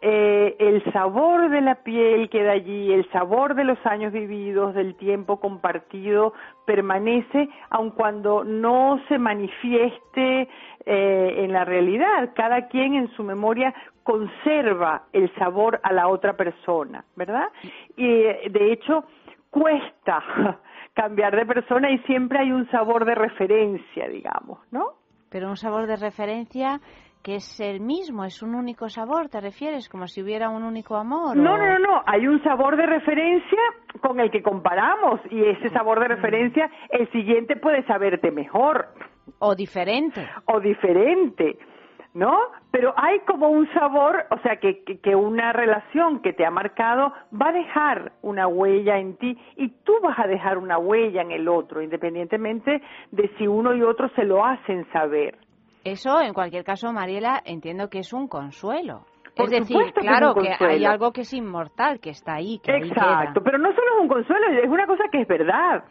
[0.00, 4.94] eh, el sabor de la piel queda allí, el sabor de los años vividos, del
[4.94, 6.34] tiempo compartido,
[6.66, 10.48] permanece aun cuando no se manifieste
[10.86, 12.30] eh, en la realidad.
[12.34, 17.48] Cada quien en su memoria conserva el sabor a la otra persona, ¿verdad?
[17.96, 19.04] Y eh, de hecho
[19.50, 20.22] cuesta
[20.94, 24.92] cambiar de persona y siempre hay un sabor de referencia, digamos, ¿no?
[25.28, 26.80] Pero un sabor de referencia
[27.22, 29.88] que es el mismo, es un único sabor, ¿te refieres?
[29.88, 31.36] Como si hubiera un único amor.
[31.36, 33.58] No, o- no, no, no, hay un sabor de referencia
[34.00, 38.88] con el que comparamos y ese sabor de referencia, el siguiente puede saberte mejor.
[39.40, 40.26] O diferente.
[40.46, 41.58] O diferente,
[42.14, 42.38] ¿no?
[42.70, 46.50] Pero hay como un sabor, o sea, que, que, que una relación que te ha
[46.50, 51.22] marcado va a dejar una huella en ti y tú vas a dejar una huella
[51.22, 52.80] en el otro, independientemente
[53.10, 55.36] de si uno y otro se lo hacen saber.
[55.92, 59.04] Eso, en cualquier caso, Mariela, entiendo que es un consuelo.
[59.36, 62.76] Por es decir, que claro que hay algo que es inmortal, que está ahí, que
[62.76, 65.84] Exacto, pero no solo es un consuelo, es una cosa que es verdad.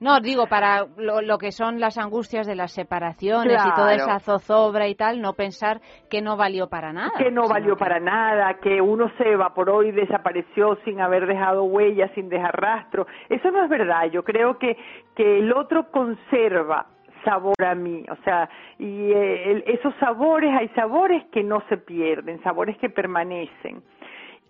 [0.00, 4.20] No, digo, para lo, lo que son las angustias de las separaciones y toda esa
[4.20, 7.10] zozobra y tal, no pensar que no valió para nada.
[7.18, 11.64] que no valió que- para nada, que uno se evaporó y desapareció sin haber dejado
[11.64, 13.08] huellas, sin dejar rastro.
[13.28, 14.04] Eso no es verdad.
[14.12, 14.76] Yo creo que,
[15.16, 16.86] que el otro conserva
[17.28, 18.48] sabor a mí, o sea,
[18.78, 23.82] y eh, esos sabores, hay sabores que no se pierden, sabores que permanecen.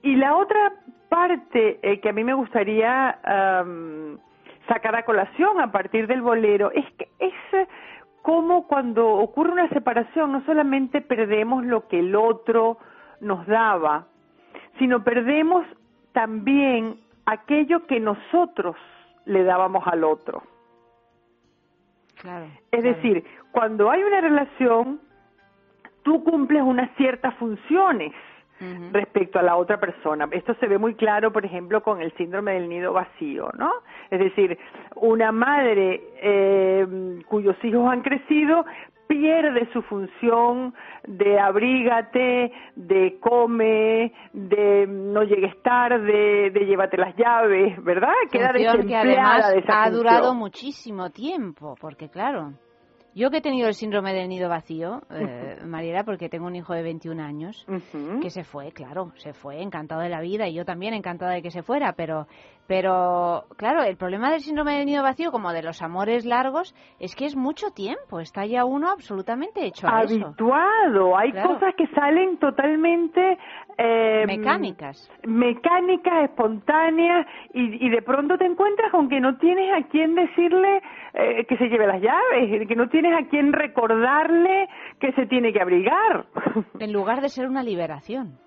[0.03, 0.75] Y la otra
[1.09, 3.19] parte eh, que a mí me gustaría
[4.69, 7.33] sacar a colación a partir del bolero es que es
[8.23, 12.79] como cuando ocurre una separación no solamente perdemos lo que el otro
[13.21, 14.07] nos daba,
[14.79, 15.67] sino perdemos
[16.13, 18.77] también aquello que nosotros
[19.25, 20.43] le dábamos al otro.
[22.21, 22.47] Claro.
[22.71, 25.01] Es decir, cuando hay una relación,
[26.03, 28.13] tú cumples unas ciertas funciones
[28.93, 30.29] respecto a la otra persona.
[30.33, 33.71] Esto se ve muy claro, por ejemplo, con el síndrome del nido vacío, ¿no?
[34.11, 34.59] Es decir,
[34.97, 38.65] una madre eh, cuyos hijos han crecido
[39.09, 40.75] pierde su función
[41.07, 48.13] de abrígate, de come, de no llegues tarde, de llévate las llaves, ¿verdad?
[48.31, 50.05] Queda Función que desempleada además de esa ha función.
[50.05, 52.53] durado muchísimo tiempo, porque claro,
[53.15, 56.75] yo que he tenido el síndrome del nido vacío, eh, Mariela, porque tengo un hijo
[56.75, 57.67] de 21 años,
[58.23, 61.43] que se fue, claro, se fue encantado de la vida y yo también encantada de
[61.43, 62.27] que se fuera, pero,
[62.69, 67.17] pero claro, el problema del síndrome del nido vacío, como de los amores largos, es
[67.17, 70.15] que es mucho tiempo, está ya uno absolutamente hecho a eso.
[70.27, 71.17] habituado.
[71.17, 71.55] Hay Claro.
[71.55, 73.39] cosas que salen totalmente
[73.79, 75.11] eh, Mecánicas.
[75.27, 80.83] mecánicas, espontáneas y, y de pronto te encuentras con que no tienes a quién decirle
[81.15, 84.69] eh, que se lleve las llaves, que no tienes a quién recordarle
[85.01, 86.27] que se tiene que abrigar.
[86.79, 88.39] En lugar de ser una liberación.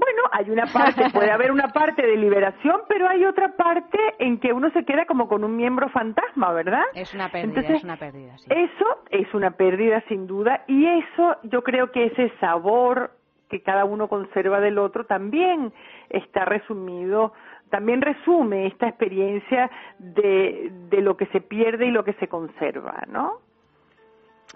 [0.00, 4.40] Bueno, hay una parte, puede haber una parte de liberación, pero hay otra parte en
[4.40, 6.84] que uno se queda como con un miembro fantasma, ¿verdad?
[6.94, 8.48] Es una pérdida, Entonces, es una pérdida, sí.
[8.48, 13.12] Eso es una pérdida sin duda y eso yo creo que ese sabor
[13.50, 15.72] que cada uno conserva del otro también
[16.08, 17.32] está resumido
[17.68, 23.04] también resume esta experiencia de, de lo que se pierde y lo que se conserva,
[23.08, 23.38] ¿no?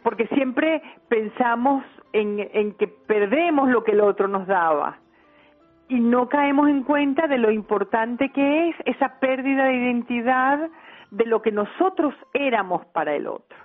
[0.02, 4.98] Porque siempre pensamos en, en que perdemos lo que el otro nos daba
[5.88, 10.70] y no caemos en cuenta de lo importante que es esa pérdida de identidad
[11.10, 13.58] de lo que nosotros éramos para el otro.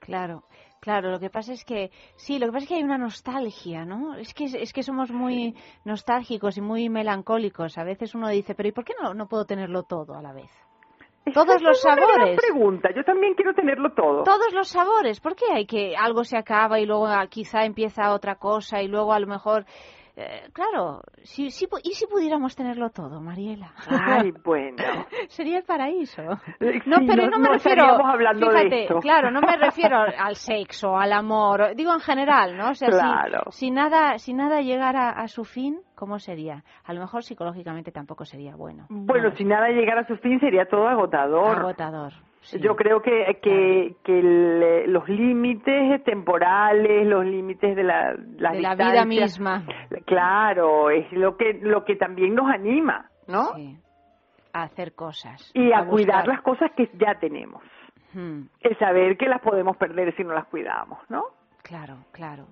[0.00, 0.44] Claro.
[0.80, 3.84] Claro, lo que pasa es que sí, lo que pasa es que hay una nostalgia,
[3.84, 4.14] ¿no?
[4.14, 5.54] Es que es que somos muy
[5.84, 7.76] nostálgicos y muy melancólicos.
[7.76, 10.32] A veces uno dice, pero ¿y por qué no, no puedo tenerlo todo a la
[10.32, 10.50] vez?
[11.34, 12.40] Todos los Esa es una sabores.
[12.40, 12.88] pregunta.
[12.96, 14.22] Yo también quiero tenerlo todo.
[14.24, 15.20] Todos los sabores.
[15.20, 18.88] ¿Por qué hay que algo se acaba y luego ah, quizá empieza otra cosa y
[18.88, 19.66] luego a lo mejor
[20.16, 23.72] eh, claro, si, si, ¿y si pudiéramos tenerlo todo, Mariela?
[23.88, 24.82] Ay, bueno.
[25.28, 26.22] Sería el paraíso.
[26.60, 27.84] Eh, No, sí, pero no- no me no refiero.
[28.06, 28.98] hablando de fíjate, esto.
[29.00, 31.74] claro, no me refiero al sexo, al amor.
[31.74, 32.70] Digo en general, ¿no?
[32.70, 33.42] O sea, si- Claro.
[33.50, 36.64] si, nada, si nada llegara a su fin, ¿cómo sería?
[36.84, 38.86] A lo mejor psicológicamente tampoco sería bueno.
[38.90, 41.58] Bueno, si nada llegara a su fin sería todo agotador.
[41.58, 42.12] Agotador.
[42.58, 48.60] Yo creo que, que, que el, los límites temporales, los límites de la, las De
[48.60, 49.64] la vida misma.
[50.06, 53.54] Claro, es lo que, lo que también nos anima, ¿no?
[53.54, 53.78] Sí.
[54.52, 55.50] A hacer cosas.
[55.54, 57.62] Y a, cuidar las cosas que ya tenemos.
[58.12, 61.24] Hmm, El saber que las podemos perder si no las cuidamos, ¿no?
[61.62, 62.46] Claro, claro.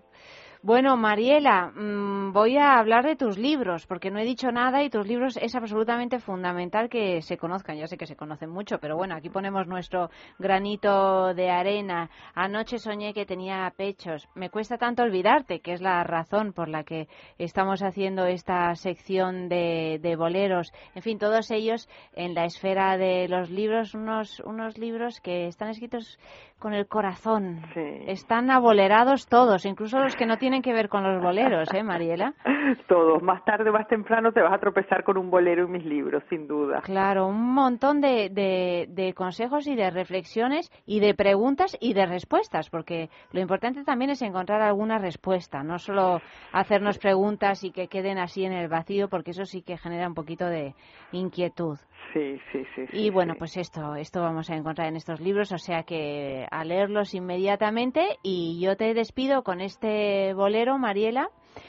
[0.69, 4.91] Bueno, Mariela, mm, voy a hablar de tus libros, porque no he dicho nada y
[4.91, 7.79] tus libros es absolutamente fundamental que se conozcan.
[7.79, 12.11] Ya sé que se conocen mucho, pero bueno, aquí ponemos nuestro granito de arena.
[12.35, 14.29] Anoche soñé que tenía pechos.
[14.35, 17.09] Me cuesta tanto olvidarte, que es la razón por la que
[17.39, 20.75] estamos haciendo esta sección de, de boleros.
[20.95, 25.71] En fin, todos ellos en la esfera de los libros, unos, unos libros que están
[25.71, 26.19] escritos
[26.59, 27.61] con el corazón.
[28.07, 32.35] Están abolerados todos, incluso los que no tienen que ver con los boleros, ¿eh, Mariela?
[32.89, 35.85] Todos, más tarde o más temprano te vas a tropezar con un bolero en mis
[35.85, 36.81] libros, sin duda.
[36.83, 42.07] Claro, un montón de, de, de consejos y de reflexiones y de preguntas y de
[42.07, 46.21] respuestas, porque lo importante también es encontrar alguna respuesta, no solo
[46.53, 50.15] hacernos preguntas y que queden así en el vacío, porque eso sí que genera un
[50.15, 50.75] poquito de
[51.13, 51.79] inquietud.
[52.13, 52.87] Sí, sí, sí.
[52.91, 53.39] sí, Y bueno, sí.
[53.39, 58.19] pues esto, esto vamos a encontrar en estos libros, o sea que a leerlos inmediatamente
[58.23, 61.29] y yo te despido con este bolero, Mariela.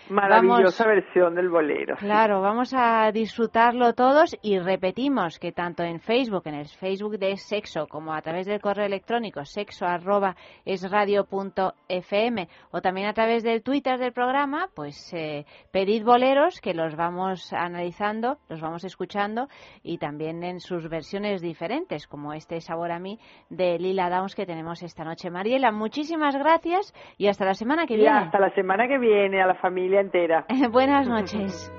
[0.09, 1.95] Maravillosa Vamos- versión del bolero.
[1.97, 7.37] Claro, vamos a disfrutarlo todos y repetimos que tanto en Facebook, en el Facebook de
[7.37, 10.35] Sexo, como a través del correo electrónico sexo arroba
[10.65, 16.95] esradio.fm o también a través del Twitter del programa, pues eh, pedid boleros que los
[16.95, 19.47] vamos analizando, los vamos escuchando
[19.83, 23.19] y también en sus versiones diferentes, como este Sabor a mí
[23.49, 25.29] de Lila Downs que tenemos esta noche.
[25.29, 28.17] Mariela, muchísimas gracias y hasta la semana que Y viene.
[28.17, 29.68] hasta la semana que viene, a la familia
[29.99, 30.45] entera.
[30.71, 31.71] Buenas noches.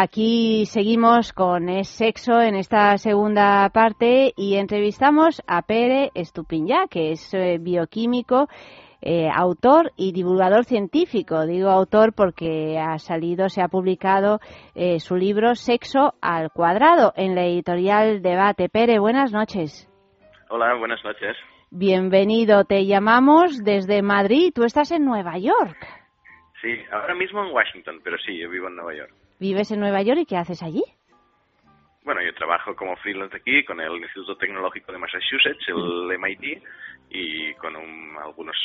[0.00, 7.12] Aquí seguimos con Es Sexo en esta segunda parte y entrevistamos a Pere Estupiñá, que
[7.12, 8.48] es eh, bioquímico,
[9.02, 11.46] eh, autor y divulgador científico.
[11.46, 14.40] Digo autor porque ha salido, se ha publicado
[14.74, 18.68] eh, su libro Sexo al cuadrado en la editorial Debate.
[18.70, 19.86] Pere, buenas noches.
[20.48, 21.36] Hola, buenas noches.
[21.70, 25.86] Bienvenido, te llamamos desde Madrid, tú estás en Nueva York.
[26.60, 29.19] Sí, ahora mismo en Washington, pero sí, yo vivo en Nueva York.
[29.40, 30.84] ¿Vives en Nueva York y qué haces allí?
[32.04, 36.62] Bueno, yo trabajo como freelance aquí con el Instituto Tecnológico de Massachusetts, el MIT,
[37.10, 38.56] y con un- algunos,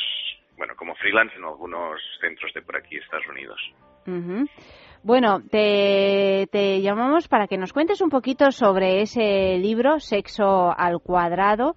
[0.56, 3.60] bueno, como freelance en algunos centros de por aquí, Estados Unidos.
[4.06, 4.46] Ujú.
[5.02, 11.00] Bueno, te, te llamamos para que nos cuentes un poquito sobre ese libro, Sexo al
[11.00, 11.74] Cuadrado.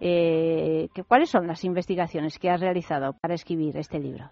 [0.00, 4.30] Eh, que- ¿Cuáles son las investigaciones que has realizado para escribir este libro?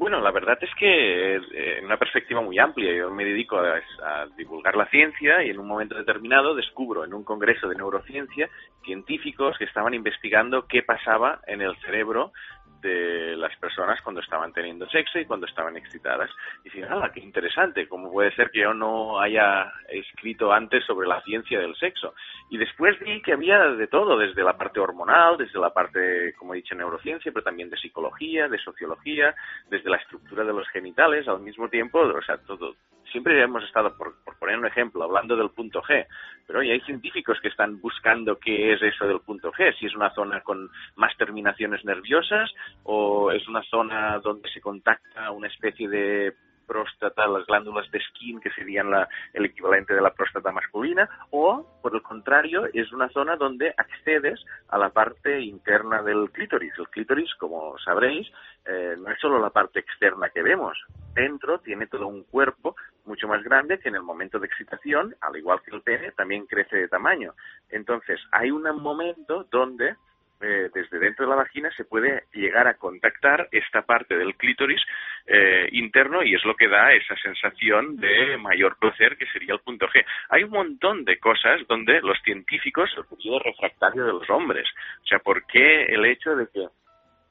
[0.00, 2.90] Bueno, la verdad es que eh, en una perspectiva muy amplia.
[2.90, 7.12] Yo me dedico a, a divulgar la ciencia y en un momento determinado descubro en
[7.12, 8.48] un congreso de neurociencia
[8.82, 12.32] científicos que estaban investigando qué pasaba en el cerebro
[12.80, 16.30] de las personas cuando estaban teniendo sexo y cuando estaban excitadas.
[16.64, 17.88] Y dije, ¡ah, qué interesante!
[17.88, 22.14] ¿Cómo puede ser que yo no haya escrito antes sobre la ciencia del sexo?
[22.50, 26.54] Y después vi que había de todo, desde la parte hormonal, desde la parte, como
[26.54, 29.34] he dicho, neurociencia, pero también de psicología, de sociología,
[29.68, 32.74] desde la estructura de los genitales, al mismo tiempo, o sea, todo.
[33.10, 36.06] Siempre hemos estado, por, por poner un ejemplo, hablando del punto G,
[36.46, 39.94] pero hoy hay científicos que están buscando qué es eso del punto G, si es
[39.94, 42.50] una zona con más terminaciones nerviosas
[42.84, 46.34] o es una zona donde se contacta una especie de
[46.70, 51.66] próstata, las glándulas de skin, que serían la- el equivalente de la próstata masculina, o,
[51.82, 54.38] por el contrario, es una zona donde accedes
[54.68, 56.72] a la parte interna del clítoris.
[56.78, 58.30] El clítoris, como sabréis,
[58.66, 60.78] eh, no es solo la parte externa que vemos.
[61.12, 65.36] Dentro tiene todo un cuerpo mucho más grande que en el momento de excitación, al
[65.36, 67.32] igual que el pene, también crece de tamaño.
[67.70, 69.96] Entonces, hay un momento donde
[70.40, 74.80] eh, desde dentro de la vagina se puede llegar a contactar esta parte del clítoris
[75.26, 79.60] eh, interno y es lo que da esa sensación de mayor placer que sería el
[79.60, 80.04] punto G.
[80.30, 84.66] Hay un montón de cosas donde los científicos, el periodo refractario de los hombres,
[85.02, 86.66] o sea, ¿por qué el hecho de que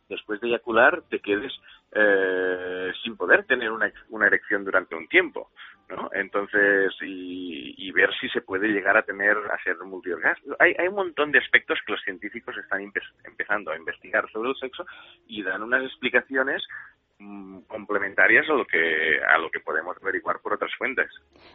[0.07, 1.53] después de eyacular te quedes
[1.94, 5.49] eh, sin poder tener una, una erección durante un tiempo,
[5.90, 6.10] ¿no?
[6.14, 10.56] Entonces, y, y ver si se puede llegar a tener, a ser multiorgasmo.
[10.60, 14.49] Hay, hay un montón de aspectos que los científicos están empe- empezando a investigar sobre
[14.49, 14.86] el sexo
[15.28, 16.61] y dan unas explicaciones
[17.20, 21.07] mm, complementarias a lo que a lo que podemos averiguar por otras fuentes.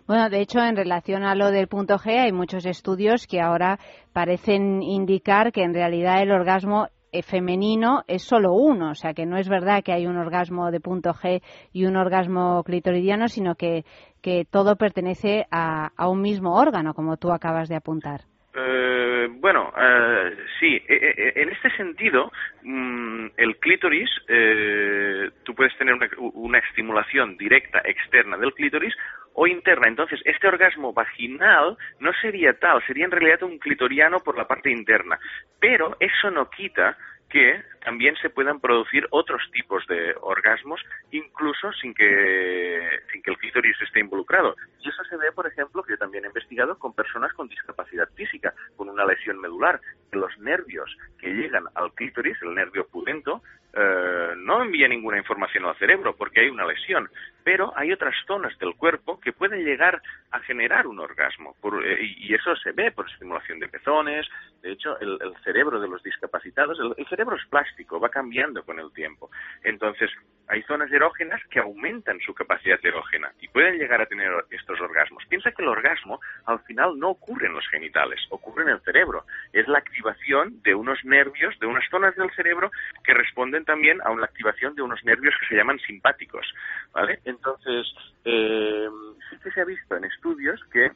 [0.06, 3.78] Bueno, de hecho, en relación a lo del punto G, hay muchos estudios que ahora
[4.12, 6.88] parecen indicar que en realidad el orgasmo
[7.22, 10.80] femenino es solo uno, o sea que no es verdad que hay un orgasmo de
[10.80, 11.42] punto G
[11.72, 13.84] y un orgasmo clitoridiano, sino que,
[14.22, 18.22] que todo pertenece a, a un mismo órgano, como tú acabas de apuntar.
[18.56, 22.30] Eh, bueno, eh, sí, eh, eh, en este sentido,
[22.62, 28.94] mm, el clítoris, eh, tú puedes tener una, una estimulación directa externa del clítoris
[29.34, 29.88] o interna.
[29.88, 34.70] Entonces, este orgasmo vaginal no sería tal, sería en realidad un clitoriano por la parte
[34.70, 35.18] interna.
[35.60, 36.96] Pero eso no quita
[37.28, 40.80] que también se puedan producir otros tipos de orgasmos,
[41.10, 42.80] incluso sin que,
[43.10, 44.54] sin que el clítoris esté involucrado.
[44.80, 48.08] Y eso se ve, por ejemplo, que yo también he investigado con personas con discapacidad
[48.14, 49.80] física, con una lesión medular,
[50.12, 53.42] que los nervios que llegan al clítoris, el nervio pudento,
[53.76, 57.08] eh, no envía ninguna información al cerebro porque hay una lesión,
[57.42, 61.98] pero hay otras zonas del cuerpo que pueden llegar a generar un orgasmo por- eh,
[62.02, 64.26] y eso se ve por estimulación de pezones.
[64.62, 68.62] De hecho, el, el cerebro de los discapacitados, el, el cerebro es plástico, va cambiando
[68.64, 69.30] con el tiempo.
[69.62, 70.10] Entonces,
[70.48, 75.24] hay zonas erógenas que aumentan su capacidad erógena y pueden llegar a tener estos orgasmos.
[75.26, 79.24] Piensa que el orgasmo al final no ocurre en los genitales, ocurre en el cerebro.
[79.52, 82.70] Es la activación de unos nervios, de unas zonas del cerebro
[83.02, 86.46] que responden también a una activación de unos nervios que se llaman simpáticos.
[86.92, 87.20] ¿Vale?
[87.24, 87.86] Entonces,
[88.24, 88.88] eh,
[89.30, 90.92] sí que se ha visto en estudios que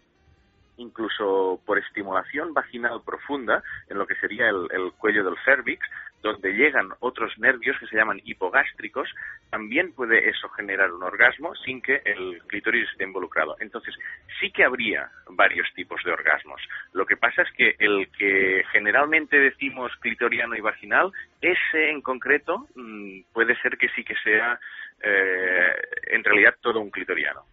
[0.79, 5.85] incluso por estimulación vaginal profunda, en lo que sería el, el cuello del cervix,
[6.23, 9.09] donde llegan otros nervios que se llaman hipogástricos,
[9.51, 13.57] también puede eso generar un orgasmo sin que el clítoris esté involucrado.
[13.61, 13.95] Entonces,
[14.41, 16.61] sí que habría varios tipos de orgasmos.
[16.93, 22.67] Lo que pasa es que el que generalmente decimos clitoriano y vaginal, ese en concreto
[22.75, 24.59] mm, puede ser que sí que sea
[25.03, 25.73] eh,
[26.09, 27.45] en realidad todo un clitoriano.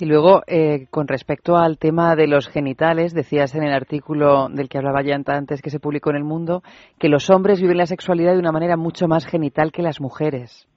[0.00, 4.68] Y luego, eh, con respecto al tema de los genitales, decías en el artículo del
[4.68, 6.62] que hablaba ya antes que se publicó en El Mundo,
[7.00, 10.68] que los hombres viven la sexualidad de una manera mucho más genital que las mujeres.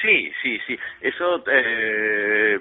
[0.00, 0.76] Sí, sí, sí.
[1.02, 2.58] Eso eh,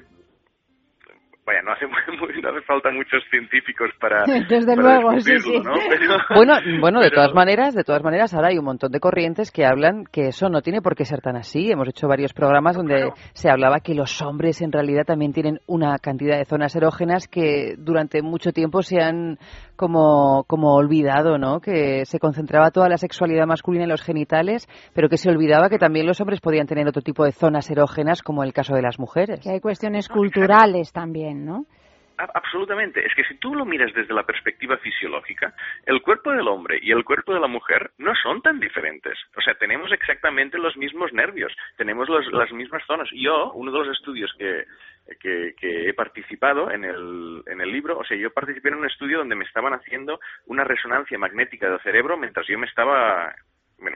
[1.45, 5.59] vaya, no hace, muy, no hace falta muchos científicos para, Desde luego, sí, sí.
[5.59, 5.73] ¿no?
[5.89, 8.99] Pero, bueno, bueno, de pero- todas maneras, de todas maneras, ahora hay un montón de
[8.99, 11.71] corrientes que hablan que eso no tiene por qué ser tan así.
[11.71, 15.97] Hemos hecho varios programas donde se hablaba que los hombres en realidad también tienen una
[15.99, 19.37] cantidad de zonas erógenas que durante mucho tiempo se han
[19.75, 21.59] como, como olvidado, ¿no?
[21.59, 25.79] Que se concentraba toda la sexualidad masculina en los genitales, pero que se olvidaba que
[25.79, 28.99] también los hombres podían tener otro tipo de zonas erógenas, como el caso de las
[28.99, 29.39] mujeres.
[29.41, 31.65] Que hay cuestiones culturales también, ¿no?
[32.17, 33.03] Absolutamente.
[33.03, 35.55] Es que si tú lo miras desde la perspectiva fisiológica,
[35.87, 39.17] el cuerpo del hombre y el cuerpo de la mujer no son tan diferentes.
[39.35, 43.09] O sea, tenemos exactamente los mismos nervios, tenemos los- las mismas zonas.
[43.11, 44.65] Yo, uno de los estudios que,
[45.19, 48.85] que, que he participado en el, en el libro, o sea, yo participé en un
[48.85, 53.33] estudio donde me estaban haciendo una resonancia magnética del cerebro mientras yo me estaba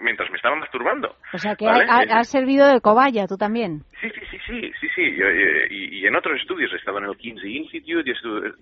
[0.01, 1.15] mientras me estaba masturbando.
[1.33, 1.85] O sea que ¿vale?
[1.89, 3.83] ha- ha- has servido de cobaya tú también.
[4.01, 5.15] Sí, sí, sí, sí, sí, sí.
[5.15, 8.13] Yo, eh, y, y en otros estudios he estado en el Kinsey Institute, y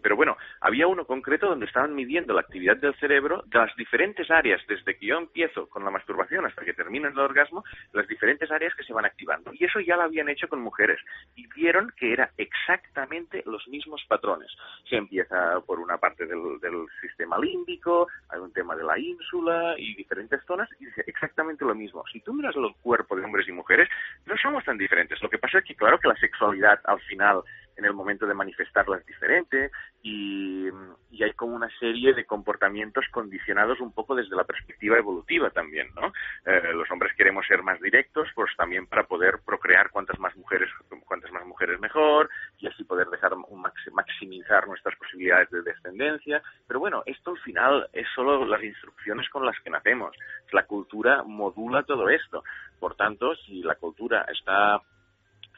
[0.01, 4.29] pero bueno, había uno concreto donde estaban midiendo la actividad del cerebro de las diferentes
[4.29, 7.63] áreas, desde que yo empiezo con la masturbación hasta que termino el orgasmo,
[7.93, 9.51] las diferentes áreas que se van activando.
[9.53, 10.99] Y eso ya lo habían hecho con mujeres
[11.35, 14.49] y vieron que era exactamente los mismos patrones.
[14.89, 19.75] Se empieza por una parte del, del sistema límbico, hay un tema de la ínsula
[19.77, 22.03] y diferentes zonas, y dice exactamente lo mismo.
[22.11, 23.87] Si tú miras el cuerpo de hombres y mujeres,
[24.25, 25.21] no somos tan diferentes.
[25.21, 27.43] Lo que pasa es que, claro, que la sexualidad al final,
[27.75, 29.71] en el momento de manifestarla, es diferente
[30.01, 30.67] y,
[31.11, 35.89] y hay como una serie de comportamientos condicionados un poco desde la perspectiva evolutiva también,
[35.95, 36.13] ¿no?
[36.45, 40.69] Eh, los hombres queremos ser más directos, pues también para poder procrear cuantas más mujeres,
[41.05, 42.29] cuantas más mujeres mejor
[42.59, 46.41] y así poder dejar un maxi- maximizar nuestras posibilidades de descendencia.
[46.67, 50.15] Pero bueno, esto al final es solo las instrucciones con las que nacemos.
[50.51, 52.43] La cultura modula todo esto.
[52.79, 54.81] Por tanto, si la cultura está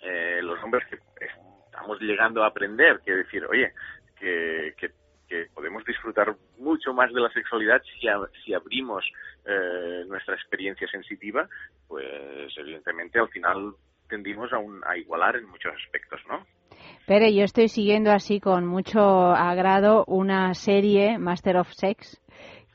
[0.02, 0.98] eh, los hombres que
[1.76, 3.72] estamos llegando a aprender que decir, oye,
[4.20, 4.74] que,
[5.54, 9.04] podemos disfrutar mucho más de la sexualidad si, a- si abrimos
[9.46, 11.48] eh, nuestra experiencia sensitiva,
[11.88, 12.06] pues
[12.58, 13.74] evidentemente al final
[14.08, 16.46] tendimos a, un- a igualar en muchos aspectos, ¿no?
[17.06, 22.22] Pere, yo estoy siguiendo así con mucho agrado una serie, Master of Sex,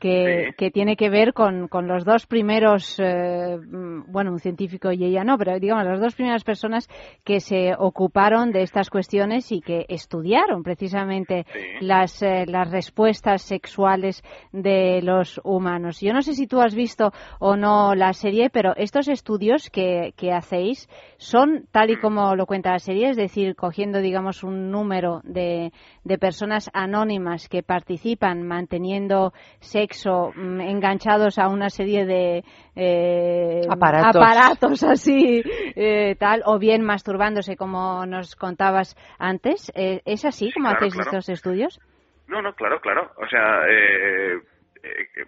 [0.00, 0.54] que, Sí.
[0.56, 5.04] que tiene que ver con, con los dos primeros, eh, mm, bueno, un científico y
[5.04, 6.88] ella no, pero digamos las dos primeras personas
[7.24, 11.46] que se ocuparon de estas cuestiones y que estudiaron precisamente
[11.80, 14.22] las, eh, las respuestas sexuales
[14.52, 16.00] de los humanos.
[16.00, 20.14] Yo no sé si tú has visto o no la serie, pero estos estudios que,
[20.16, 24.70] que hacéis son tal y como lo cuenta la serie, es decir, cogiendo, digamos, un
[24.70, 25.72] número de,
[26.04, 32.44] de personas anónimas que participan manteniendo sexo mm, enganchados a una serie de
[32.74, 34.16] eh, Aparatos.
[34.16, 35.42] aparatos así,
[35.76, 39.70] eh, tal, o bien masturbándose, como nos contabas antes.
[39.74, 41.10] Eh, ¿Es así como claro, hacéis claro.
[41.10, 41.80] estos estudios?
[42.28, 43.10] No, no, claro, claro.
[43.16, 44.34] O sea, eh,
[44.82, 45.24] eh, que-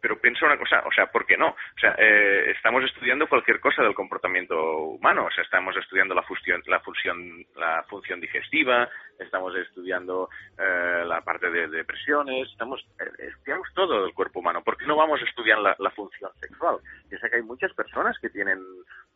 [0.00, 1.46] pero pienso una cosa, o sea, ¿por qué no?
[1.50, 6.24] O sea, eh, estamos estudiando cualquier cosa del comportamiento humano, o sea, estamos estudiando la
[6.24, 10.28] función, la función, la función digestiva, estamos estudiando
[10.58, 14.62] eh, la parte de depresiones, estamos eh, estudiamos todo del cuerpo humano.
[14.62, 16.76] ¿Por qué no vamos a estudiar la, la función sexual?
[17.08, 18.58] Piensa que hay muchas personas que tienen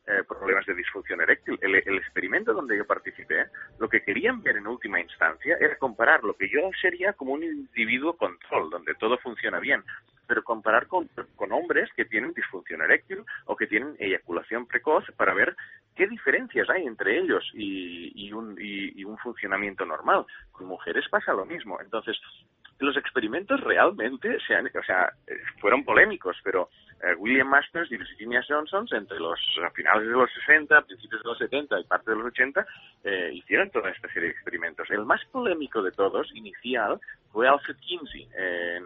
[0.07, 1.59] eh, problemas de disfunción eréctil.
[1.61, 3.47] El, el experimento donde yo participé,
[3.79, 7.43] lo que querían ver en última instancia era comparar lo que yo sería como un
[7.43, 9.83] individuo control, donde todo funciona bien,
[10.29, 15.35] pero comparar con, con hombres que tienen disfunción eréctil o que tienen eyaculación precoz para
[15.35, 15.57] ver
[15.95, 20.25] qué diferencias hay entre ellos y, y un, y- y un funcionamiento normal.
[20.53, 21.81] Con mujeres pasa lo mismo.
[21.81, 22.19] Entonces,
[22.79, 26.69] los experimentos realmente se han- o sea, eh, fueron polémicos, pero
[27.03, 31.29] eh, William Masters y Virginia Johnson, entre los a finales de los 60, principios de
[31.29, 32.67] los 70 y parte de los 80,
[33.05, 34.91] eh, hicieron toda esta serie de experimentos.
[34.91, 36.99] El más polémico de todos, inicial,
[37.33, 38.85] fue Alfred Kinsey, en,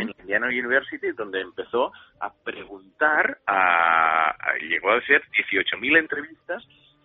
[0.00, 6.64] en Indiana University, donde empezó a preguntar, a, a- llegó a hacer 18.000 entrevistas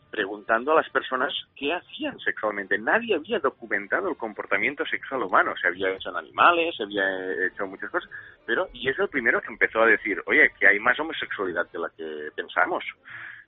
[0.09, 2.77] preguntando a las personas qué hacían sexualmente.
[2.77, 5.53] Nadie había documentado el comportamiento sexual humano.
[5.61, 7.03] Se había hecho en animales, se había
[7.47, 8.09] hecho muchas cosas,
[8.45, 11.77] pero y es el primero que empezó a decir, oye, que hay más homosexualidad que
[11.77, 12.83] la que pensamos.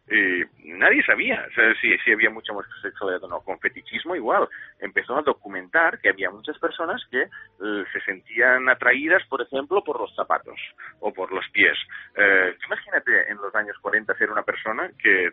[0.09, 0.43] Y
[0.73, 1.47] nadie sabía
[1.79, 3.41] si, si había mucha homosexualidad o no.
[3.41, 4.47] Con fetichismo igual.
[4.79, 9.99] Empezó a documentar que había muchas personas que eh, se sentían atraídas, por ejemplo, por
[9.99, 10.59] los zapatos
[10.99, 11.77] o por los pies.
[12.15, 15.29] Eh, imagínate en los años 40 ser una persona que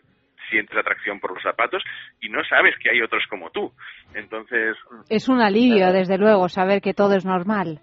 [0.50, 1.82] sientes atracción por los zapatos
[2.20, 3.72] y no sabes que hay otros como tú.
[4.14, 4.76] Entonces...
[5.08, 7.80] Es un alivio, desde luego, saber que todo es normal.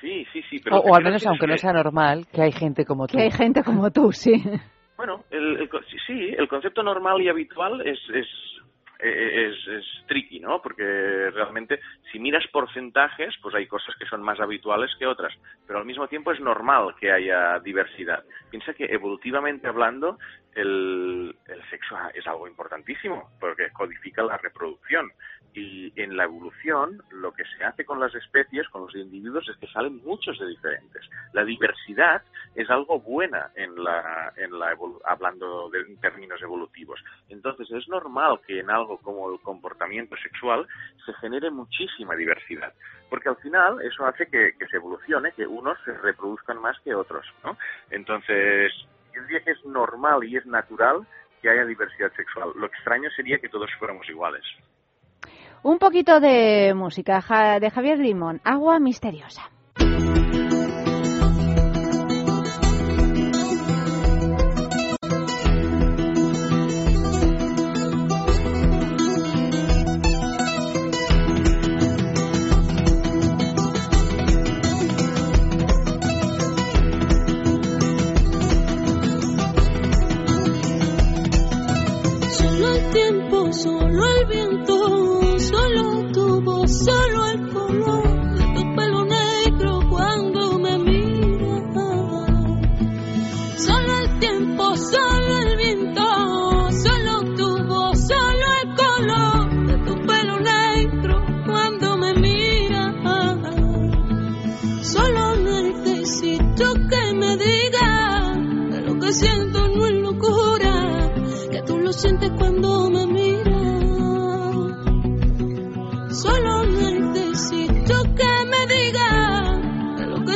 [0.00, 0.60] Sí, sí, sí.
[0.62, 3.16] Pero o, al menos, aunque no sea normal, que hay gente como tú.
[3.16, 4.32] Que hay gente como tú, sí.
[4.96, 5.68] Bueno, el,
[6.06, 8.26] sí, el concepto normal y habitual es, es
[9.02, 10.60] es, es, tricky, ¿no?
[10.60, 15.32] Porque realmente si miras porcentajes, pues hay cosas que son más habituales que otras,
[15.66, 18.24] pero al mismo tiempo es normal que haya diversidad.
[18.50, 20.18] Piensa que evolutivamente hablando,
[20.54, 25.10] el, el sexo es algo importantísimo, porque codifica la reproducción.
[25.52, 29.56] Y en la evolución, lo que se hace con las especies, con los individuos, es
[29.56, 31.08] que salen muchos de diferentes.
[31.32, 32.22] La diversidad
[32.54, 37.02] es algo buena en la, en la hablando de, en términos evolutivos.
[37.28, 40.66] Entonces, es normal que en algo como el comportamiento sexual
[41.04, 42.72] se genere muchísima diversidad.
[43.08, 46.94] Porque al final eso hace que, que se evolucione, que unos se reproduzcan más que
[46.94, 47.58] otros, ¿no?
[47.90, 48.72] Entonces,
[49.46, 51.06] es normal y es natural
[51.40, 52.50] que haya diversidad sexual.
[52.56, 54.44] Lo extraño sería que todos fuéramos iguales.
[55.62, 57.20] Un poquito de música
[57.60, 59.50] de Javier Limón, Agua Misteriosa.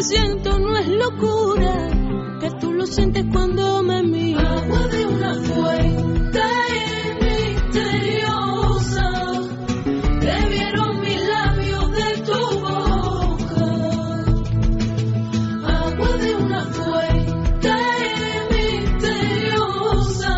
[0.04, 1.88] Siento no es locura,
[2.40, 4.44] que tú lo sientes cuando me miras.
[4.44, 6.40] Agua de una fuente
[7.22, 9.10] misteriosa,
[10.20, 13.64] que vieron mis labios de tu boca.
[15.66, 17.72] Agua de una fuente
[18.50, 20.34] misteriosa,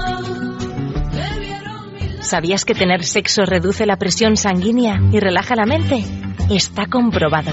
[1.13, 6.05] que vieron mis ¿Sabías que tener sexo reduce la presión sanguínea y relaja la mente?
[6.51, 7.51] Está comprobado.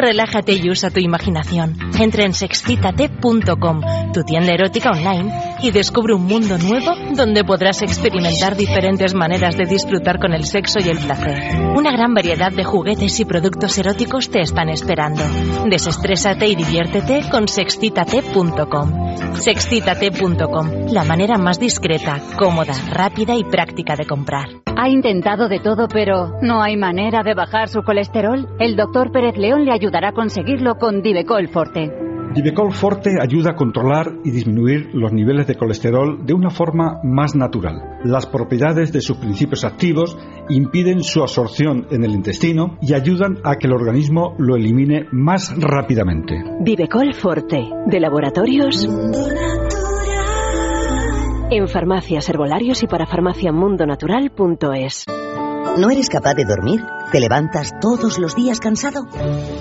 [0.00, 1.76] Relájate y usa tu imaginación.
[1.98, 3.82] Entra en sexcitate.com,
[4.14, 5.30] tu tienda erótica online,
[5.62, 10.78] y descubre un mundo nuevo donde podrás experimentar diferentes maneras de disfrutar con el sexo
[10.80, 11.38] y el placer.
[11.76, 15.22] Una gran variedad de juguetes y productos eróticos te están esperando.
[15.68, 19.34] Desestrésate y diviértete con sexcitate.com.
[19.34, 24.48] Sexcitate.com, la manera más discreta, cómoda, rápida y práctica de comprar.
[24.76, 28.48] Ha intentado de todo, pero no hay manera de bajar su colesterol.
[28.58, 32.09] El doctor Pérez León le ayudará a conseguirlo con Divecol Forte.
[32.34, 37.34] Divecol Forte ayuda a controlar y disminuir los niveles de colesterol de una forma más
[37.34, 37.98] natural.
[38.04, 40.16] Las propiedades de sus principios activos
[40.48, 45.52] impiden su absorción en el intestino y ayudan a que el organismo lo elimine más
[45.58, 46.40] rápidamente.
[46.60, 48.88] Divecol Forte, de laboratorios.
[51.50, 55.06] En farmacias, herbolarios y para farmaciamundonatural.es.
[55.78, 56.84] ¿No eres capaz de dormir?
[57.12, 59.06] ¿Te levantas todos los días cansado?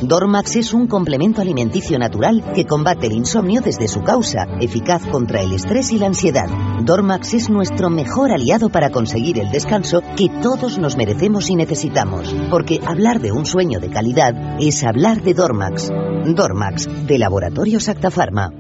[0.02, 5.42] Dormax es un complemento alimenticio natural que combate el insomnio desde su causa, eficaz contra
[5.42, 6.48] el estrés y la ansiedad.
[6.82, 12.36] Dormax es nuestro mejor aliado para conseguir el descanso que todos nos merecemos y necesitamos.
[12.50, 15.90] Porque hablar de un sueño de calidad es hablar de Dormax.
[16.26, 18.52] Dormax, de Laboratorios Actafarma.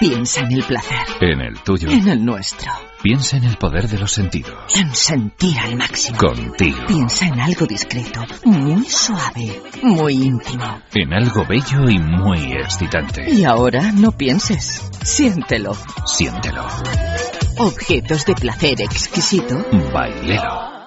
[0.00, 0.98] Piensa en el placer.
[1.20, 1.90] En el tuyo.
[1.90, 2.72] En el nuestro.
[3.02, 4.54] Piensa en el poder de los sentidos.
[4.76, 6.18] En sentir al máximo.
[6.18, 6.86] Contigo.
[6.86, 10.80] Piensa en algo discreto, muy suave, muy íntimo.
[10.94, 13.28] En algo bello y muy excitante.
[13.28, 14.88] Y ahora no pienses.
[15.02, 15.76] Siéntelo.
[16.06, 16.64] Siéntelo.
[17.58, 19.56] Objetos de placer exquisito.
[19.92, 20.81] Bailelo.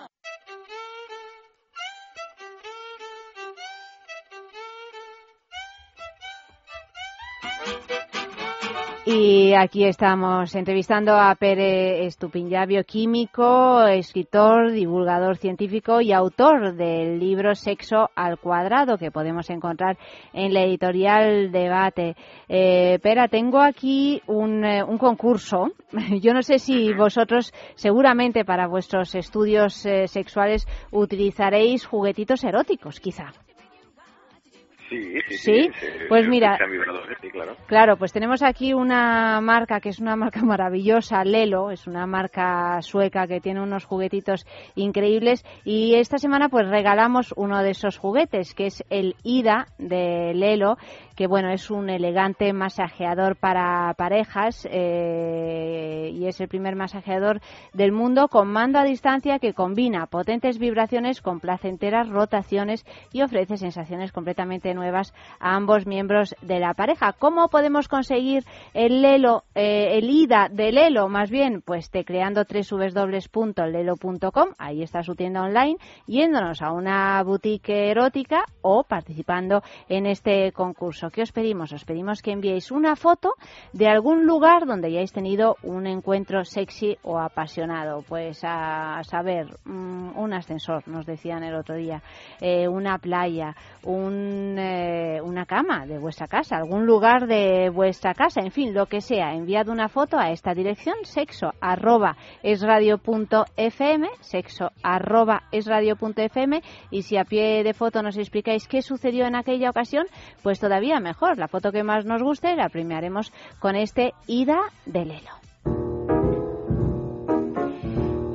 [9.08, 17.54] Y aquí estamos entrevistando a Pere Estupiñá, bioquímico, escritor, divulgador científico y autor del libro
[17.54, 20.00] Sexo al cuadrado que podemos encontrar
[20.34, 22.16] en la editorial Debate.
[22.50, 25.68] Eh, Pera, tengo aquí un, eh, un, concurso.
[26.20, 33.34] Yo no sé si vosotros, seguramente para vuestros estudios eh, sexuales, utilizaréis juguetitos eróticos, quizá.
[34.90, 35.70] Sí, sí, sí.
[36.10, 36.58] Pues mira,
[37.32, 37.56] claro.
[37.66, 42.82] claro, pues tenemos aquí una marca que es una marca maravillosa, Lelo, es una marca
[42.82, 44.46] sueca que tiene unos juguetitos
[44.76, 50.34] increíbles y esta semana pues regalamos uno de esos juguetes que es el IDA de
[50.36, 50.78] Lelo
[51.16, 57.42] que bueno, es un elegante masajeador para parejas eh, y es el primer masajeador
[57.74, 63.58] del mundo con mando a distancia que combina potentes vibraciones con placenteras rotaciones y ofrece
[63.58, 67.14] sensaciones completamente nuevas a ambos miembros de la pareja.
[67.14, 68.44] ¿Cómo podemos conseguir
[68.74, 71.08] el Lelo, eh, el IDA del Lelo?
[71.08, 75.78] Más bien, pues tecleando www.lelo.com, ahí está su tienda online,
[76.08, 81.05] yéndonos a una boutique erótica o participando en este concurso.
[81.10, 81.72] ¿Qué os pedimos?
[81.74, 83.34] Os pedimos que enviéis una foto
[83.74, 88.04] de algún lugar donde hayáis tenido un encuentro sexy o apasionado.
[88.08, 92.02] Pues a, saber, mm, un ascensor, nos decían el otro día,
[92.42, 98.42] eh, una playa, un, eh, una cama de vuestra casa, algún lugar de vuestra casa,
[98.42, 99.34] en fin, lo que sea.
[99.34, 106.62] Enviad una foto a esta dirección, sexo arroba esradio.fm, sexo arroba esradio.fm
[106.92, 110.06] y si a pie de foto nos explicáis qué sucedió en aquella ocasión,
[110.44, 111.38] pues todavía mejor.
[111.38, 115.45] La foto que más nos guste la premiaremos con este Ida de Lelo.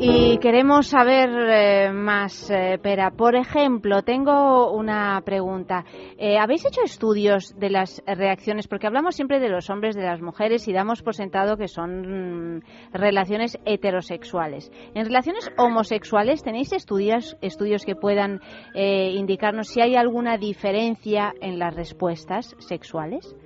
[0.03, 3.11] Y queremos saber eh, más, eh, Pera.
[3.11, 5.85] Por ejemplo, tengo una pregunta.
[6.17, 8.67] Eh, ¿Habéis hecho estudios de las reacciones?
[8.67, 12.57] Porque hablamos siempre de los hombres, de las mujeres y damos por sentado que son
[12.57, 12.63] mm,
[12.95, 14.73] relaciones heterosexuales.
[14.95, 18.41] ¿En relaciones homosexuales tenéis estudios, estudios que puedan
[18.75, 23.37] indicarnos si hay alguna diferencia en las respuestas sexuales?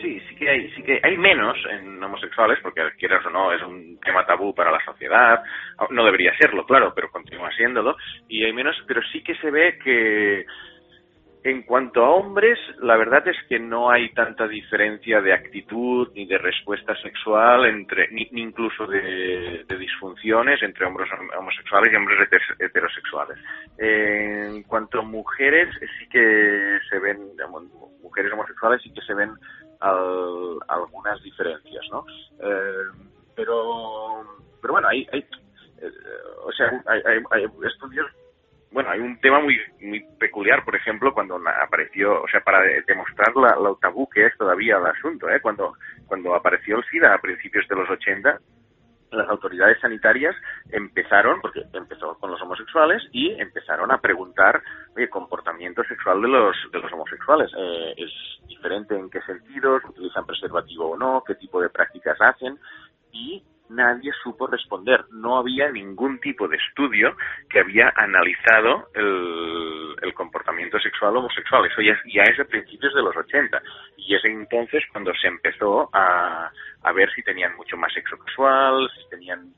[0.00, 3.62] Sí, sí que hay, sí que hay menos en homosexuales, porque quieras o no, es
[3.62, 5.42] un tema tabú para la sociedad.
[5.90, 7.96] No debería serlo, claro, pero continúa siéndolo.
[8.28, 10.46] Y hay menos, pero sí que se ve que
[11.44, 16.26] en cuanto a hombres, la verdad es que no hay tanta diferencia de actitud ni
[16.26, 21.08] de respuesta sexual entre, ni, incluso de, disfunciones entre hombres
[21.38, 23.38] homosexuales y hombres heterosexuales.
[23.78, 25.68] en cuanto a mujeres,
[25.98, 27.18] sí que se ven,
[28.02, 29.30] mujeres homosexuales sí que se ven
[29.80, 32.04] algunas diferencias, ¿no?
[32.40, 32.84] Eh,
[33.34, 34.24] pero,
[34.60, 35.20] pero bueno, hay, hay
[35.80, 35.90] eh,
[36.44, 38.06] o sea, hay, hay, estudios
[38.70, 43.34] bueno, hay un tema muy muy peculiar, por ejemplo, cuando apareció, o sea, para demostrar
[43.36, 45.40] la, lo tabú que es todavía el asunto, ¿eh?
[45.40, 45.74] cuando
[46.06, 48.38] cuando apareció el SIDA a principios de los 80,
[49.10, 50.34] las autoridades sanitarias
[50.70, 54.62] empezaron, porque empezó con los homosexuales, y empezaron a preguntar
[54.96, 57.50] el comportamiento sexual de los, de los homosexuales.
[57.56, 59.82] Eh, ¿Es diferente en qué sentidos?
[59.88, 61.22] ¿Utilizan preservativo o no?
[61.26, 62.58] ¿Qué tipo de prácticas hacen?
[63.12, 65.04] Y nadie supo responder.
[65.10, 67.16] No había ningún tipo de estudio
[67.48, 71.66] que había analizado el, el comportamiento sexual homosexual.
[71.66, 73.62] Eso ya, ya, es de principios de los 80.
[74.08, 76.50] Y es entonces cuando se empezó a,
[76.82, 79.52] a ver si tenían mucho más sexo casual, si tenían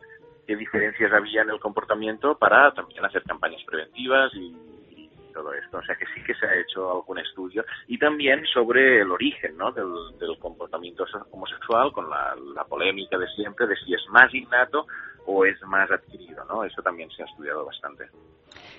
[0.44, 5.78] qué diferencias había en el comportamiento para también hacer campañas preventivas y todo esto.
[5.78, 9.56] O sea que sí que se ha hecho algún estudio y también sobre el origen
[9.56, 9.70] ¿no?
[9.70, 9.86] del,
[10.40, 14.84] comportamiento homosexual con la, la, polémica de siempre de si es más innato
[15.30, 16.44] o es más adquirido.
[16.44, 16.64] ¿no?
[16.64, 18.04] Eso también se ha estudiado bastante.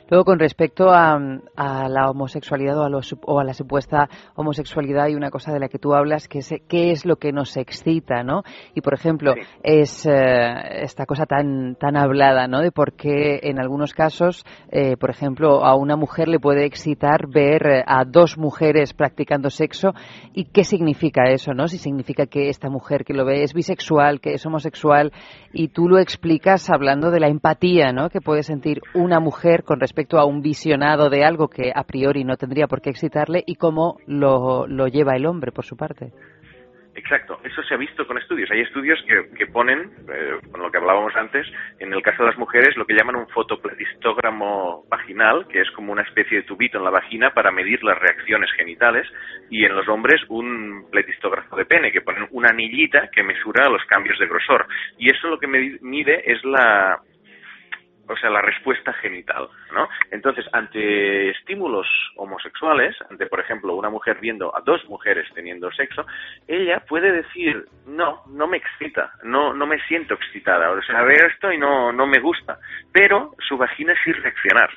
[0.10, 1.18] Luego, con respecto a,
[1.56, 6.28] la homosexualidad o a, la supuesta homosexualidad, hay una cosa de la que tú hablas,
[6.28, 8.44] que es qué es lo que nos excita, ¿no?
[8.76, 9.34] Y, por ejemplo,
[9.64, 12.60] es eh, esta cosa tan, tan hablada, ¿no?
[12.60, 17.28] De por qué en algunos casos, eh, por ejemplo, a una mujer le puede excitar
[17.30, 19.94] ver eh, a dos mujeres practicando sexo
[20.34, 21.70] y qué significa eso, ¿no?
[21.70, 25.14] Si significa que esta mujer que lo ve es bisexual, que es homosexual,
[25.54, 28.10] y tú lo explicas hablando de la empatía, ¿no?
[28.10, 32.24] Que puede sentir una mujer con respecto a un visionado de algo que a priori
[32.24, 36.12] no tendría por qué excitarle y cómo lo, lo lleva el hombre por su parte.
[36.94, 38.52] Exacto, eso se ha visto con estudios.
[38.52, 41.48] Hay estudios que, que ponen, eh, con lo que hablábamos antes,
[41.80, 45.94] en el caso de las mujeres, lo que llaman un fotopletistógramo vaginal, que es como
[45.94, 49.08] una especie de tubito en la vagina para medir las reacciones genitales,
[49.50, 53.84] y en los hombres un pletistógrafo de pene, que ponen una anillita que mesura los
[53.86, 54.68] cambios de grosor.
[54.98, 57.00] Y eso lo que mide es la,
[58.12, 59.88] o sea, la respuesta genital, ¿no?
[60.12, 66.06] Entonces, ante estímulos homosexuales, ante, por ejemplo, una mujer viendo a dos mujeres teniendo sexo,
[66.48, 71.28] ella puede decir, no, no me excita, no, no me siento excitada, o sea, veo
[71.28, 72.60] esto y no, no me gusta,
[72.92, 74.70] pero su vagina sí reaccionar,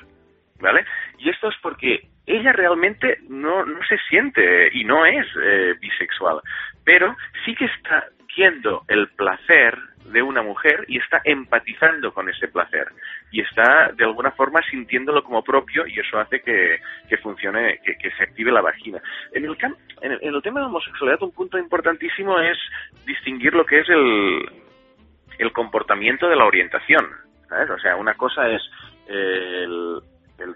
[0.59, 0.85] ¿vale?
[1.19, 6.41] Y esto es porque ella realmente no, no se siente y no es eh, bisexual,
[6.83, 8.05] pero sí que está
[8.35, 9.77] viendo el placer
[10.11, 12.87] de una mujer y está empatizando con ese placer
[13.31, 16.79] y está de alguna forma sintiéndolo como propio y eso hace que,
[17.09, 19.01] que funcione, que, se active la vagina.
[19.33, 19.57] En el,
[20.01, 22.57] en el, en el tema de la homosexualidad un punto importantísimo es
[23.05, 24.49] distinguir lo que es el,
[25.39, 27.05] el comportamiento de la orientación.
[27.49, 27.69] ¿sabes?
[27.69, 28.61] O sea, una cosa es
[29.07, 30.01] el,
[30.39, 30.55] el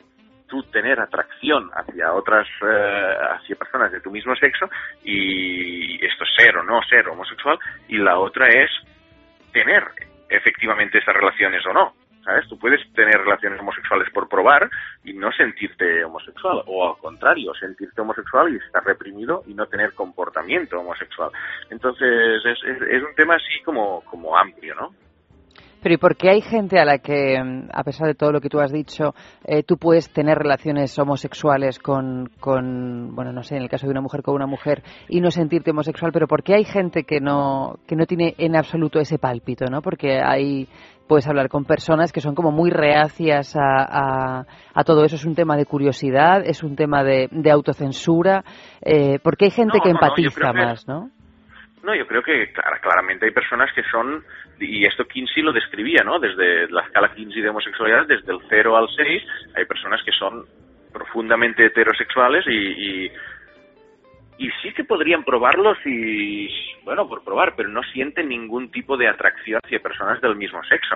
[0.49, 4.69] tú tener atracción hacia otras, eh, hacia personas de tu mismo sexo
[5.03, 7.57] y esto es ser o no ser homosexual
[7.87, 8.69] y la otra es
[9.51, 9.83] tener
[10.29, 11.93] efectivamente esas relaciones o no.
[12.23, 12.47] ¿Sabes?
[12.49, 14.69] Tú puedes tener relaciones homosexuales por probar
[15.05, 19.93] y no sentirte homosexual, o al contrario, sentirte homosexual y estar reprimido y no tener
[19.93, 21.31] comportamiento homosexual.
[21.69, 24.93] Entonces, es, es, es un tema así como, como amplio, ¿no?
[25.81, 27.37] Pero ¿y por qué hay gente a la que,
[27.71, 29.13] a pesar de todo lo que tú has dicho,
[29.45, 33.91] eh, tú puedes tener relaciones homosexuales con, con, bueno, no sé, en el caso de
[33.91, 37.19] una mujer con una mujer y no sentirte homosexual, pero por qué hay gente que
[37.21, 39.81] no, que no tiene en absoluto ese pálpito, ¿no?
[39.81, 40.67] Porque hay,
[41.07, 45.15] puedes hablar con personas que son como muy reacias a, a, a todo eso.
[45.15, 48.43] Es un tema de curiosidad, es un tema de, de autocensura.
[48.81, 51.09] Eh, porque hay gente no, que no, empatiza no, más, ¿no?
[51.83, 52.51] No, yo creo que
[52.81, 54.23] claramente hay personas que son,
[54.59, 56.19] y esto Kinsey lo describía, ¿no?
[56.19, 59.23] Desde la escala Kinsey de homosexualidad, desde el 0 al 6,
[59.55, 60.45] hay personas que son
[60.91, 63.11] profundamente heterosexuales y, y,
[64.39, 66.49] y sí que podrían probarlo si,
[66.83, 70.95] bueno, por probar, pero no sienten ningún tipo de atracción hacia personas del mismo sexo.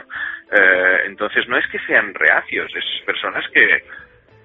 [0.52, 3.86] Eh, entonces no es que sean reacios, es personas que,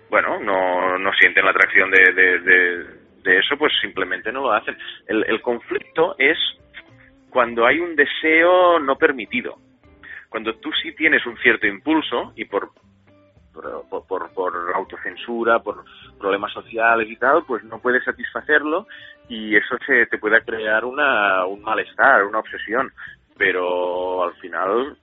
[0.08, 2.86] bueno, no, no sienten la atracción de, de, de
[3.22, 4.76] de eso, pues simplemente no lo hacen.
[5.06, 6.38] El, el, conflicto es
[7.30, 9.56] cuando hay un deseo no permitido.
[10.28, 12.70] Cuando tú sí tienes un cierto impulso y por,
[13.52, 15.84] por, por, por autocensura, por
[16.18, 18.86] problemas sociales y tal, pues no puedes satisfacerlo
[19.28, 22.92] y eso te puede crear una, un malestar, una obsesión.
[23.36, 24.96] Pero al final,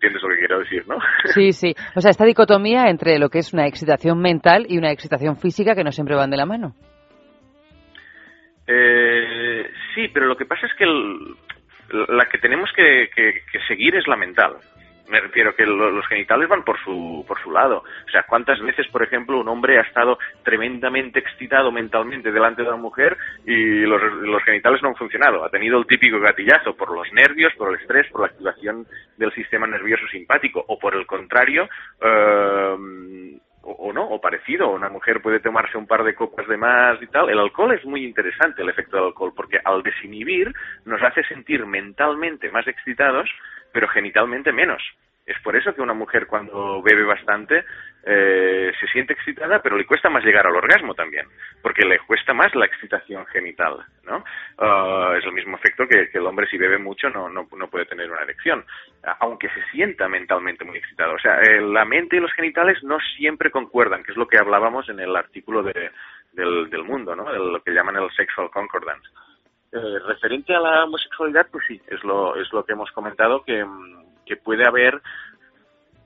[0.00, 0.96] entiendes lo que quiero decir, ¿no?
[1.34, 1.74] Sí, sí.
[1.94, 5.74] O sea, esta dicotomía entre lo que es una excitación mental y una excitación física
[5.74, 6.74] que no siempre van de la mano.
[8.72, 11.34] Eh, sí, pero lo que pasa es que el,
[12.08, 14.58] la que tenemos que, que, que, seguir es la mental.
[15.08, 17.78] Me refiero que lo, los genitales van por su, por su lado.
[17.78, 22.68] O sea, ¿cuántas veces, por ejemplo, un hombre ha estado tremendamente excitado mentalmente delante de
[22.68, 25.44] una mujer y los, los genitales no han funcionado?
[25.44, 28.86] Ha tenido el típico gatillazo por los nervios, por el estrés, por la activación
[29.16, 30.64] del sistema nervioso simpático.
[30.68, 31.68] O por el contrario,
[32.00, 32.76] eh,
[33.98, 34.70] o, parecido.
[34.70, 37.30] Una mujer puede tomarse un par de copas de más y tal.
[37.30, 40.52] El alcohol es muy interesante, el efecto del alcohol, porque al desinhibir
[40.84, 43.28] nos hace sentir mentalmente más excitados,
[43.72, 44.82] pero genitalmente menos.
[45.26, 47.64] Es por eso que una mujer cuando bebe bastante
[48.04, 51.26] eh, se siente excitada, pero le cuesta más llegar al orgasmo también,
[51.62, 54.24] porque le cuesta más la excitación genital, ¿no?
[54.58, 57.84] Uh, es el mismo efecto que, el hombre si bebe mucho no, no, no, puede
[57.86, 58.64] tener una erección,
[59.20, 61.14] aunque se sienta mentalmente muy excitado.
[61.14, 64.38] O sea, eh, la mente y los genitales no siempre concuerdan, que es lo que
[64.38, 65.90] hablábamos en el artículo de,
[66.32, 67.30] del, del mundo, ¿no?
[67.32, 69.08] Lo que llaman el sexual concordance.
[69.72, 73.64] Eh, referente a la homosexualidad, pues sí, es lo, es lo que hemos comentado, que,
[74.26, 75.00] que puede haber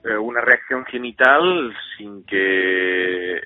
[0.05, 3.41] eh, una reacción genital sin que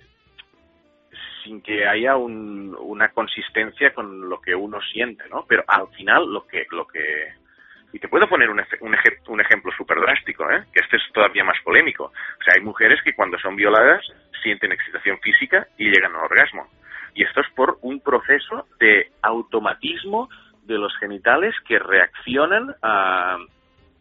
[1.43, 5.45] sin que haya un, una consistencia con lo que uno siente, ¿no?
[5.47, 7.33] Pero al final lo que lo que
[7.91, 10.65] y te puedo poner un, un, ej un ejemplo súper drástico, ¿eh?
[10.73, 12.05] que este es todavía más polémico.
[12.05, 14.05] O sea, hay mujeres que cuando son violadas
[14.43, 16.67] sienten excitación física y llegan al orgasmo.
[17.15, 20.29] Y esto es por un proceso de automatismo
[20.63, 23.37] de los genitales que reaccionan a,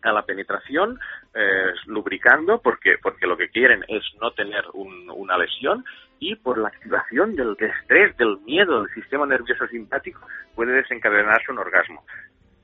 [0.03, 0.99] a la penetración
[1.35, 5.85] eh, lubricando porque porque lo que quieren es no tener un, una lesión
[6.21, 10.21] y por la activación del estrés, del miedo del sistema nervioso simpático
[10.55, 12.03] puede desencadenarse un orgasmo.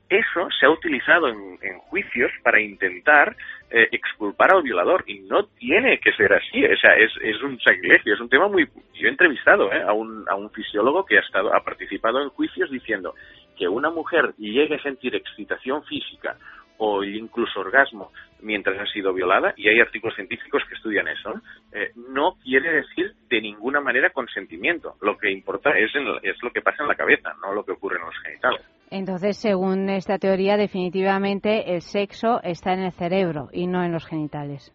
[0.09, 3.35] Eso se ha utilizado en, juicios para intentar
[3.71, 6.63] eh, exculpar al violador y no tiene que ser así.
[6.63, 8.67] O sea, es, es un sacrilegio, es un tema muy.
[8.93, 12.29] Yo he entrevistado eh, a, un, a un fisiólogo que ha, estado, ha participado en
[12.29, 13.15] juicios diciendo
[13.57, 16.37] que una mujer llegue a sentir excitación física
[16.77, 18.11] o incluso orgasmo
[18.41, 21.33] mientras ha sido violada, y hay artículos científicos que estudian eso,
[21.71, 24.95] eh, no quiere decir de ninguna manera consentimiento.
[25.01, 27.71] Lo que importa es, en, es lo que pasa en la cabeza, no lo que
[27.71, 28.61] ocurre en los genitales.
[28.91, 34.05] Entonces, según esta teoría, definitivamente el sexo está en el cerebro y no en los
[34.05, 34.71] genitales.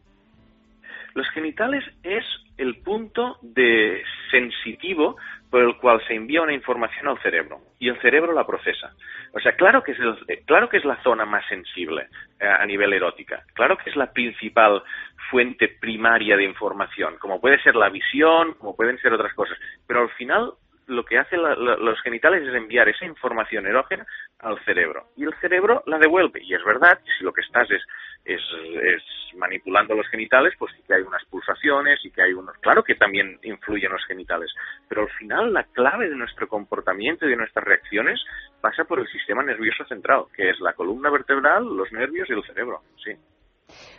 [1.14, 2.24] Los genitales es
[2.56, 5.16] el punto de sensitivo
[5.50, 8.94] por el cual se envía una información al cerebro y el cerebro la procesa.
[9.32, 9.98] O sea, claro que es,
[10.46, 12.08] claro que es la zona más sensible
[12.38, 14.82] eh, a nivel erótica, claro que es la principal
[15.30, 20.02] fuente primaria de información, como puede ser la visión, como pueden ser otras cosas, pero
[20.02, 20.52] al final
[20.90, 24.06] lo que hacen los genitales es enviar esa información erógena
[24.40, 25.08] al cerebro.
[25.16, 26.42] Y el cerebro la devuelve.
[26.42, 27.82] Y es verdad si lo que estás es,
[28.24, 29.02] es,
[29.36, 32.96] manipulando los genitales pues sí que hay unas pulsaciones y que hay unos claro que
[32.96, 34.52] también influyen los genitales.
[34.88, 38.20] Pero al final la clave de nuestro comportamiento y de nuestras reacciones
[38.60, 42.42] pasa por el sistema nervioso central que es la columna vertebral los nervios y el
[42.44, 43.12] cerebro sí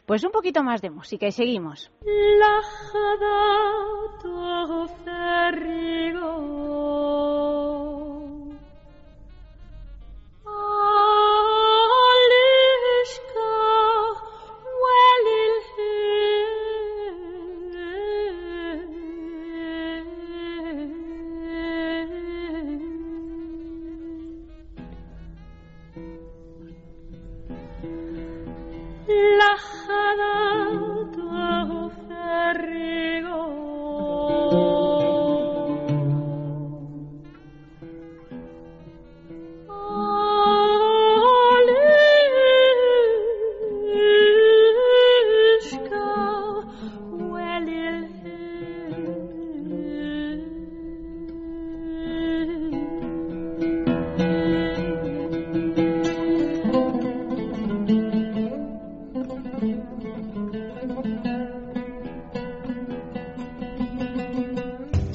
[0.05, 1.91] pues un poquito más de música y seguimos.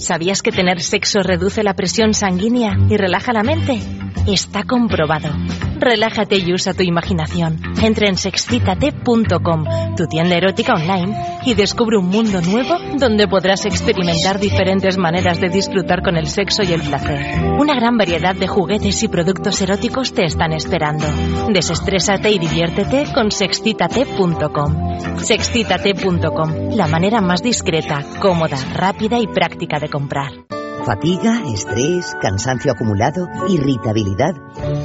[0.07, 3.81] ¿Sabías que tener sexo reduce la presión sanguínea y relaja la mente?
[4.29, 5.31] Está comprobado.
[5.79, 7.61] Relájate y usa tu imaginación.
[7.83, 9.65] Entra en sexcitate.com,
[9.97, 15.49] tu tienda erótica online, y descubre un mundo nuevo donde podrás experimentar diferentes maneras de
[15.49, 17.21] disfrutar con el sexo y el placer.
[17.59, 21.05] Una gran variedad de juguetes y productos eróticos te están esperando.
[21.51, 25.19] Desestrésate y diviértete con sexcitate.com.
[25.19, 30.46] Sexcitate.com, la manera más discreta, cómoda, rápida y práctica de comprar.
[30.87, 34.37] Fatiga, estrés, cansancio acumulado, irritabilidad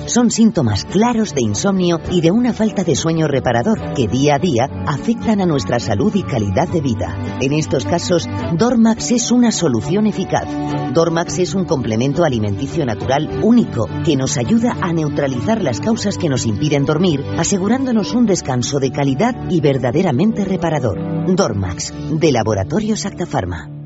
[0.08, 4.40] son síntomas claros de insomnio y de una falta de sueño reparador que día a
[4.40, 7.16] día afectan a nuestra salud y calidad de vida.
[7.40, 10.48] En estos casos, Dormax es una solución eficaz.
[10.92, 16.30] Dormax es un complemento alimenticio natural único que nos ayuda a neutralizar las causas que
[16.30, 20.98] nos impiden dormir, asegurándonos un descanso de calidad y verdaderamente reparador.
[21.36, 23.81] Dormax, de Laboratorios Actafarma.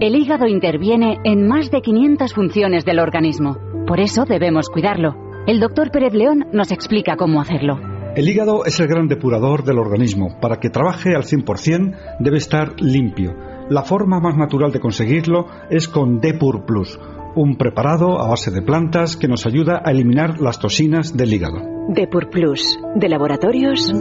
[0.00, 3.58] El hígado interviene en más de 500 funciones del organismo.
[3.86, 5.14] Por eso debemos cuidarlo.
[5.46, 7.78] El doctor Pérez León nos explica cómo hacerlo.
[8.16, 10.38] El hígado es el gran depurador del organismo.
[10.40, 13.36] Para que trabaje al 100% debe estar limpio.
[13.68, 16.98] La forma más natural de conseguirlo es con Depur Plus,
[17.36, 21.60] un preparado a base de plantas que nos ayuda a eliminar las toxinas del hígado.
[21.90, 23.92] Depur Plus, de laboratorios.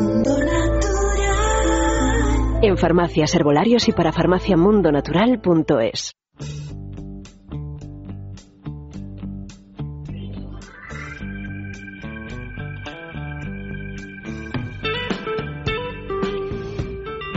[2.62, 6.14] En farmacias, herbolarios y para farmaciamundonatural.es.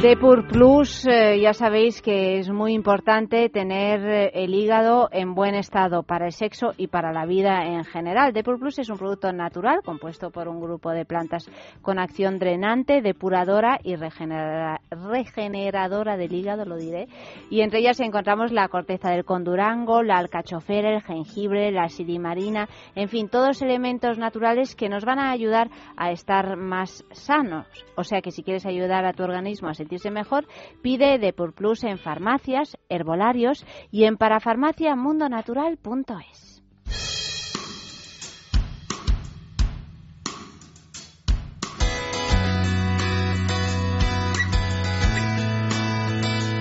[0.02, 5.54] Depur Plus, eh, ya sabéis que es muy importante tener eh, el hígado en buen
[5.54, 8.32] estado para el sexo y para la vida en general.
[8.32, 11.48] Depur Plus es un producto natural compuesto por un grupo de plantas
[11.82, 17.06] con acción drenante, depuradora y regeneradora del hígado, lo diré.
[17.48, 23.08] Y entre ellas encontramos la corteza del condurango, la alcachofera, el jengibre, la silimarina, en
[23.08, 27.68] fin, todos elementos naturales que nos van a ayudar a estar más sanos.
[27.96, 30.46] O sea que si quieres ayudar a tu organismo a sentirse mejor,
[30.80, 36.62] pide Depur Plus en farmacias, herbolarios y en parafarmaciamundonatural.es.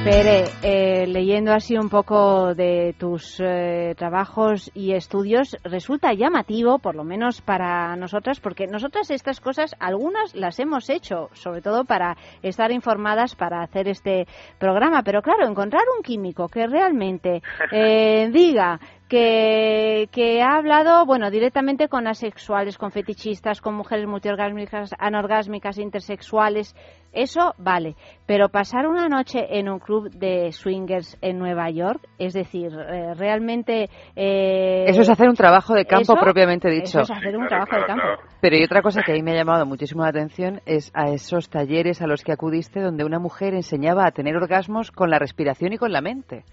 [0.03, 6.95] Pere, eh, leyendo así un poco de tus eh, trabajos y estudios, resulta llamativo, por
[6.95, 12.17] lo menos para nosotras, porque nosotras estas cosas, algunas las hemos hecho, sobre todo para
[12.41, 14.25] estar informadas para hacer este
[14.57, 18.79] programa, pero claro, encontrar un químico que realmente eh, diga
[19.11, 26.73] que, que ha hablado, bueno, directamente con asexuales, con fetichistas, con mujeres multiorgásmicas, anorgásmicas, intersexuales.
[27.11, 32.31] Eso vale, pero pasar una noche en un club de swingers en Nueva York, es
[32.33, 33.89] decir, eh, realmente...
[34.15, 37.01] Eh, eso es hacer un trabajo de campo eso- propiamente dicho.
[37.01, 38.05] Eso es hacer un trabajo de campo.
[38.39, 41.09] Pero y otra cosa que a mí me ha llamado muchísimo la atención es a
[41.09, 45.19] esos talleres a los que acudiste donde una mujer enseñaba a tener orgasmos con la
[45.19, 46.45] respiración y con la mente.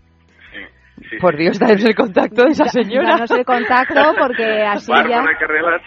[1.21, 3.13] Por Dios, danos el contacto de esa señora.
[3.13, 5.03] Danos el contacto porque así ya...
[5.03, 5.83] Bárbara Carreras.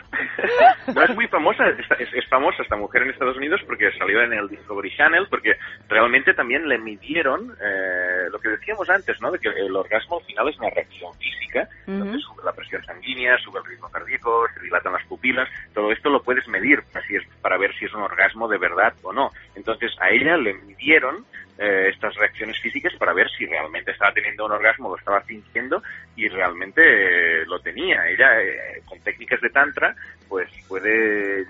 [0.96, 4.22] no, es muy famosa, esta- es, es famosa esta mujer en Estados Unidos porque salió
[4.22, 5.54] en el Discovery Channel, porque
[5.90, 9.32] realmente también le midieron eh, lo que decíamos antes, ¿no?
[9.32, 13.38] De que el orgasmo al final es una reacción física, entonces sube la presión sanguínea,
[13.40, 17.24] sube el ritmo cardíaco, se dilatan las pupilas, todo esto lo puedes medir así es,
[17.42, 19.30] para ver si es un orgasmo de verdad o no.
[19.56, 21.26] Entonces a ella le midieron
[21.62, 25.82] eh, estas reacciones físicas para ver si realmente estaba teniendo un orgasmo, lo estaba fingiendo
[26.16, 28.08] y realmente eh, lo tenía.
[28.10, 29.96] Ella, eh, con técnicas de tantra,
[30.28, 31.46] pues puede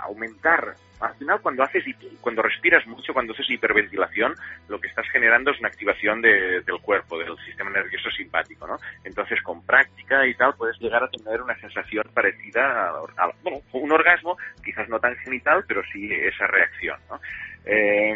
[0.00, 0.74] aumentar.
[1.00, 1.84] Al final, cuando haces
[2.20, 4.34] cuando respiras mucho, cuando haces hiperventilación,
[4.68, 8.78] lo que estás generando es una activación de- del cuerpo, del sistema nervioso simpático, ¿no?
[9.04, 13.58] Entonces, con práctica y tal, puedes llegar a tener una sensación parecida a, a- bueno,
[13.72, 17.20] un orgasmo, quizás no tan genital, pero sí esa reacción, ¿no?
[17.64, 18.14] Eh,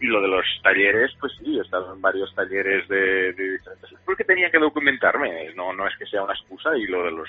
[0.00, 3.90] y lo de los talleres, pues sí, he estado en varios talleres de, de diferentes...
[4.04, 7.28] Porque tenía que documentarme, no, no es que sea una excusa, y lo de los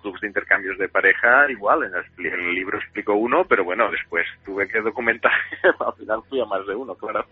[0.00, 3.90] clubes de intercambios de pareja, igual, en el, en el libro explico uno, pero bueno,
[3.90, 5.32] después tuve que documentar,
[5.86, 7.24] al final fui a más de uno, claro.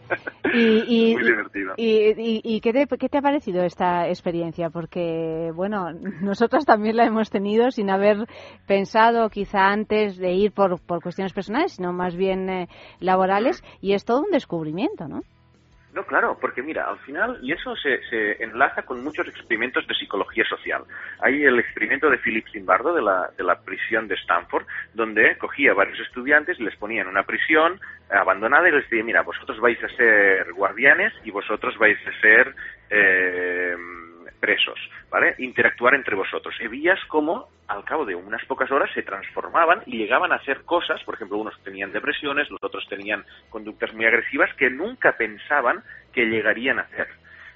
[0.52, 1.74] Y, y, Muy divertido.
[1.76, 4.68] y- y- y qué, te, qué te ha parecido esta experiencia?
[4.70, 8.18] Porque, bueno, nosotras también la hemos tenido sin haber
[8.66, 12.68] pensado quizá antes de ir por, por cuestiones personales, sino más bien eh,
[13.00, 15.22] laborales, y es todo un descubrimiento, ¿no?
[15.94, 19.94] No, claro, porque mira, al final, y eso se, se enlaza con muchos experimentos de
[19.94, 20.84] psicología social.
[21.20, 25.72] Hay el experimento de Philip Zimbardo de la, de la prisión de Stanford, donde cogía
[25.72, 27.80] a varios estudiantes y les ponía en una prisión
[28.10, 32.54] abandonada y les decía, mira, vosotros vais a ser guardianes y vosotros vais a ser
[32.90, 33.74] eh,
[34.40, 34.78] presos,
[35.10, 35.34] ¿vale?
[35.38, 36.54] Interactuar entre vosotros.
[36.60, 40.62] Y veías cómo, al cabo de unas pocas horas, se transformaban y llegaban a hacer
[40.62, 45.82] cosas, por ejemplo, unos tenían depresiones, los otros tenían conductas muy agresivas que nunca pensaban
[46.12, 47.08] que llegarían a hacer.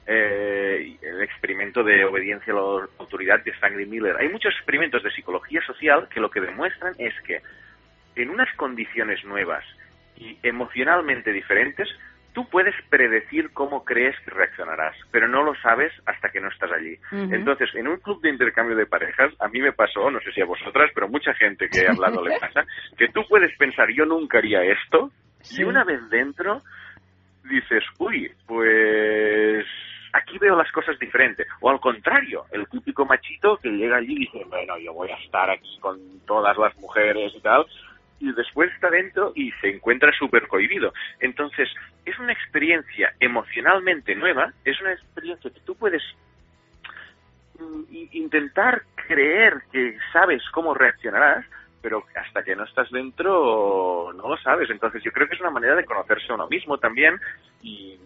[0.05, 4.17] Eh, el experimento de obediencia a la autoridad de Stanley Miller.
[4.19, 7.41] Hay muchos experimentos de psicología social que lo que demuestran es que
[8.17, 9.65] en unas condiciones nuevas
[10.17, 11.89] y emocionalmente diferentes,
[12.33, 16.71] tú puedes predecir cómo crees que reaccionarás, pero no lo sabes hasta que no estás
[16.73, 16.97] allí.
[17.11, 20.41] Entonces, en un club de intercambio de parejas, a mí me pasó, no sé si
[20.41, 22.65] a vosotras, pero mucha gente que he hablado le pasa,
[22.97, 25.11] que tú puedes pensar, yo nunca haría esto,
[25.51, 26.63] y una vez dentro
[27.45, 29.67] dices, uy, pues
[30.13, 31.47] aquí veo las cosas diferentes.
[31.61, 35.17] O al contrario, el típico machito que llega allí y dice, bueno, yo voy a
[35.17, 37.67] estar aquí con todas las mujeres y tal,
[38.23, 40.95] y después está dentro y se encuentra súper cohibido.
[41.19, 41.69] Entonces,
[42.05, 46.03] es una experiencia emocionalmente nueva, es una experiencia que tú puedes
[47.59, 47.83] mm,
[48.13, 51.45] intentar creer que sabes cómo reaccionarás,
[51.83, 54.71] pero hasta que no estás dentro no lo sabes.
[54.71, 57.19] Entonces yo creo que es una manera de conocerse a uno mismo también
[57.61, 57.99] y,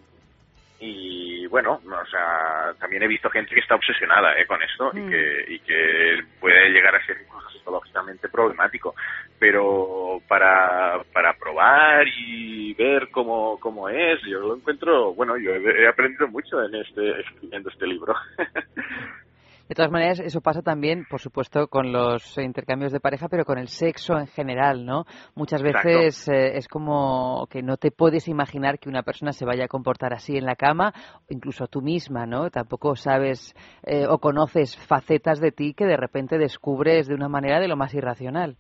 [0.79, 5.09] y bueno, o sea, también he visto gente que está obsesionada eh, con esto y,
[5.09, 8.95] que, y que puede llegar a ser incluso psicológicamente problemático.
[9.39, 15.83] Pero para, para probar y ver cómo, cómo es, yo lo encuentro, bueno, yo he,
[15.83, 18.15] he aprendido mucho en este, escribiendo este libro.
[19.69, 23.59] De todas maneras, eso pasa también, por supuesto, con los intercambios de pareja, pero con
[23.59, 25.05] el sexo en general, ¿no?
[25.35, 29.65] Muchas veces eh, es como que no te puedes imaginar que una persona se vaya
[29.65, 30.93] a comportar así en la cama,
[31.29, 32.49] incluso tú misma, ¿no?
[32.51, 37.59] Tampoco sabes eh, o conoces facetas de ti que de repente descubres de una manera
[37.59, 38.57] de lo más irracional.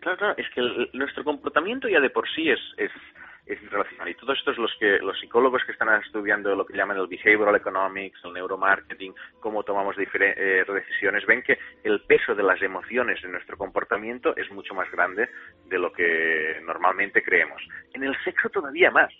[0.00, 2.90] Claro, claro, es que el- nuestro comportamiento ya de por sí es, es,
[3.48, 4.08] es irracional.
[4.08, 7.06] Y todo esto es los que los psicólogos que están estudiando lo que llaman el
[7.06, 13.22] behavioral economics, el neuromarketing, cómo tomamos eh, decisiones, ven que el peso de las emociones
[13.24, 15.28] en nuestro comportamiento es mucho más grande
[15.66, 17.62] de lo que normalmente creemos.
[17.94, 19.12] En el sexo todavía más,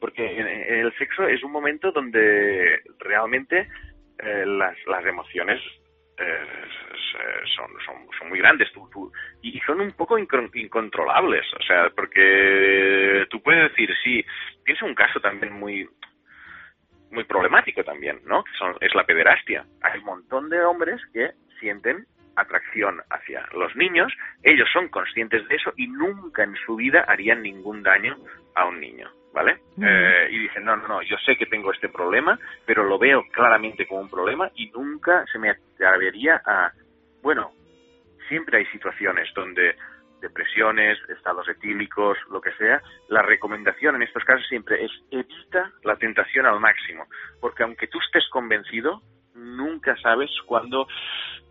[0.00, 3.68] porque en el sexo es un momento donde realmente
[4.18, 5.60] eh, las, las emociones
[6.22, 9.12] eh, s- son, son, son muy grandes tú,
[9.42, 14.24] y son un poco incon- incontrolables, o sea, porque tú puedes decir, sí,
[14.64, 15.88] tienes un caso también muy
[17.10, 18.42] muy problemático también, ¿no?
[18.58, 19.66] Son- es la pederastia.
[19.82, 24.10] Hay un montón de hombres que sienten atracción hacia los niños,
[24.42, 28.16] ellos son conscientes de eso y nunca en su vida harían ningún daño
[28.54, 29.10] a un niño.
[29.32, 29.60] ¿Vale?
[29.80, 33.24] Eh, y dije, no, no, no, yo sé que tengo este problema, pero lo veo
[33.32, 36.72] claramente como un problema y nunca se me atrevería a,
[37.22, 37.52] bueno,
[38.28, 39.76] siempre hay situaciones donde
[40.20, 45.96] depresiones, estados etílicos, lo que sea, la recomendación en estos casos siempre es evita la
[45.96, 47.06] tentación al máximo,
[47.40, 49.02] porque aunque tú estés convencido,
[49.34, 50.86] nunca sabes cuándo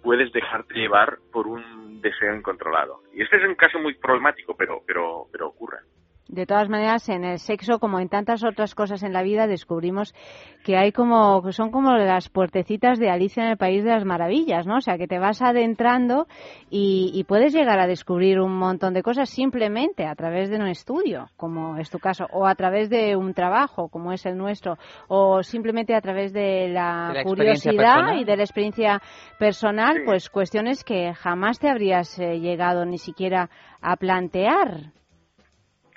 [0.02, 3.02] puedes dejarte llevar por un deseo incontrolado.
[3.14, 5.80] Y este es un caso muy problemático, pero, pero, pero ocurre.
[6.28, 10.14] De todas maneras, en el sexo, como en tantas otras cosas en la vida, descubrimos
[10.64, 14.66] que hay como, son como las puertecitas de Alicia en el País de las Maravillas,
[14.66, 14.78] ¿no?
[14.78, 16.28] O sea, que te vas adentrando
[16.70, 20.68] y, y puedes llegar a descubrir un montón de cosas simplemente a través de un
[20.68, 24.78] estudio, como es tu caso, o a través de un trabajo, como es el nuestro,
[25.10, 29.02] o simplemente a través de la, De la experiencia curiosidad y de la experiencia
[29.38, 33.50] personal, pues cuestiones que jamás te habrías eh, llegado ni siquiera
[33.82, 34.92] a plantear.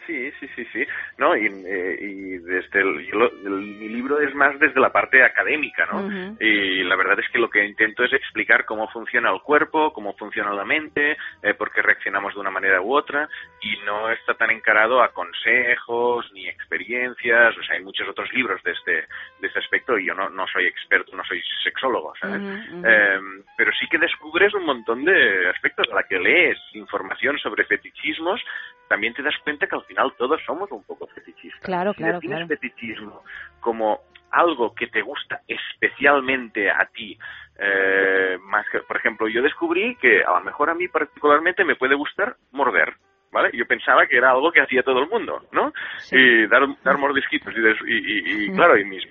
[0.06, 0.86] Sí, sí, sí, sí.
[1.18, 4.93] No, y, eh, y desde el, yo lo- el- mi libro es más desde la
[4.93, 6.01] parte académica, ¿no?
[6.40, 10.14] Y la verdad es que lo que intento es explicar cómo funciona el cuerpo, cómo
[10.14, 13.28] funciona la mente, eh, por qué reaccionamos de una manera u otra,
[13.62, 17.56] y no está tan encarado a consejos ni experiencias.
[17.56, 18.93] O sea, hay muchos otros libros de este,
[19.40, 22.43] de este aspecto y yo no, no soy experto, no soy sexólogo, ¿sabes?
[22.85, 23.20] Eh,
[23.56, 28.40] pero sí que descubres un montón de aspectos a la que lees información sobre fetichismos,
[28.89, 31.61] también te das cuenta que al final todos somos un poco fetichistas.
[31.62, 32.48] Claro, si claro, defines claro.
[32.48, 33.24] fetichismo
[33.61, 34.01] como
[34.31, 37.16] algo que te gusta especialmente a ti,
[37.59, 41.77] eh, más que, por ejemplo, yo descubrí que a lo mejor a mí particularmente me
[41.77, 42.94] puede gustar morder.
[43.32, 43.51] ¿Vale?
[43.52, 45.73] Yo pensaba que era algo que hacía todo el mundo, ¿no?
[46.12, 49.02] Y dar, dar mordisquitos y, des- y, y- y, claro, y, mis,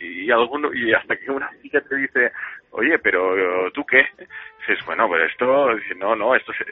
[0.00, 2.30] y alguno y hasta que una chica te dice,
[2.70, 4.06] oye, pero ¿tú qué?
[4.60, 6.64] Dices, bueno, pues esto, no, no, esto se,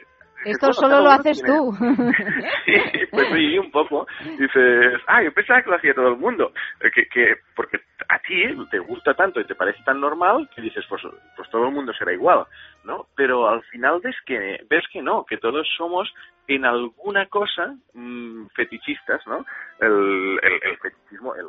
[0.45, 1.71] Esto bueno, solo lo haces tiene- tú.
[2.65, 4.07] Sí, pues sí, un poco.
[4.37, 6.51] Dices, ah, yo pensaba que lo hacía todo el mundo.
[6.81, 7.79] Eh, Que, que, porque
[8.09, 11.01] a ti te gusta tanto y te parece tan normal que dices, pues,
[11.35, 12.45] pues todo el mundo será igual,
[12.83, 13.07] ¿no?
[13.15, 16.11] Pero al final ves que, ves que no, que todos somos
[16.47, 19.45] en alguna cosa mm, fetichistas, ¿no?
[19.79, 21.45] El, el, el fetichismo, el-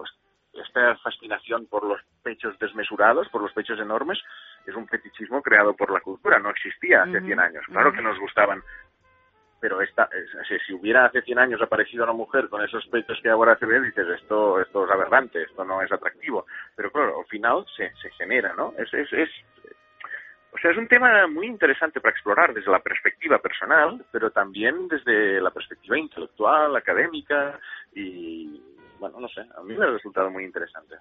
[0.55, 4.21] esta fascinación por los pechos desmesurados, por los pechos enormes,
[4.67, 7.65] es un fetichismo creado por la cultura, no existía hace Ujú, 100 años.
[7.67, 8.63] Claro que nos gustaban
[9.61, 13.19] pero esta, es- es- si hubiera hace 100 años aparecido una mujer con esos pechos
[13.23, 16.45] que ahora se ve, dices, esto, esto es aberrante, esto no es atractivo.
[16.77, 18.75] Pero claro, al final se, se genera, ¿no?
[18.77, 19.31] Es, es, es,
[20.53, 24.87] o sea, es un tema muy interesante para explorar desde la perspectiva personal, pero también
[24.87, 27.59] desde la perspectiva intelectual, académica
[27.95, 28.61] y,
[28.99, 30.97] bueno, no sé, a mí me ha resultado muy interesante.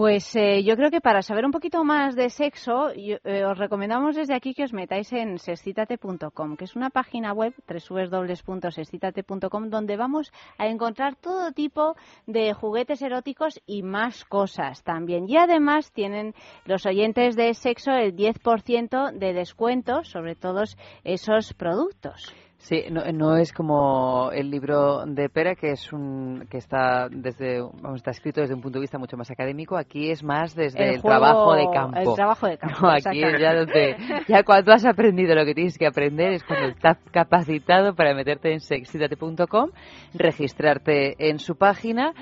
[0.00, 3.58] Pues eh, yo creo que para saber un poquito más de sexo, yo- eh, os
[3.58, 9.98] recomendamos desde aquí que os metáis en sexcitate.com, que es una página web, www.sexcitate.com, donde
[9.98, 11.96] vamos a encontrar todo tipo
[12.26, 15.28] de juguetes eróticos y más cosas también.
[15.28, 16.32] Y además tienen
[16.64, 22.34] los oyentes de sexo el 10% de descuento sobre todos esos productos.
[22.62, 27.60] Sí, no, no es como el libro de Pera, que es un que está desde
[27.62, 29.78] vamos, está escrito desde un punto de vista mucho más académico.
[29.78, 31.98] Aquí es más desde el, juego- trabajo de campo.
[32.10, 32.76] El trabajo de campo.
[32.82, 33.96] No, aquí es ya donde
[34.28, 38.52] ya cuando has aprendido lo que tienes que aprender es cuando estás capacitado para meterte
[38.52, 39.70] en sexitate.com,
[40.12, 42.12] registrarte en su página,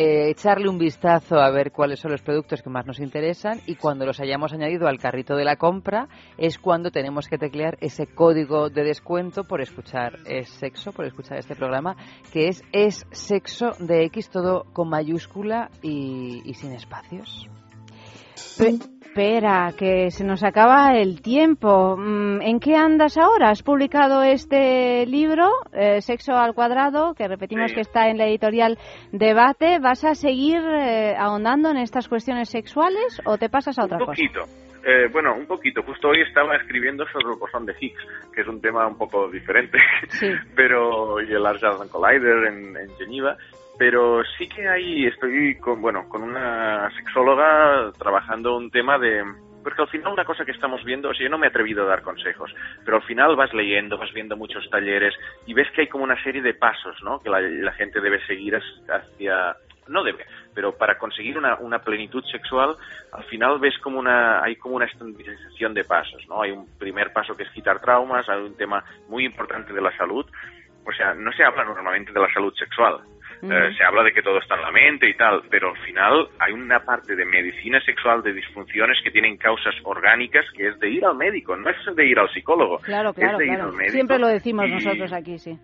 [0.00, 3.74] eh, echarle un vistazo a ver cuáles son los productos que más nos interesan y
[3.74, 8.06] cuando los hayamos añadido al carrito de la compra es cuando tenemos que teclear ese
[8.06, 11.96] código de descuento por escuchar es sexo, por escuchar este programa,
[12.32, 17.48] que es es sexo de X todo con mayúscula y, y sin espacios.
[18.58, 21.96] Pe- Espera, que se nos acaba el tiempo.
[21.96, 23.50] Mm, ¿En qué andas ahora?
[23.50, 27.74] ¿Has publicado este libro, eh, Sexo al Cuadrado, que repetimos Sí.
[27.74, 28.78] que está en la editorial
[29.10, 29.80] Debate?
[29.80, 34.04] ¿Vas a seguir eh, ahondando en estas cuestiones sexuales o te pasas a otra un
[34.06, 34.12] cosa?
[34.12, 34.40] poquito.
[34.86, 35.82] Eh, bueno, un poquito.
[35.82, 38.00] Justo hoy estaba escribiendo sobre el bosón de Higgs,
[38.32, 39.78] que es un tema un poco diferente,
[40.54, 43.36] pero y el Large Hadron Collider en, en Geneva.
[43.78, 49.22] Pero sí que ahí estoy con, bueno, con una sexóloga trabajando un tema de,
[49.62, 51.82] porque al final una cosa que estamos viendo, o sea, yo no me he atrevido
[51.82, 55.14] a dar consejos, pero al final vas leyendo, vas viendo muchos talleres
[55.46, 57.20] y ves que hay como una serie de pasos, ¿no?
[57.20, 59.56] Que la, gente debe seguir hacia,
[59.88, 60.24] no debe,
[60.54, 62.76] pero para conseguir una, una plenitud sexual,
[63.12, 66.42] al final ves como una, hay como una estandarización de pasos, ¿no?
[66.42, 69.94] Hay un primer paso que es quitar traumas, hay un tema muy importante de la
[69.96, 70.24] salud,
[70.86, 73.00] o sea, no se habla normalmente de la salud sexual.
[73.42, 76.28] Eh, se habla de que todo está en la mente y tal, pero al final
[76.40, 80.88] hay una parte de medicina sexual de disfunciones que tienen causas orgánicas que es de
[80.90, 83.72] ir al médico, no es de ir al psicólogo, Claro, es claro, de ir al
[83.72, 83.92] médico.
[83.92, 85.56] Siempre lo decimos y- nosotros aquí, sí.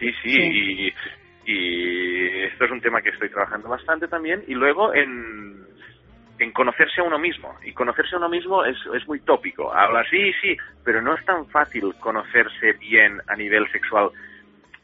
[0.00, 0.40] Sí, sí, Sí.
[0.42, 0.94] Y,
[1.46, 4.42] Y esto es un tema que estoy trabajando bastante también.
[4.48, 5.62] Y luego en,
[6.38, 7.54] en conocerse a uno mismo.
[7.64, 9.72] Y conocerse a uno mismo es, es muy tópico.
[9.72, 14.10] Habla, sí, sí, pero no es tan fácil conocerse bien a nivel sexual.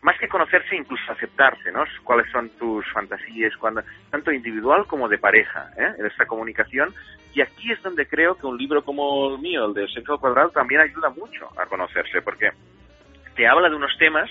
[0.02, 1.84] Más que conocerse, incluso aceptarse, ¿no?
[2.04, 5.92] Cuáles son tus fantasías, cuando, tanto individual como de pareja, ¿eh?
[5.98, 6.94] En esta comunicación.
[7.34, 10.50] Y aquí es donde creo que un libro como el mío, el de al Cuadrado,
[10.50, 12.50] también ayuda mucho a conocerse, porque
[13.36, 14.30] te habla de unos temas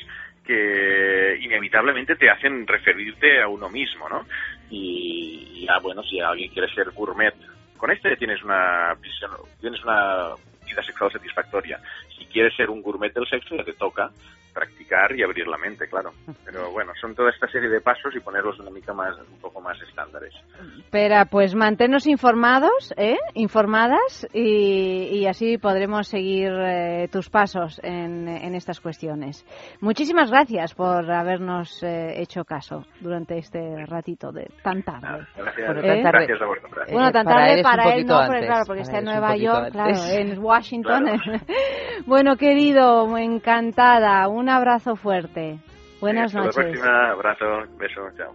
[0.49, 4.25] que inevitablemente te hacen referirte a uno mismo, ¿no?
[4.71, 7.35] Y, ya, bueno, si alguien quiere ser gourmet,
[7.77, 8.97] con este tienes una
[9.61, 10.29] tienes una
[10.65, 11.79] vida sexual satisfactoria.
[12.19, 14.11] Si quieres ser un gourmet del sexo, ya te toca
[14.53, 16.11] practicar y abrir la mente, claro.
[16.43, 19.61] Pero bueno, son toda esta serie de pasos y ponerlos una mica más, un poco
[19.61, 20.33] más estándares.
[20.89, 23.17] Pero pues manténnos informados, ¿eh?
[23.35, 29.45] informadas y, y así podremos seguir eh, tus pasos en, en, estas cuestiones.
[29.81, 35.25] Muchísimas gracias por habernos eh, hecho caso durante este ratito de tan tarde.
[35.37, 36.25] gracias, bueno, tan tarde.
[36.25, 36.87] gracias a vosotros.
[36.91, 40.01] Bueno, tan tarde para, para él, no, porque, claro, porque está en Nueva York, antes.
[40.01, 41.03] claro, en Washington.
[41.05, 41.39] Claro.
[42.09, 44.27] bueno, querido, encantada.
[44.27, 45.59] Un abrazo fuerte.
[46.01, 46.57] Buenas Hasta noches.
[46.57, 47.45] La próxima abrazo,
[47.77, 48.33] beso, chao.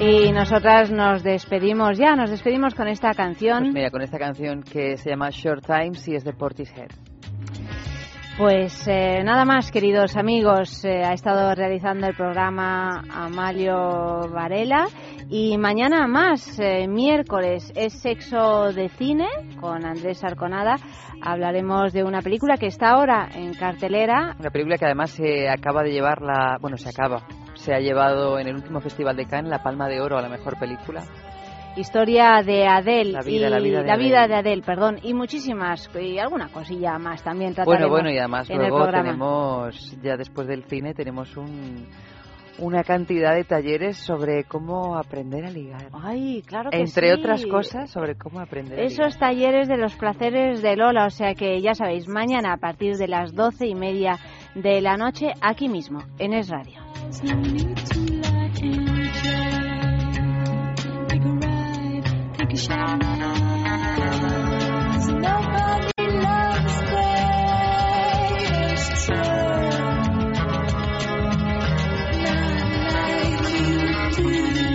[0.00, 3.64] Y nosotras nos despedimos ya, nos despedimos con esta canción.
[3.64, 6.88] Pues mira, con esta canción que se llama Short Times y es de Portishead.
[8.38, 10.84] Pues eh, nada más, queridos amigos.
[10.86, 14.86] Eh, ha estado realizando el programa Amalio Varela.
[15.34, 19.28] Y mañana más, eh, miércoles, es Sexo de Cine
[19.58, 20.76] con Andrés Arconada.
[21.22, 24.36] Hablaremos de una película que está ahora en cartelera.
[24.38, 26.58] Una película que además se acaba de llevar la.
[26.60, 27.22] Bueno, se acaba.
[27.54, 30.28] Se ha llevado en el último Festival de Cannes la Palma de Oro a la
[30.28, 31.02] mejor película
[31.74, 34.06] historia de Adele la vida, y la vida, de, la Adele.
[34.06, 38.18] vida de Adele, perdón, y muchísimas y alguna cosilla más también Bueno, trataremos bueno, y
[38.18, 41.86] además luego tenemos ya después del cine tenemos un
[42.58, 45.88] una cantidad de talleres sobre cómo aprender a ligar.
[45.92, 47.20] Ay, claro que Entre sí.
[47.20, 48.92] otras cosas, sobre cómo aprender a ligar.
[48.92, 52.96] Esos talleres de los placeres de Lola, o sea que ya sabéis, mañana a partir
[52.96, 54.18] de las doce y media
[54.54, 56.80] de la noche, aquí mismo, en Es Radio.
[74.14, 74.71] Thank you.